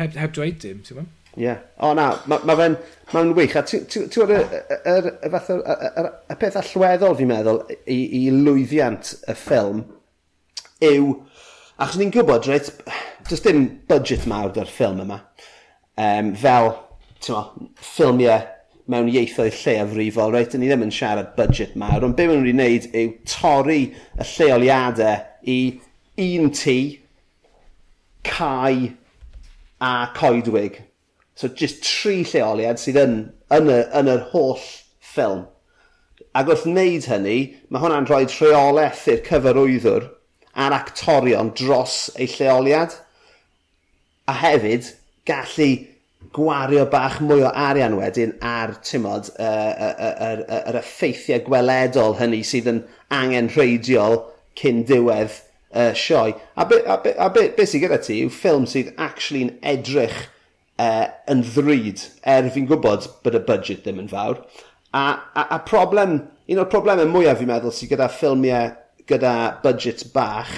heb, 0.00 0.18
heb 0.18 0.34
dweud 0.34 0.58
dim, 0.64 0.82
ti'n 0.84 0.98
bod? 0.98 1.14
Ie. 1.36 1.44
Yeah. 1.44 1.58
O 1.78 1.92
na, 1.94 2.10
mae 2.26 2.42
ma 2.48 2.56
fe'n 2.58 2.76
ma 3.12 3.22
wych. 3.36 3.54
A 3.56 3.62
ti'n 3.66 3.86
gwybod 3.86 4.32
y, 4.34 4.40
y, 4.40 4.98
y, 5.28 5.30
y, 5.30 6.04
y, 6.34 6.36
peth 6.40 6.58
allweddol 6.58 7.16
fi'n 7.18 7.30
meddwl 7.30 7.60
i, 7.70 7.98
i 8.18 8.22
lwyddiant 8.34 9.12
y 9.30 9.36
ffilm 9.38 9.84
yw, 10.84 11.12
achos 11.78 11.98
ni'n 12.00 12.12
gwybod, 12.14 12.48
reit, 12.50 12.70
does 13.28 13.44
dim 13.44 13.66
budget 13.90 14.26
mawr 14.30 14.50
dy'r 14.56 14.70
ffilm 14.70 15.04
yma. 15.04 15.20
Um, 16.00 16.32
fel, 16.40 16.72
ti'n 17.20 17.36
mo, 17.36 17.68
ffilmiau 17.92 18.48
mewn 18.90 19.10
ieithoedd 19.12 19.54
lleafrifol, 19.54 20.34
reit, 20.34 20.56
ni 20.58 20.66
ddim 20.66 20.88
yn 20.88 20.94
siarad 20.94 21.36
budget 21.36 21.76
mawr, 21.78 22.08
ond 22.08 22.18
be 22.18 22.26
maen 22.26 22.42
nhw'n 22.42 22.58
wneud 22.58 22.90
yw 22.90 23.14
torri 23.28 23.82
y 23.92 24.28
lleoliadau 24.32 25.46
i 25.46 25.60
un 26.26 26.50
tŷ, 26.58 26.78
cae 28.26 28.90
a 29.80 29.92
coedwig 30.16 30.80
So 31.40 31.48
just 31.48 31.80
tri 31.80 32.18
lleoliad 32.20 32.76
sydd 32.76 32.98
yn, 33.00 33.12
yn, 33.56 33.68
y, 33.72 33.76
yn 33.96 34.08
yr 34.12 34.26
holl 34.28 34.58
ffilm. 34.60 35.46
Ac 36.36 36.50
wrth 36.52 36.66
wneud 36.68 37.06
hynny, 37.08 37.36
mae 37.72 37.80
hwnna'n 37.80 38.08
rhoi 38.10 38.26
rheolaeth 38.28 39.06
i'r 39.08 39.22
cyfarwyddwr 39.24 40.10
a'r 40.60 40.74
actorion 40.76 41.48
dros 41.56 41.94
eu 42.12 42.26
lleoliad. 42.28 42.92
A 44.28 44.34
hefyd, 44.36 44.90
gallu 45.30 45.70
gwario 46.36 46.84
bach 46.92 47.16
mwy 47.24 47.46
o 47.48 47.52
arian 47.62 47.96
wedyn 47.96 48.34
ar, 48.44 48.74
tymod 48.84 49.30
yr 49.40 49.80
uh, 49.80 50.02
uh, 50.10 50.58
er, 50.60 50.78
effeithiau 50.82 51.40
gweledol 51.46 52.18
hynny 52.18 52.42
sydd 52.44 52.68
yn 52.74 52.82
angenrheidiol 53.16 54.18
cyn 54.60 54.84
diwedd 54.92 55.40
y 55.72 55.88
uh, 55.88 55.96
sioe. 55.96 56.36
A 56.60 56.68
beth 56.68 56.84
be, 57.06 57.14
a 57.16 57.30
be, 57.32 57.46
be 57.56 57.64
sydd 57.64 57.86
gyda 57.86 58.02
ti 58.04 58.20
yw 58.26 58.34
ffilm 58.36 58.68
sydd 58.68 58.92
actually'n 59.00 59.54
edrych 59.72 60.20
uh, 60.80 61.06
yn 61.30 61.44
ddrud, 61.44 62.02
er 62.24 62.50
fi'n 62.54 62.68
gwybod 62.70 63.08
bod 63.24 63.36
y 63.36 63.44
budget 63.46 63.84
ddim 63.84 64.00
yn 64.04 64.10
fawr. 64.10 64.40
A, 64.96 65.04
a, 65.36 65.46
a 65.56 65.60
problem, 65.66 66.16
un 66.50 66.62
o'r 66.62 66.70
problemau 66.72 67.08
mwyaf 67.10 67.38
fi'n 67.40 67.50
meddwl 67.52 67.74
sydd 67.74 67.92
gyda 67.92 68.08
ffilmiau 68.10 68.72
gyda 69.10 69.34
budget 69.64 70.06
bach 70.14 70.54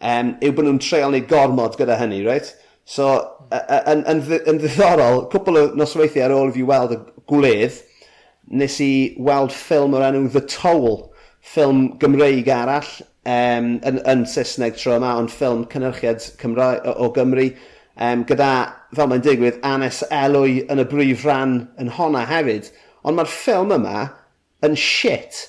um, 0.00 0.34
yw 0.44 0.54
bod 0.54 0.68
nhw'n 0.68 0.80
treol 0.82 1.14
neu 1.14 1.26
gormod 1.28 1.76
gyda 1.78 1.98
hynny, 2.00 2.22
right? 2.26 2.54
So, 2.88 3.10
yn, 3.52 4.04
yn, 4.08 4.22
yn 4.48 4.60
ddiddorol, 4.62 5.26
cwpl 5.32 5.60
o 5.60 5.64
nosweithiau 5.76 6.28
ar 6.28 6.36
ôl 6.38 6.52
i 6.52 6.56
fi 6.56 6.64
weld 6.68 6.94
y 6.96 6.98
gwledd, 7.28 7.82
nes 8.48 8.78
i 8.80 8.92
weld 9.20 9.52
ffilm 9.52 9.96
o'r 9.98 10.06
enw 10.08 10.30
The 10.32 10.44
Towl, 10.48 11.02
ffilm 11.44 11.82
Gymreig 12.00 12.48
arall, 12.52 12.88
um, 13.28 13.74
yn, 13.84 14.00
yn 14.08 14.24
Saesneg 14.30 14.78
tro 14.80 14.96
yma, 14.96 15.18
ond 15.20 15.32
ffilm 15.34 15.66
cynhyrchiad 15.72 16.24
Cymra 16.40 16.70
o, 16.80 16.94
o 17.04 17.10
Gymru, 17.16 17.50
um, 18.04 18.24
gyda, 18.28 18.52
fel 18.96 19.10
mae'n 19.10 19.24
digwydd, 19.24 19.60
Anes 19.66 20.00
Elwy 20.14 20.62
yn 20.70 20.82
y 20.82 20.86
brif 20.88 21.26
rhan 21.26 21.60
yn 21.82 21.92
honna 21.98 22.24
hefyd. 22.28 22.70
Ond 23.04 23.18
mae'r 23.18 23.30
ffilm 23.32 23.74
yma 23.78 24.08
yn 24.66 24.74
shit. 24.78 25.44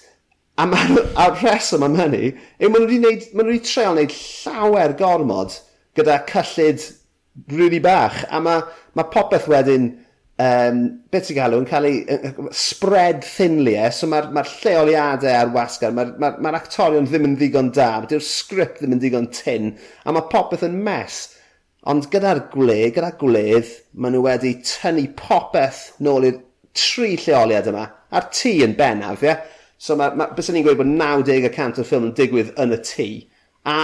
A 0.60 0.66
mae'r 0.68 1.39
reswm 1.43 1.86
am 1.88 1.97
hynny, 2.00 2.34
yw 2.60 2.72
maen 2.72 2.84
nhw 2.84 2.89
wedi, 2.89 3.00
neud, 3.06 3.26
wedi 3.39 3.62
treol 3.64 3.95
wneud 3.95 4.16
llawer 4.18 4.95
gormod 5.00 5.56
gyda 5.97 6.20
cyllid 6.30 6.84
rili 7.54 7.80
bach. 7.84 8.26
A 8.30 8.41
mae 8.43 8.66
ma 8.97 9.06
popeth 9.14 9.47
wedyn, 9.52 9.89
um, 10.43 10.84
beth 11.12 11.32
i 11.32 11.38
galw, 11.38 11.62
yn 11.62 11.68
cael 11.70 11.88
ei 11.88 12.02
spread 12.56 13.24
thinliau, 13.28 13.88
e, 13.88 13.95
so 13.95 14.10
mae'r 14.12 14.30
ma 14.36 14.43
lleoliadau 14.47 15.36
ar 15.36 15.54
wasgar, 15.56 15.95
mae'r 15.95 16.14
ma, 16.20 16.34
r, 16.34 16.43
ma, 16.43 16.54
actorion 16.60 17.08
ddim 17.08 17.28
yn 17.30 17.36
ddigon 17.39 17.74
da, 17.76 17.91
mae'r 18.04 18.24
sgript 18.24 18.82
ddim 18.82 18.95
yn 18.97 19.04
digon 19.04 19.30
tin, 19.36 19.74
a 20.04 20.16
mae 20.16 20.28
popeth 20.32 20.66
yn 20.68 20.80
mess. 20.86 21.28
Ond 21.88 22.09
gyda'r 22.11 22.41
gwle, 22.51 22.89
gyda'r 22.91 23.15
gwledd, 23.21 23.71
maen 23.95 24.17
nhw 24.17 24.25
wedi 24.25 24.57
tynnu 24.67 25.05
popeth 25.19 25.86
nôl 26.03 26.27
i'r 26.27 26.41
tri 26.75 27.13
lleoliad 27.15 27.69
yma, 27.71 27.86
a'r 28.11 28.27
tŷ 28.36 28.51
yn 28.65 28.75
bennaf, 28.80 29.23
ie? 29.23 29.38
So 29.80 29.95
mae, 29.95 30.11
mae, 30.19 30.34
bys 30.36 30.51
ni'n 30.51 30.65
gweud 30.65 30.82
bod 30.82 30.91
90% 30.91 31.80
o'r 31.80 31.88
ffilm 31.88 32.09
yn 32.09 32.15
digwydd 32.17 32.51
yn 32.59 32.75
y 32.75 32.80
tŷ. 32.84 33.07
A 33.71 33.77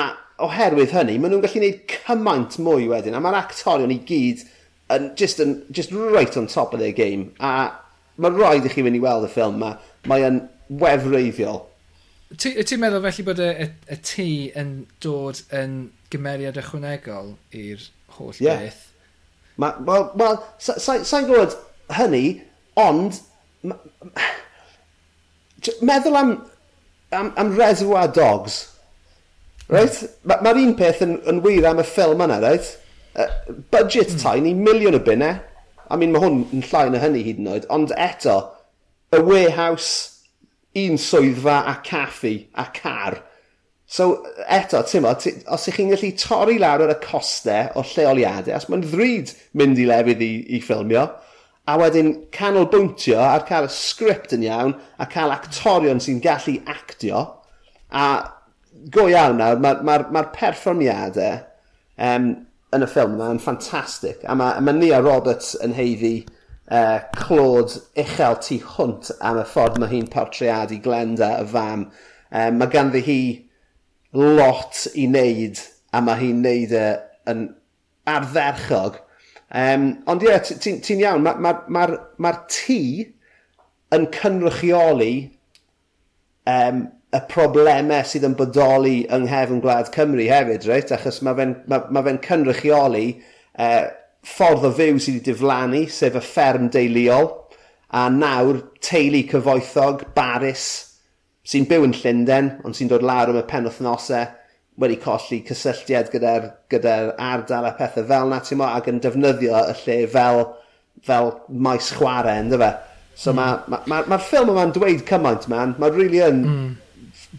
oherwydd 0.44 0.92
hynny, 0.92 1.16
maen 1.16 1.32
nhw'n 1.32 1.46
gallu 1.46 1.62
gwneud 1.62 1.80
cymaint 1.94 2.60
mwy 2.66 2.90
wedyn, 2.92 3.16
a 3.16 3.24
mae'r 3.24 3.40
actorion 3.40 3.94
i 3.96 4.02
gyd 4.10 4.44
yn, 4.92 5.08
just, 5.16 5.40
yn, 5.40 5.56
just 5.72 5.96
right 5.96 6.36
on 6.36 6.52
top 6.52 6.76
of 6.76 6.84
their 6.84 6.96
game. 6.96 7.32
A 7.40 7.72
mae'n 8.20 8.36
rhaid 8.36 8.68
i 8.68 8.74
chi 8.74 8.84
fynd 8.84 9.00
i 9.00 9.04
weld 9.04 9.30
y 9.30 9.32
ffilm 9.32 9.56
yma. 9.62 9.72
mae'n 10.12 10.44
wefreiddiol. 10.84 11.64
Ti'n 12.34 12.82
meddwl 12.82 13.04
felly 13.06 13.24
bod 13.28 13.40
y, 13.44 13.52
y, 13.62 13.68
y 13.94 13.96
tŷ 14.02 14.28
yn 14.58 14.72
dod 15.04 15.44
yn 15.54 15.76
gymeriad 16.14 16.58
ychwanegol 16.58 17.36
i'r 17.54 17.84
holl 18.18 18.34
yeah. 18.42 18.64
beth? 18.66 18.82
Wel, 19.62 20.10
well, 20.18 20.40
sa'n 20.58 21.06
sa, 21.06 21.22
gwybod 21.24 21.54
hynny, 21.96 22.42
ond 22.82 23.22
meddwl 25.86 26.18
am, 26.18 26.34
am, 27.14 27.30
am 27.38 27.54
Reservoir 27.56 28.10
Dogs. 28.12 28.64
Right? 29.70 30.02
Mae'r 30.26 30.44
ma 30.46 30.56
un 30.62 30.76
peth 30.78 31.06
yn, 31.06 31.20
yn 31.30 31.44
wir 31.46 31.70
am 31.70 31.82
y 31.82 31.86
ffilm 31.88 32.26
yna, 32.26 32.42
right? 32.42 32.74
Uh, 33.16 33.30
budget 33.74 34.12
mm. 34.14 34.20
tiny, 34.22 34.54
miliwn 34.58 34.98
o 34.98 35.02
bunnau. 35.06 35.40
I 35.90 35.98
mean, 36.02 36.12
mae 36.14 36.26
hwn 36.26 36.44
yn 36.54 36.66
llai 36.66 36.88
na 36.90 37.00
hynny 37.02 37.22
hyd 37.26 37.40
yn 37.42 37.54
oed. 37.54 37.70
Ond 37.74 37.94
eto, 38.02 38.40
y 39.14 39.22
warehouse, 39.22 40.15
un 40.76 41.00
swyddfa 41.00 41.62
a 41.72 41.76
caffi 41.84 42.48
a 42.54 42.66
car. 42.74 43.22
So, 43.88 44.26
eto, 44.50 44.82
ti'n 44.82 45.06
ti, 45.22 45.32
os 45.54 45.68
ych 45.70 45.78
chi'n 45.78 45.92
gallu 45.94 46.10
torri 46.18 46.58
lawr 46.60 46.88
ar 46.88 46.96
y 46.96 46.98
costau 47.04 47.70
o 47.78 47.84
lleoliadau, 47.86 48.56
os 48.58 48.66
mae'n 48.72 48.84
ddryd 48.88 49.34
mynd 49.56 49.80
i 49.80 49.86
lefydd 49.88 50.24
i, 50.26 50.32
i 50.58 50.62
ffilmio, 50.64 51.06
a 51.66 51.76
wedyn 51.82 52.12
canolbwyntio 52.34 53.20
ar 53.22 53.46
cael 53.48 53.70
y 53.70 53.74
sgript 53.74 54.34
yn 54.36 54.46
iawn, 54.46 54.74
a 54.98 55.08
cael 55.10 55.34
actorion 55.34 56.02
sy'n 56.02 56.20
gallu 56.24 56.58
actio, 56.72 57.22
a 57.94 58.08
go 58.92 59.08
iawn 59.10 59.40
nawr, 59.40 59.62
mae'r 59.62 59.86
ma, 59.86 60.00
ma, 60.02 60.10
ma 60.18 60.26
perfformiadau 60.34 61.40
um, 62.02 62.32
yn 62.76 62.86
y 62.86 62.90
ffilm 62.90 63.16
yma 63.16 63.32
yn 63.36 63.42
ffantastig, 63.42 64.26
a 64.26 64.36
mae 64.38 64.66
ma 64.66 64.74
Nia 64.76 65.00
Roberts 65.06 65.54
yn 65.64 65.78
heiddi 65.78 66.18
uh, 66.72 67.00
clod 67.18 67.76
uchel 68.02 68.40
tu 68.44 68.60
hwnt 68.76 69.12
am 69.22 69.42
y 69.42 69.46
ffordd 69.50 69.80
mae 69.82 69.92
hi'n 69.94 70.10
portreadu 70.14 70.80
Glenda 70.84 71.36
y 71.42 71.48
fam. 71.52 71.88
Um, 72.32 72.60
mae 72.60 72.72
ganddi 72.74 73.04
hi 73.06 73.20
lot 74.16 74.86
i 74.96 75.08
wneud 75.10 75.62
a 75.96 76.02
mae 76.04 76.22
hi'n 76.22 76.42
wneud 76.44 76.76
e 76.76 76.86
yn 77.32 77.48
ardderchog. 78.10 79.00
Um, 79.56 79.92
ond 80.10 80.26
ie, 80.26 80.32
yeah, 80.32 80.42
ti'n 80.42 80.82
ti, 80.84 80.98
iawn, 81.00 81.24
mae'r 81.26 81.40
ma, 81.42 81.56
ma, 81.70 81.86
ma, 81.88 82.00
ma 82.26 82.34
tŷ 82.52 82.82
yn 83.96 84.08
cynrychioli 84.14 85.14
um, 86.50 86.88
y 87.16 87.22
problemau 87.32 88.04
sydd 88.08 88.26
yn 88.28 88.36
bodoli 88.38 89.04
yng 89.14 89.28
nghefn 89.30 89.62
Gwlad 89.64 89.92
Cymru 89.96 90.26
hefyd, 90.28 90.66
reit? 90.70 90.92
Achos 90.96 91.22
mae 91.24 91.38
fe'n 91.38 91.54
ma, 91.72 91.84
ma 91.94 92.04
fe 92.06 92.16
cynrychioli 92.26 93.06
uh, 93.14 93.86
ffordd 94.26 94.66
o 94.68 94.72
fyw 94.74 94.98
sydd 95.00 95.20
wedi 95.20 95.32
diflannu, 95.32 95.84
sef 95.92 96.18
y 96.18 96.24
fferm 96.24 96.70
deuluol, 96.74 97.30
a 97.96 98.08
nawr 98.12 98.62
teulu 98.84 99.22
cyfoethog, 99.30 100.08
barus, 100.16 100.66
sy'n 101.46 101.68
byw 101.70 101.86
yn 101.86 101.94
Llundain, 101.96 102.50
ond 102.66 102.78
sy'n 102.78 102.90
dod 102.92 103.06
lawr 103.06 103.32
am 103.32 103.40
y 103.40 103.46
penwthnosau, 103.50 104.26
wedi 104.82 104.98
colli 105.00 105.40
cysylltiad 105.48 106.10
gyda'r 106.12 106.50
gyda 106.72 106.96
ardal 107.22 107.70
a 107.70 107.76
pethau 107.78 108.08
fel 108.10 108.32
na, 108.32 108.42
ti'n 108.44 108.60
mo, 108.60 108.68
ac 108.68 108.90
yn 108.92 109.00
defnyddio 109.04 109.56
y 109.72 109.76
lle 109.84 110.00
fel, 110.12 110.42
fel 111.06 111.32
maes 111.68 111.94
chwarae, 111.96 112.42
ynddo 112.44 112.60
fe? 112.60 112.72
So 113.16 113.32
mm. 113.32 113.38
mae'r 113.40 113.70
ma, 113.72 113.80
ma, 113.92 114.02
ma, 114.12 114.20
ffilm 114.20 114.52
yma'n 114.52 114.74
dweud 114.76 115.06
cymaint, 115.08 115.48
man. 115.52 115.78
Mae'n 115.80 115.96
really 115.96 116.24
yn 116.26 116.42
mm. 116.44 116.66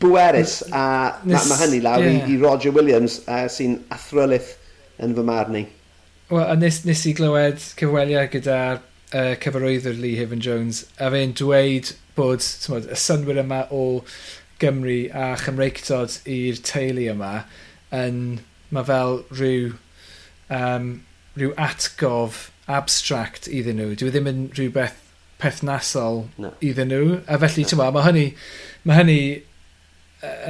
bwerus, 0.01 0.63
a 0.71 0.87
mae 1.27 1.51
ma 1.51 1.59
hynny 1.61 1.83
lawr 1.85 2.07
yeah. 2.07 2.23
i, 2.23 2.37
i 2.39 2.41
Roger 2.41 2.73
Williams, 2.77 3.21
uh, 3.27 3.45
sy'n 3.53 3.83
athrylith 3.93 4.55
yn 5.05 5.13
fy 5.19 5.27
marn 5.27 5.61
i. 5.61 5.67
Wel, 6.29 6.43
a 6.43 6.55
nes, 6.59 6.81
nes 6.83 7.05
i 7.07 7.13
glywed 7.15 7.61
cyfweliau 7.79 8.27
gyda'r 8.33 8.81
uh, 8.81 9.35
cyfarwyddwr 9.39 10.01
Lee 10.03 10.17
Heaven 10.19 10.41
Jones, 10.43 10.81
a 10.99 11.07
fe'n 11.15 11.35
dweud 11.39 11.93
bod 12.17 12.43
tmod, 12.43 12.89
y 12.91 12.99
synwyr 12.99 13.39
yma 13.45 13.61
o 13.71 13.83
Gymru 14.59 14.97
a 15.15 15.29
Chymreictod 15.39 16.17
i'r 16.27 16.59
teulu 16.67 17.05
yma 17.13 17.31
yn, 17.95 18.19
mae 18.75 18.89
fel 18.89 19.21
rhyw, 19.31 19.77
um, 20.51 20.89
rhyw 21.39 21.55
atgof 21.69 22.49
abstract 22.67 23.47
iddyn 23.47 23.79
nhw. 23.79 23.95
Dwi 23.95 24.11
e 24.11 24.17
ddim 24.17 24.27
yn 24.33 24.43
rhywbeth 24.57 24.99
perthnasol 25.39 26.25
no. 26.43 26.51
iddyn 26.59 26.91
nhw. 26.91 27.21
A 27.31 27.39
felly, 27.45 27.69
no. 27.71 27.89
mae 27.95 28.09
hynny, 28.09 28.27
mae 28.83 28.99
hynny 28.99 29.21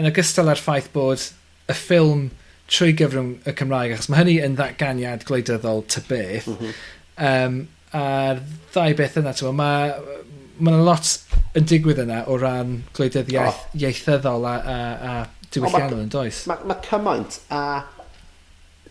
yn 0.01 0.09
ogystal 0.09 0.49
â'r 0.49 0.65
ffaith 0.65 0.89
bod 0.97 1.29
y 1.69 1.77
ffilm 1.77 2.31
trwy 2.71 2.95
gyfrwng 2.99 3.33
y 3.47 3.55
Cymraeg, 3.57 3.95
achos 3.95 4.11
mae 4.11 4.25
hynny 4.25 4.37
yn 4.45 4.57
ddatganiad 4.59 5.25
gwleidyddol 5.29 5.85
ty 5.93 6.03
beth. 6.09 6.49
Mm 6.51 6.57
-hmm. 6.61 6.79
um, 7.31 7.59
a'r 7.97 8.41
ddau 8.75 8.97
beth 8.99 9.19
yna, 9.21 9.35
mae 9.57 9.93
ma 10.59 10.73
yna 10.73 10.83
lot 10.87 11.13
yn 11.59 11.69
digwydd 11.69 12.01
yna 12.07 12.23
o 12.33 12.39
ran 12.41 12.81
gwleidyddiaeth 12.97 13.61
oh. 13.61 13.77
ieithyddol 13.81 14.49
a, 14.49 14.57
a, 14.57 14.79
a 15.11 15.15
diwylliannol 15.53 16.03
yn 16.05 16.11
does. 16.13 16.43
Mae 16.51 16.65
ma, 16.65 16.75
ma 16.75 16.81
cymaint 16.85 17.39
a... 17.53 17.63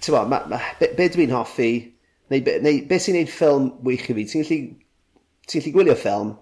Ti'n 0.03 0.15
ma, 0.30 0.39
ma, 0.51 0.59
be, 0.80 0.89
be 0.97 1.07
dwi'n 1.09 1.34
hoffi, 1.34 1.69
neu, 2.30 2.41
be, 2.45 2.57
neu 2.61 2.82
beth 2.89 3.05
sy'n 3.05 3.15
gwneud 3.15 3.32
ffilm 3.32 3.69
wych 3.88 4.09
i 4.11 4.15
fi, 4.17 4.26
ti'n 4.30 4.43
gallu, 4.43 4.57
ti 5.47 5.61
gallu 5.61 5.76
gwylio 5.78 5.95
ffilm, 5.97 6.34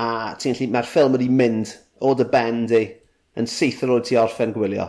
a 0.00 0.06
ti'n 0.40 0.54
gallu, 0.54 0.70
mae'r 0.72 0.88
ffilm 0.88 1.16
wedi 1.16 1.30
mynd 1.42 1.74
o 2.04 2.14
dy 2.16 2.28
ben 2.30 2.62
di 2.70 2.84
yn 3.40 3.50
syth 3.50 3.82
ar 3.84 3.92
ôl 3.96 4.04
ti 4.06 4.16
orffen 4.20 4.54
gwylio. 4.54 4.86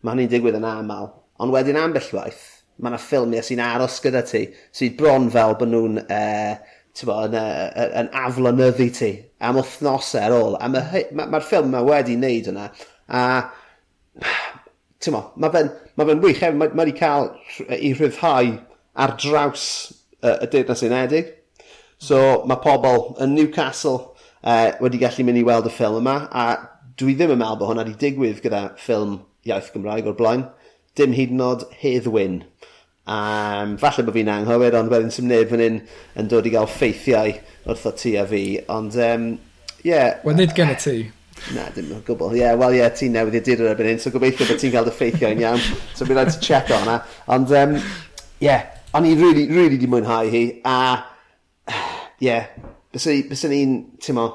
Mae 0.00 0.14
hynny'n 0.14 0.32
digwydd 0.32 0.58
yn 0.60 0.66
aml. 0.68 1.10
Ond 1.40 1.54
wedyn 1.54 1.78
ambell 1.80 2.10
waith, 2.16 2.44
mae 2.80 2.92
yna 2.92 3.00
ffilmiau 3.00 3.44
sy'n 3.44 3.62
aros 3.64 3.98
gyda 4.04 4.22
ti, 4.28 4.46
sy'n 4.76 4.96
bron 4.96 5.28
fel 5.32 5.56
bod 5.60 5.72
nhw'n 5.72 6.00
uh, 6.04 6.54
yn, 7.00 7.34
e, 7.36 7.86
yn 8.00 8.08
aflonyddu 8.16 8.88
ti 8.96 9.10
am 9.40 9.58
wythnosau 9.60 10.22
ar 10.24 10.36
ôl. 10.36 10.56
A 10.60 10.68
mae'r 10.68 10.96
e- 11.00 11.08
ma, 11.16 11.26
ma 11.30 11.40
ffilm 11.44 11.70
yma 11.70 11.82
wedi 11.86 12.16
wneud 12.18 12.50
yna. 12.52 12.68
A 13.08 13.22
mae 15.00 15.52
fe'n 15.54 15.70
ma 15.96 16.04
fe 16.08 16.16
wych, 16.24 16.42
mae 16.42 16.72
ma 16.72 16.82
wedi 16.82 16.96
cael 16.98 17.30
i 17.76 17.92
rhyddhau 17.94 18.56
ar 19.00 19.16
draws 19.20 19.66
uh, 20.22 20.36
y 20.44 20.50
Deyrnas 20.52 20.84
Unedig. 20.86 21.32
So 22.00 22.42
mae 22.48 22.60
pobl 22.64 23.14
yn 23.20 23.34
Newcastle 23.36 24.14
uh, 24.42 24.76
wedi 24.80 25.00
gallu 25.00 25.24
mynd 25.28 25.40
i 25.40 25.46
weld 25.46 25.68
y 25.68 25.74
ffilm 25.74 26.00
yma, 26.02 26.20
a 26.32 26.44
dwi 27.00 27.16
ddim 27.16 27.32
yn 27.36 27.40
meddwl 27.40 27.60
bod 27.60 27.72
hwnna 27.72 27.86
wedi 27.86 28.00
digwydd 28.00 28.42
gyda 28.44 28.70
ffilm 28.80 29.20
iaith 29.48 29.70
Gymraeg 29.74 30.08
o'r 30.10 30.18
blaen. 30.18 30.48
Dim 30.98 31.14
hyd 31.16 31.32
yn 31.34 31.44
oed 31.44 31.66
hedd 31.80 32.08
wyn. 32.10 32.42
Um, 33.10 33.76
falle 33.80 34.04
bod 34.06 34.14
fi'n 34.14 34.28
anghywir, 34.30 34.76
ond 34.78 34.92
wedyn 34.92 35.14
sy'n 35.14 35.30
neb 35.30 35.48
fan 35.50 35.62
hyn 35.64 35.78
yn 36.20 36.28
dod 36.30 36.46
i 36.46 36.52
gael 36.52 36.68
ffeithiau 36.70 37.32
wrth 37.66 37.88
o 37.88 37.94
ti 37.96 38.12
a 38.20 38.26
fi. 38.28 38.42
Ond, 38.70 38.98
um, 39.06 39.30
yeah, 39.86 40.20
Wel, 40.26 40.36
nid 40.38 40.54
gen 40.56 40.70
y 40.74 40.76
ti. 40.78 40.96
Na, 41.56 41.64
dim 41.74 41.88
yn 41.96 42.04
gwbl. 42.06 42.34
Ie, 42.36 42.42
yeah, 42.42 42.58
wel 42.60 42.76
ie, 42.76 42.82
yeah, 42.82 42.92
ti'n 42.94 43.16
newydd 43.16 43.38
i 43.40 43.42
dir 43.46 43.64
erbyn 43.70 43.88
hyn, 43.94 44.02
so 44.02 44.12
gobeithio 44.14 44.46
bod 44.46 44.60
ti'n 44.60 44.74
cael 44.74 44.86
dy 44.86 44.94
ffeithio'n 44.94 45.42
iawn. 45.42 45.64
So 45.96 46.06
bydd 46.06 46.20
rhaid 46.20 46.34
to 46.36 46.44
check 46.44 46.70
o 46.70 46.78
hwnna. 46.78 47.00
Ond, 47.32 47.54
ie, 47.54 47.64
um, 47.64 47.76
yeah, 48.44 48.68
o'n 48.94 49.08
i'n 49.08 49.22
really, 49.22 49.46
really 49.50 49.80
di 49.80 49.88
mwynhau 49.90 50.30
hi. 50.30 50.44
A, 50.68 50.76
ie, 52.20 52.28
yeah, 52.28 52.50
bys 52.92 53.08
ni'n, 53.48 53.78
ti'n 54.02 54.18
mo, 54.20 54.28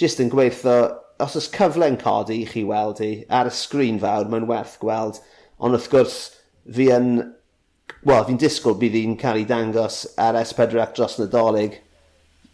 jyst 0.00 0.22
yn 0.22 0.30
gweithio 0.32 0.78
os 1.22 1.36
oes 1.38 1.48
cyfle'n 1.54 1.96
codi 2.00 2.40
i 2.42 2.48
chi 2.48 2.64
weld 2.66 3.00
hi 3.02 3.12
ar 3.30 3.50
y 3.50 3.54
sgrin 3.54 4.00
fawr, 4.02 4.28
mae'n 4.30 4.48
werth 4.50 4.76
gweld. 4.82 5.20
Ond 5.62 5.76
wrth 5.76 5.90
gwrs, 5.92 6.18
fi 6.74 6.90
yn... 6.94 7.14
Wel, 8.04 8.24
fi'n 8.26 8.40
disgwyl 8.40 8.76
bydd 8.80 8.96
hi'n 8.98 9.16
cael 9.20 9.40
ei 9.40 9.48
dangos 9.48 10.02
ar 10.20 10.36
S4C 10.40 10.90
dros 10.96 11.18
Nadolig. 11.20 11.78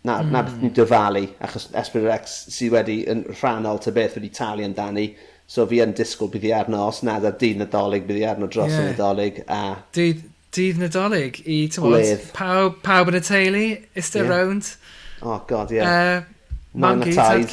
Na, 0.06 0.20
mm. 0.22 0.30
na 0.32 0.42
beth 0.42 0.54
hmm. 0.54 0.62
ni'n 0.64 0.74
dyfalu, 0.78 1.24
achos 1.44 1.66
S4C 1.76 2.54
sydd 2.54 2.72
wedi 2.72 3.00
yn 3.10 3.24
rhannol 3.34 3.80
ty 3.84 3.92
beth 3.92 4.16
wedi 4.16 4.30
talu 4.32 4.64
amdani. 4.64 5.10
So 5.50 5.66
fi 5.68 5.82
yn 5.84 5.92
disgwyl 5.98 6.30
bydd 6.32 6.46
hi 6.46 6.54
arno, 6.56 6.86
os 6.88 7.02
nad 7.06 7.26
ar 7.26 7.36
dydd 7.40 7.60
Nadolig, 7.60 8.06
bydd 8.08 8.22
hi 8.22 8.26
arno 8.30 8.48
dros 8.48 8.72
yeah. 8.72 8.92
Nadolig. 8.92 9.42
A... 9.50 9.60
Dydd, 9.96 10.22
dydd 10.56 10.80
Nadolig 10.80 11.42
i, 11.42 11.60
ti'n 11.74 12.24
pawb, 12.36 12.80
pawb 12.86 13.12
yn 13.12 13.18
y 13.18 13.22
teulu, 13.26 13.64
iste 13.98 14.22
yeah. 14.22 14.30
round? 14.30 14.74
Oh 15.20 15.40
god, 15.50 15.74
ie. 15.74 15.82
Yeah. 15.82 16.22
Uh, 16.22 16.36
Mangi, 16.80 17.16
tad 17.18 17.50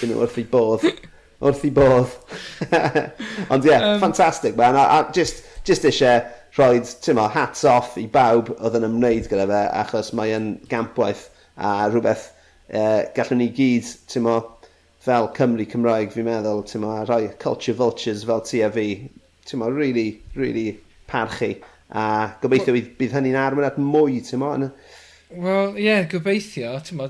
you 0.00 0.08
know, 0.08 0.20
wrth 0.22 0.38
i 0.42 0.44
bodd. 0.48 0.86
Wrth 1.42 1.64
i 1.66 1.72
bodd. 1.74 2.12
Ond 3.52 3.66
ie, 3.66 3.72
yeah, 3.72 3.88
um, 3.92 4.00
ffantastig, 4.02 4.56
man. 4.58 4.78
A, 4.78 4.86
a 4.98 5.12
just, 5.14 5.44
just 5.68 5.86
eisiau 5.88 6.22
rhoi, 6.56 6.82
ti'n 7.04 7.16
mo, 7.16 7.28
hats 7.32 7.64
off 7.68 7.96
i 8.00 8.06
bawb 8.12 8.52
oedd 8.58 8.76
yn 8.76 8.88
ymwneud 8.90 9.28
gyda 9.30 9.48
fe, 9.48 9.62
achos 9.82 10.12
mae 10.16 10.34
yn 10.36 10.54
gampwaith 10.70 11.28
a 11.56 11.88
rhywbeth 11.88 12.28
uh, 12.72 13.08
gallwn 13.16 13.40
ni 13.40 13.48
gyd, 13.56 13.88
ti'n 14.10 14.26
mo, 14.26 14.38
fel 15.02 15.30
Cymru 15.36 15.66
Cymraeg, 15.66 16.12
fi'n 16.14 16.28
meddwl, 16.28 16.64
ti'n 16.68 16.84
mo, 16.84 16.92
a 16.94 17.06
rhoi 17.08 17.30
culture 17.42 17.74
vultures 17.78 18.26
fel 18.28 18.44
ti 18.46 18.62
a 18.62 18.70
fi, 18.72 18.88
ti'n 19.48 19.62
mo, 19.62 19.70
really, 19.72 20.20
really 20.38 20.76
parchu. 21.10 21.54
A 21.92 22.04
gobeithio 22.40 22.76
well, 22.76 22.92
bydd 23.00 23.16
hynny'n 23.16 23.40
arwain 23.40 23.68
at 23.68 23.80
mwy, 23.80 24.20
ti'n 24.24 24.40
mo? 24.40 24.52
Wel, 25.32 25.74
ie, 25.78 25.88
yeah, 25.88 26.04
gobeithio, 26.08 26.76
ti'n 26.84 27.00
mo, 27.00 27.08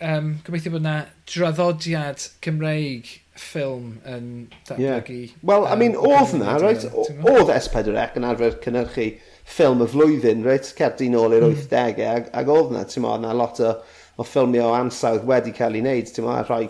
um, 0.00 0.30
gobeithio 0.46 0.74
bod 0.74 0.84
yna 0.84 0.94
draddodiad 1.28 2.24
Cymreig 2.44 3.10
ffilm 3.40 3.94
yn 4.08 4.26
datblygu. 4.68 5.16
Yeah. 5.16 5.36
Wel, 5.46 5.64
um, 5.64 5.72
I 5.72 5.76
mean, 5.80 5.96
oedd 5.96 6.34
na, 6.40 6.56
right? 6.60 6.84
Oedd 6.90 7.52
S4C 7.54 8.18
yn 8.20 8.26
arfer 8.28 8.58
cynnyrchu 8.64 9.06
ffilm 9.48 9.84
y 9.84 9.88
flwyddyn, 9.90 10.44
right? 10.46 10.66
Cerdi 10.76 11.08
nôl 11.12 11.36
i'r 11.36 11.48
hmm. 11.48 11.62
80au, 11.62 12.10
ag, 12.16 12.28
ag 12.36 12.52
oedd 12.52 12.74
na, 12.74 12.84
ti'n 12.88 13.08
oedd 13.08 13.24
na 13.24 13.32
lot 13.36 13.62
o, 13.64 13.72
o 14.20 14.26
ffilmio 14.26 14.68
o 14.68 14.76
ansawdd 14.76 15.26
wedi 15.28 15.54
cael 15.56 15.78
ei 15.78 15.84
wneud, 15.84 16.12
ti'n 16.12 16.28
oedd 16.28 16.50
rhai 16.50 16.64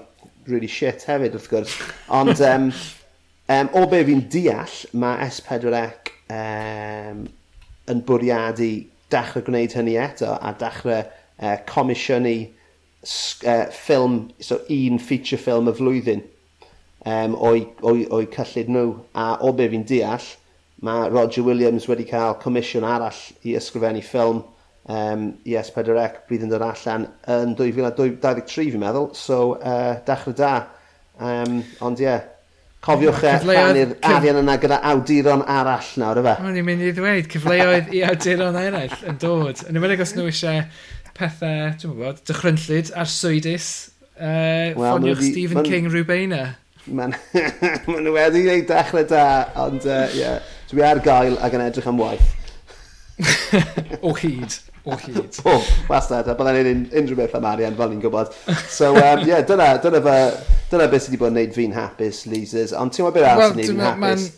really 0.50 0.70
shit 0.70 1.04
hefyd, 1.08 1.36
wrth 1.38 1.50
gwrs. 1.50 1.76
Ond, 2.20 2.38
um, 2.52 2.70
um, 3.50 3.74
o 3.78 3.84
be 3.90 4.04
fi'n 4.08 4.24
deall, 4.32 4.78
mae 5.02 5.28
S4C 5.30 6.14
um, 6.30 7.26
yn 7.90 8.06
bwriadu 8.06 8.72
dechrau 9.10 9.44
gwneud 9.46 9.74
hynny 9.74 9.96
eto, 10.00 10.30
a 10.38 10.54
dechrau 10.58 11.00
uh, 11.02 11.14
e, 11.40 11.54
comisiynu 11.66 12.36
uh, 13.02 13.66
ffilm, 13.72 14.30
so 14.40 14.60
un 14.68 14.98
feature 14.98 15.40
film 15.40 15.70
y 15.70 15.74
flwyddyn 15.76 16.22
um, 17.06 17.36
o'i, 17.36 17.64
oi, 17.86 18.04
oi 18.12 18.26
cyllid 18.34 18.70
nhw. 18.72 18.94
A 19.16 19.32
o 19.44 19.52
be 19.56 19.68
fi'n 19.72 19.86
deall, 19.88 20.26
mae 20.84 21.10
Roger 21.12 21.44
Williams 21.46 21.88
wedi 21.90 22.06
cael 22.08 22.38
comisiwn 22.42 22.86
arall 22.88 23.20
i 23.44 23.56
ysgrifennu 23.58 24.02
ffilm 24.04 24.42
um, 24.42 25.30
i 25.44 25.56
S4C 25.60 26.26
bydd 26.28 26.44
yn 26.46 26.52
dod 26.52 26.66
allan 26.66 27.08
yn 27.36 27.56
2023 27.58 28.74
fi'n 28.74 28.84
meddwl. 28.84 29.10
So, 29.16 29.56
uh, 29.56 29.96
dechrau 30.06 30.36
da. 30.36 30.54
Um, 31.20 31.60
ond 31.84 32.00
ie, 32.00 32.08
yeah, 32.08 32.28
Cofiwch 32.80 33.24
e, 33.28 33.32
rhannu'r 33.44 33.90
arian 34.08 34.38
yna 34.40 34.54
gyda 34.56 34.78
awduron 34.88 35.42
arall 35.52 35.88
nawr, 36.00 36.22
efe? 36.22 36.32
O'n 36.48 36.54
i'n 36.56 36.64
mynd 36.64 36.84
i 36.88 36.92
ddweud, 36.96 37.26
cyfleoedd 37.28 37.90
i 37.92 38.00
awduron 38.08 38.56
eraill 38.56 39.02
yn 39.10 39.18
dod. 39.20 39.60
Yn 39.68 39.76
ymwneud 39.76 40.00
os 40.00 40.14
nhw 40.16 40.24
eisiau 40.30 40.62
pethau, 41.16 41.70
dwi'n 41.80 41.94
gwybod, 41.94 42.20
dychrynllyd 42.28 42.92
a'r 42.98 43.10
swydus 43.10 43.70
uh, 44.20 44.72
well, 44.76 44.98
ffoniwch 44.98 45.22
Stephen 45.30 45.60
man, 45.60 45.68
King 45.68 45.88
rhywbeina. 45.90 46.42
Mae'n 46.86 47.14
ma 47.14 48.00
nhw 48.00 48.14
wedi 48.18 48.44
gwneud 48.46 48.66
dechrau 48.68 49.06
da, 49.08 49.24
ond 49.64 49.86
uh, 49.88 50.06
yeah, 50.16 50.40
dwi 50.70 50.84
ar 50.86 51.00
gael 51.04 51.38
ac 51.44 51.56
yn 51.56 51.64
edrych 51.66 51.88
am 51.90 52.00
waith. 52.00 52.36
o 54.06 54.14
hyd, 54.16 54.56
o 54.88 54.96
hyd. 54.96 55.40
o, 55.50 55.56
wastad, 55.90 56.28
a 56.28 56.36
byddai'n 56.38 56.60
gwneud 56.60 56.98
unrhyw 57.02 57.20
beth 57.20 57.38
am 57.38 57.48
arian 57.52 57.78
fel 57.78 57.92
ni'n 57.92 58.02
gwybod. 58.04 58.32
So, 58.66 58.92
um, 58.94 59.24
yeah, 59.28 59.44
dyna, 59.46 59.72
dyna, 59.84 60.02
fe, 60.06 60.18
dyna 60.72 60.90
beth 60.90 61.06
sydd 61.06 61.16
wedi 61.16 61.22
bod 61.22 61.32
yn 61.32 61.40
gwneud 61.40 61.56
fi'n 61.56 61.76
hapus, 61.76 62.24
Leasers. 62.32 62.76
Ond 62.76 62.96
ti'n 62.96 63.06
gwybod 63.06 63.20
beth 63.20 63.30
arall 63.32 63.54
sy'n 63.54 63.60
gwneud 63.60 63.74
fi'n 63.74 63.86
hapus? 63.88 64.28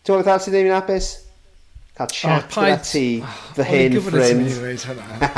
Ti'n 0.00 0.14
gwybod 0.14 0.24
beth 0.24 0.32
arall 0.34 0.46
sy'n 0.46 0.56
gwneud 0.56 0.70
fi'n 0.70 0.78
hapus? 0.78 1.10
cael 2.00 2.08
chat 2.16 2.56
oh, 2.56 2.64
gyda 2.64 2.78
ti, 2.84 3.04
fy 3.56 3.66
hyn 3.68 3.98
ffrind. 4.00 4.16
O'n 4.16 4.42
i 4.46 4.48
gwybod 4.48 4.48
i 4.48 4.48
ti 4.48 4.56
ddweud 4.56 4.86
hwnna. 4.88 5.30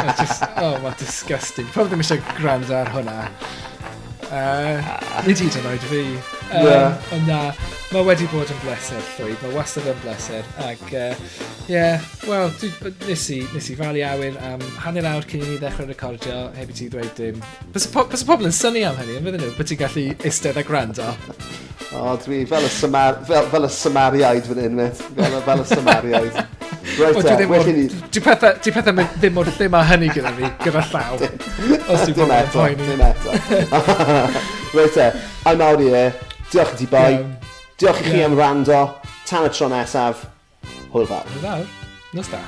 oh, 0.63 0.79
mae 0.85 0.95
disgusting. 1.01 1.69
Probably 1.75 1.97
ddim 1.97 2.05
eisiau 2.05 2.25
gwrando 2.37 2.77
ar 2.79 2.93
hwnna. 2.95 3.17
Uh, 4.33 4.80
nid 5.26 5.41
hyd 5.45 5.57
yn 5.61 5.66
oed 5.68 5.83
fi. 5.91 5.99
Um, 6.53 6.64
yeah. 6.64 7.11
Ond 7.12 7.26
na, 7.28 7.41
mae 7.93 8.05
wedi 8.07 8.24
bod 8.33 8.49
yn 8.49 8.61
bleser 8.62 9.03
llwyd, 9.18 9.37
mae 9.43 9.57
wastad 9.59 9.91
yn 9.93 9.99
bleser. 10.01 10.47
Ac, 10.64 10.87
ie, 10.89 11.03
uh, 11.03 11.43
yeah, 11.68 12.07
wel, 12.24 12.49
nes 13.05 13.26
i, 13.35 13.43
nes 13.53 13.68
i 13.68 13.76
falu 13.76 14.01
awyr 14.09 14.39
am 14.49 14.64
hanner 14.87 15.11
awr 15.11 15.28
cyn 15.28 15.45
i 15.45 15.51
ni 15.51 15.59
ddechrau 15.61 15.91
recordio, 15.91 16.47
heb 16.57 16.72
i 16.72 16.78
ti 16.78 16.89
ddweud 16.89 17.12
dim. 17.18 17.45
Bys 17.76 17.91
y 17.91 17.93
pobl 17.93 18.49
yn 18.49 18.57
syni 18.57 18.87
am 18.89 18.97
hynny, 19.03 19.18
yn 19.20 19.28
fydden 19.28 19.45
nhw, 19.45 19.53
bod 19.59 19.68
ti'n 19.68 19.83
gallu 19.85 20.09
eistedd 20.16 20.62
a 20.62 20.64
gwrando. 20.64 21.12
O, 21.93 22.01
oh, 22.01 22.16
dwi 22.24 22.47
fel 22.49 22.64
y, 22.64 22.72
Samar 22.72 23.20
fel, 23.28 23.53
fel 23.53 23.68
y 23.68 23.72
Samariaid 23.76 24.49
fan 24.49 24.64
hyn. 24.64 24.85
Fel, 25.12 25.41
fel 25.45 25.66
y 25.66 25.70
Samariaid. 25.76 26.45
Right 26.99 27.16
o, 27.16 27.22
dwi 27.22 27.45
uh, 27.45 27.51
well 27.51 27.68
i. 27.68 27.87
Di 28.12 28.22
pethau, 28.22 28.57
di 28.59 28.72
ddim 29.20 29.39
o'r 29.39 29.51
ddim 29.53 29.76
a 29.78 29.83
hynny 29.87 30.11
gyda 30.12 30.33
fi, 30.37 30.51
gyda 30.64 30.83
llaw. 30.91 31.20
Os 31.22 32.07
ti'n 32.07 32.16
bod 32.18 32.35
yn 32.37 32.51
poeni. 32.55 32.89
Dim 32.89 33.05
eto. 33.07 33.37
Reit 34.76 34.99
e, 34.99 35.07
uh, 35.07 35.20
I'm 35.47 35.62
out 35.62 35.80
here. 35.80 36.11
Diolch 36.51 36.74
i 36.74 36.80
ti 36.83 36.89
boi. 36.91 37.20
Diolch 37.80 38.03
i 38.03 38.11
chi 38.11 38.24
am 38.26 38.35
rando. 38.39 38.83
Tan 39.28 39.47
y 39.49 39.55
tro 39.55 39.70
nesaf. 39.72 40.26
Hwyl 40.91 41.09
fawr. 41.09 41.30
Hwyl 41.37 41.47
fawr. 41.47 41.70
Nos 42.12 42.35
da. 42.35 42.43